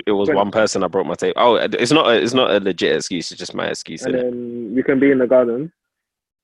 [0.05, 1.33] It was one person I broke my tape.
[1.37, 2.07] Oh, it's not.
[2.07, 3.31] A, it's not a legit excuse.
[3.31, 4.03] It's just my excuse.
[4.03, 5.71] and then we can be in the garden.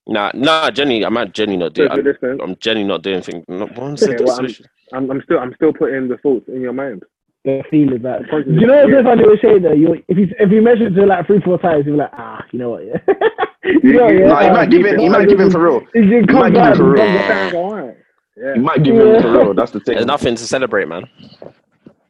[0.07, 1.05] Nah, nah, Jenny.
[1.05, 1.55] I'm not Jenny.
[1.55, 1.89] Not doing.
[1.89, 2.41] Social I'm.
[2.41, 2.83] I'm Jenny.
[2.83, 3.45] Not doing things.
[3.47, 4.47] Not one Okay, well, I'm,
[4.93, 7.03] I'm, I'm still, I'm still putting the thoughts in your mind.
[7.45, 8.23] the feel is that.
[8.29, 8.99] Do you know what's yeah.
[8.99, 9.73] so funny with Shay though?
[9.73, 12.59] You if you if you measure to like three four times, you're like ah, you
[12.59, 12.85] know what?
[12.85, 12.97] Yeah.
[13.83, 14.27] you know, yeah.
[14.27, 14.99] no, he uh, might give it.
[14.99, 15.81] He might give him for real.
[15.93, 17.03] It just might give him for real.
[17.03, 17.97] and Sounds comes alright.
[18.35, 18.53] Yeah.
[18.55, 19.53] He might give him for real.
[19.53, 19.95] That's the thing.
[19.95, 21.07] There's nothing to celebrate, man.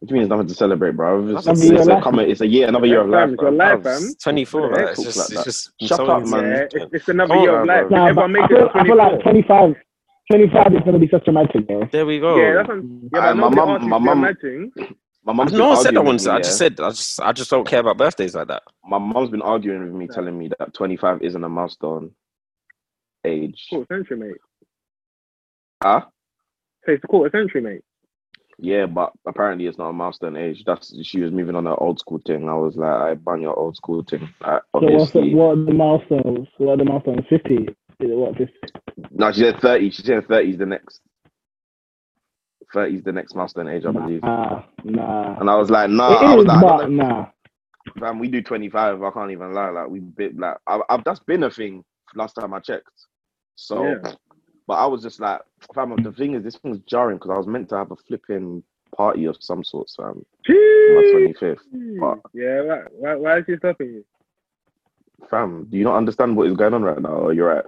[0.04, 1.26] What do you mean there's nothing to celebrate, bro?
[1.30, 2.04] It's, Nothing it's, it's, a, celebrate.
[2.04, 3.30] come, it's a year, another year of life.
[3.30, 3.58] it's your bro.
[3.58, 4.04] life, Bruv, fam.
[4.04, 4.88] it's 24, What man.
[4.89, 5.72] It's talks just, like it's just.
[5.88, 6.32] Shut up, easy.
[6.36, 6.43] man.
[6.43, 7.86] Yeah, it's, it's another Come year of life.
[7.89, 9.58] Nah, Everyone but make I it feel, to I feel like 24.
[9.68, 9.76] 25,
[10.30, 11.88] 25 is gonna be such a magic, bro.
[11.89, 12.36] There we go.
[12.36, 14.72] Yeah, that's what, yeah, but Uh, my mum- my to do a mum- thing.
[15.24, 17.22] My mom's no been one said I arguing wanted with I just said I just
[17.22, 18.64] I just don't care about birthdays like that.
[18.84, 22.12] My mom's been arguing with me, telling me that 25 isn't a milestone
[23.24, 23.68] age.
[23.70, 24.38] Quarter century, mate.
[25.82, 26.01] Huh?
[26.86, 27.82] Say it's a quarter century, mate.
[28.59, 30.63] Yeah, but apparently it's not a milestone age.
[30.66, 32.47] That's she was moving on an old school thing.
[32.47, 34.30] I was like, I ban your old school thing.
[34.42, 36.47] Uh, So what's the, obviously, what are the milestones?
[36.58, 37.25] What are the milestones?
[37.30, 37.55] Fifty?
[37.55, 38.38] Is it what?
[38.38, 38.54] 50?
[39.12, 39.92] no, she said 30.
[39.92, 41.01] She said 30 is the next.
[42.74, 44.24] 30 is the next milestone age, I believe.
[44.24, 45.39] Nah, nah.
[45.39, 46.12] And I was like, nah.
[46.13, 47.25] It I was is, like, but don't nah.
[48.00, 49.04] Fam, we do 25.
[49.04, 49.70] I can't even lie.
[49.70, 51.84] Like we bit like I, I, that's been a thing
[52.16, 52.88] last time I checked.
[53.55, 54.12] So, Yeah.
[54.67, 55.41] But I was just like,
[55.73, 55.95] fam.
[56.03, 58.63] The thing is, this thing's jarring because I was meant to have a flipping
[58.95, 60.25] party of some sort, fam.
[60.45, 61.57] for My 25th.
[61.99, 64.05] But Yeah, why, why, why is she stopping you?
[65.29, 67.09] fam, do you not understand what is going on right now?
[67.09, 67.65] Or you're right.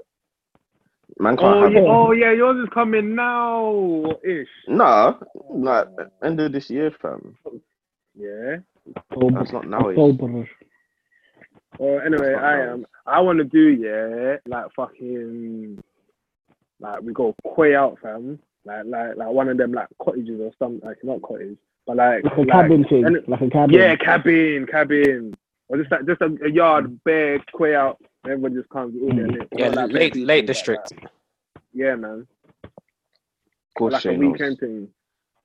[1.20, 4.48] Man can't Oh have yeah, oh yeah, yours is coming now, ish.
[4.68, 5.14] Nah,
[5.50, 5.88] like
[6.24, 7.38] end of this year, fam.
[8.18, 8.58] Yeah.
[9.32, 9.88] That's not now.
[9.90, 10.50] It's, October.
[11.80, 12.74] Well, anyway, I am.
[12.74, 15.82] um, I want to do yeah, like fucking,
[16.80, 18.40] like we go quay out, fam.
[18.66, 20.88] like like like one of them like cottages or something.
[20.88, 21.58] Like not cottage,
[21.88, 23.06] but like Like a like- cabin thing.
[23.06, 23.76] and- Like a cabin.
[23.76, 25.34] Yeah, cabin, cabin,
[25.70, 27.00] or just like just a, a yard, mm.
[27.04, 27.98] bare, quay out.
[28.24, 29.40] and Everyone just comes with all their mm.
[29.40, 29.48] lit.
[29.56, 30.92] Yeah, Or, like, Lake bare Lake District.
[30.92, 31.12] Like, that.
[31.74, 32.28] yeah, man.
[32.64, 32.72] Of
[33.78, 34.88] course, like a weekend thing.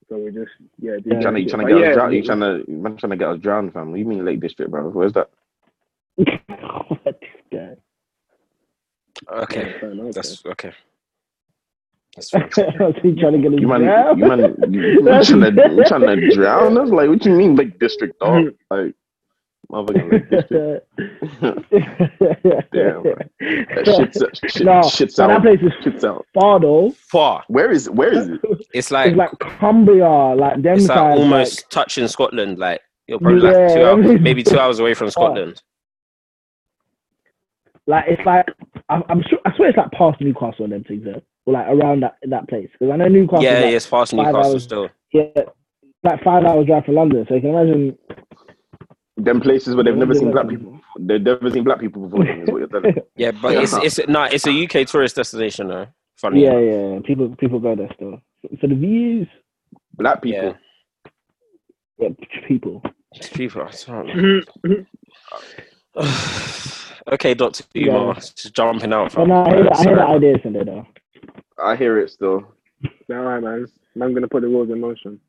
[0.08, 0.96] So we just yeah.
[0.96, 1.14] do Yeah.
[1.16, 2.14] You trying to, you that trying to get But us drowned?
[2.14, 3.96] You trying to, man trying to get us drowned, fam?
[3.96, 4.88] You mean Lake District, bro?
[4.88, 5.30] Where's that?
[6.16, 7.74] what this guy?
[9.32, 9.74] Okay,
[10.12, 10.72] that's okay.
[12.20, 12.50] That's fine.
[12.80, 14.38] Was he trying to get his You man, you man,
[14.72, 16.90] you, you trying to, you trying to drown us?
[16.90, 18.44] Like, what you mean Lake District, dog?
[18.44, 18.74] Mm-hmm.
[18.74, 18.94] Like,
[19.70, 20.86] motherfucking Lake District.
[22.72, 23.30] Damn, man.
[23.74, 26.26] That shit's, shit, no, shit's but that place is Shit's out.
[26.34, 26.92] far though.
[27.10, 27.44] Far.
[27.48, 28.40] Where is, where is it?
[28.74, 32.58] It's like It's like Cumbria, like them it's like sides, almost touching Scotland.
[32.58, 35.62] Like you're probably like two hours, maybe two hours away from Scotland.
[37.86, 38.46] Like, like it's like
[38.88, 39.38] I'm, I'm sure.
[39.44, 42.48] I swear it's like past Newcastle and them things there, or like around that that
[42.48, 42.68] place.
[42.78, 43.42] Because I know Newcastle.
[43.44, 44.62] Yeah, like, it's past five Newcastle hours.
[44.62, 44.88] still.
[45.12, 45.24] yeah,
[46.04, 47.26] like five hours drive from London.
[47.28, 47.98] So you can imagine.
[49.16, 50.80] Them places where they've never seen black people.
[50.98, 52.26] They've never seen black people before.
[52.26, 52.94] Is what you're telling.
[53.16, 53.80] Yeah, but it's Yeah.
[53.82, 55.86] it's no, it's a UK tourist destination though.
[56.16, 56.42] Funny.
[56.44, 57.02] Yeah, enough.
[57.02, 57.06] yeah.
[57.06, 58.20] People people go there still.
[58.60, 59.28] So the views,
[59.94, 60.56] Black people.
[61.98, 62.08] Yeah.
[62.08, 62.08] yeah,
[62.48, 62.82] people.
[63.34, 63.62] People.
[63.62, 64.84] I
[67.12, 69.12] okay, Doctor Umar, just jumping out.
[69.12, 69.28] But fam.
[69.28, 70.16] no, I hear, the, I hear the Sorry.
[70.16, 70.86] ideas in there though.
[71.62, 72.44] I hear it still.
[73.10, 73.66] All right, man.
[74.00, 75.20] I'm gonna put the rules in motion.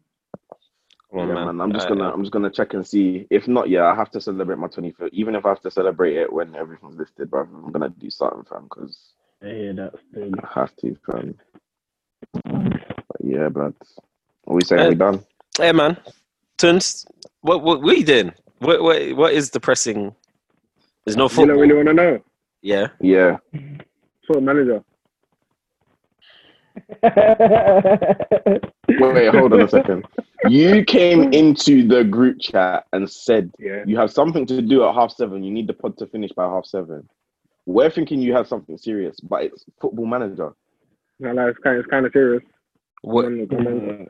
[1.11, 1.53] Come on, yeah, man.
[1.57, 1.61] man.
[1.61, 3.27] I'm just Uh, gonna I'm just gonna check and see.
[3.31, 5.09] If not, yeah, I have to celebrate my 25th.
[5.13, 8.43] Even if I have to celebrate it when everything's lifted, bro, I'm gonna do something,
[8.49, 8.99] fam, because
[9.43, 9.93] I hear that.
[10.11, 10.31] Still.
[10.43, 11.35] I have to, fam.
[13.09, 13.73] But yeah, but
[14.45, 14.89] what we saying?
[14.89, 15.25] we done?
[15.57, 15.97] Hey, man.
[16.57, 17.05] Tunes,
[17.41, 18.33] what what what are you doing?
[18.59, 20.15] What what what is depressing?
[21.05, 21.47] There's no You football.
[21.47, 22.19] don't really want to know.
[22.61, 22.89] Yeah.
[23.01, 23.37] Yeah.
[24.27, 24.83] Foot manager.
[27.03, 27.13] Wait,
[29.13, 30.05] wait, hold on a second.
[30.47, 33.83] You came into the group chat and said Yeah.
[33.85, 35.43] you have something to do at half seven.
[35.43, 37.07] You need the pod to finish by half seven.
[37.65, 40.53] We're thinking you have something serious, but it's football manager.
[41.19, 42.43] No, no, it's kind, it's kind of serious.
[43.03, 43.57] What I'm, mm.
[43.57, 44.07] I'm,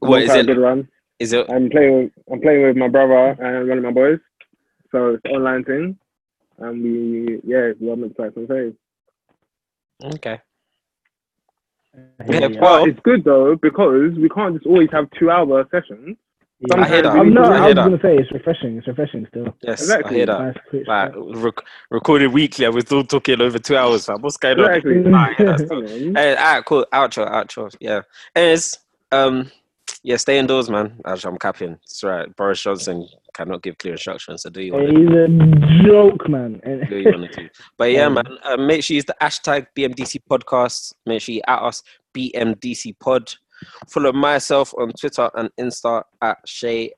[0.00, 0.46] what is quite a it?
[0.46, 0.88] Good run.
[1.18, 1.46] Is it?
[1.50, 2.04] I'm playing.
[2.04, 4.18] With, I'm playing with my brother and one of my boys.
[4.90, 5.96] So it's online thing,
[6.58, 8.74] and we yeah, we're meant to some saves.
[10.14, 10.40] Okay.
[11.96, 12.60] Yeah, Yeah, yeah.
[12.60, 16.16] well, It's good though because we can't just always have two-hour sessions.
[16.60, 16.78] Yeah.
[16.82, 17.16] I hear that.
[17.16, 17.84] I'm not, I I was that.
[17.84, 18.76] gonna say it's refreshing.
[18.76, 19.54] It's refreshing still.
[19.62, 20.16] Yes, Exactly.
[20.16, 20.56] I hear that.
[20.72, 21.12] Nice, Like
[21.42, 24.04] rec- recorded weekly, and we're still talking over two hours.
[24.04, 24.20] Fam.
[24.20, 24.66] What's going on?
[24.70, 24.94] Exactly.
[24.98, 26.14] Nah, I hear that Come still.
[26.14, 26.86] Hey, alright, cool.
[26.92, 27.74] Outro, outro.
[27.80, 28.02] Yeah.
[28.36, 28.78] Anyways,
[29.10, 29.50] um,
[30.02, 30.98] yeah, stay indoors, man.
[31.04, 31.78] I'm capping.
[31.82, 32.34] It's right.
[32.36, 36.60] Boris Johnson cannot give clear instructions, so do you want to He's a joke, man.
[36.88, 37.48] do you want to do?
[37.76, 38.38] But yeah, Um, man.
[38.44, 40.94] Uh, make sure you use the hashtag BMDC podcast.
[41.06, 41.82] Make sure you at us
[42.14, 43.32] BMDC pod.
[43.88, 46.92] Follow myself on Twitter and Insta at Shay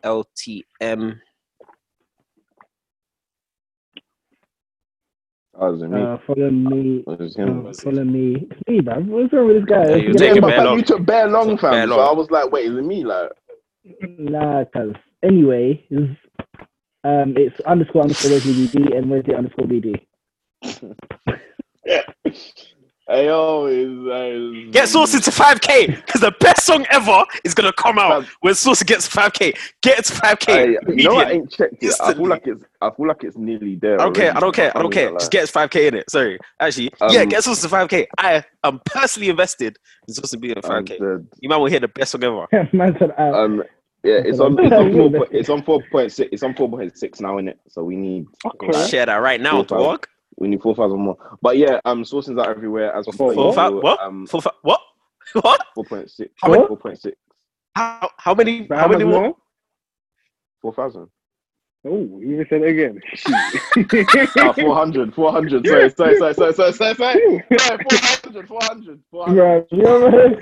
[5.54, 6.02] Oh, is it me?
[6.02, 7.04] Uh, follow me.
[7.06, 7.66] Or is him?
[7.66, 8.48] Uh, follow me.
[8.50, 9.08] It's me, man.
[9.08, 9.88] What's wrong with this guy?
[9.88, 10.78] Yeah, you Forget take Yeah, it but bare fam, long.
[10.78, 11.72] you took bare long, fam.
[11.72, 12.00] Bare So.
[12.00, 13.04] I was like, wait, is it me?
[13.04, 13.30] Like,
[14.18, 16.18] Nah, cause anyway, it's,
[17.04, 19.94] um, it's underscore underscore Wesley BD and Wesley underscore BD.
[21.84, 22.02] hey,
[23.08, 27.72] yo, is uh, Get Sauce into 5K because the best song ever is going to
[27.82, 28.32] come out Fam.
[28.40, 29.56] when Sauce gets 5K.
[29.82, 30.46] Get it to 5K.
[30.46, 31.94] Hey, you know, I ain't checked it.
[32.00, 32.64] I feel like it's.
[32.80, 34.00] I feel like it's nearly there.
[34.00, 34.36] I don't care.
[34.36, 34.76] I don't care.
[34.76, 35.10] I don't care.
[35.12, 36.10] Just get 5K in it.
[36.10, 36.38] Sorry.
[36.60, 38.06] Actually, yeah, Um, get us to 5K.
[38.18, 41.00] I am personally invested in supposed to be in 5K.
[41.00, 42.46] And, You man will hear the best song ever.
[42.72, 43.62] man said, uh, uh, um,
[44.04, 44.58] yeah, it's on.
[44.58, 45.10] It's on four.
[45.10, 46.28] point- It's on four point six.
[46.32, 47.58] It's on four point six now, in it.
[47.68, 48.26] So we need.
[48.44, 48.88] Okay.
[48.88, 49.86] Share that right now, Four thousand.
[49.90, 50.06] dog.
[50.36, 51.16] We need four thousand more.
[51.40, 54.00] But yeah, um, sourcing are everywhere as Four- per Four, five, what?
[54.00, 54.80] Um, Four, five, what?
[55.34, 55.60] What?
[55.74, 56.32] four point six.
[56.42, 57.16] How many- Four point six.
[57.74, 58.62] How, how many?
[58.62, 59.20] But How many more?
[59.22, 59.36] more?
[60.60, 61.08] Four thousand.
[61.84, 63.00] Oh, you even said it again.
[64.38, 65.66] Ah, 400, 400.
[65.66, 67.44] Sorry, sorry, sorry, sorry, sorry, sorry, sorry.
[67.58, 69.68] Sorry, 400, 400, 400.
[69.68, 70.36] Bro, your,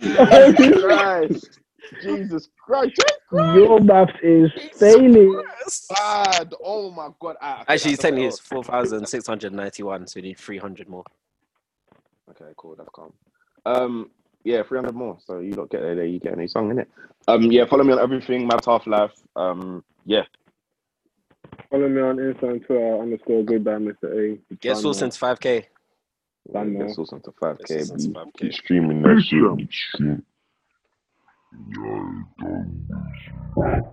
[0.80, 1.60] Christ.
[2.02, 3.02] Jesus Christ.
[3.32, 5.42] your maths is failing.
[5.90, 6.54] Bad.
[6.62, 7.36] Oh my God.
[7.40, 11.04] Ah, I Actually, that's technically, something it's 4,691, so we need 300 more.
[12.30, 12.74] Okay, cool.
[12.76, 13.12] That's calm.
[13.66, 14.10] Um,
[14.44, 15.18] yeah, 300 more.
[15.24, 16.86] So you don't get there, you get a new song, innit?
[17.28, 19.12] Um, yeah, follow me on everything, Matt Half Life.
[19.36, 20.22] Um, yeah.
[21.70, 24.34] Follow me on Insta and Twitter underscore goodbye Mr.
[24.34, 24.54] A.
[24.56, 25.04] Get Done Sauce now.
[25.06, 25.64] into 5K.
[26.52, 26.92] Done Get now.
[26.92, 27.86] Sauce into 5K.
[27.86, 28.32] Sauce Be, 5K.
[28.38, 30.24] keep streaming that shit.
[31.52, 31.96] Я
[32.38, 33.90] это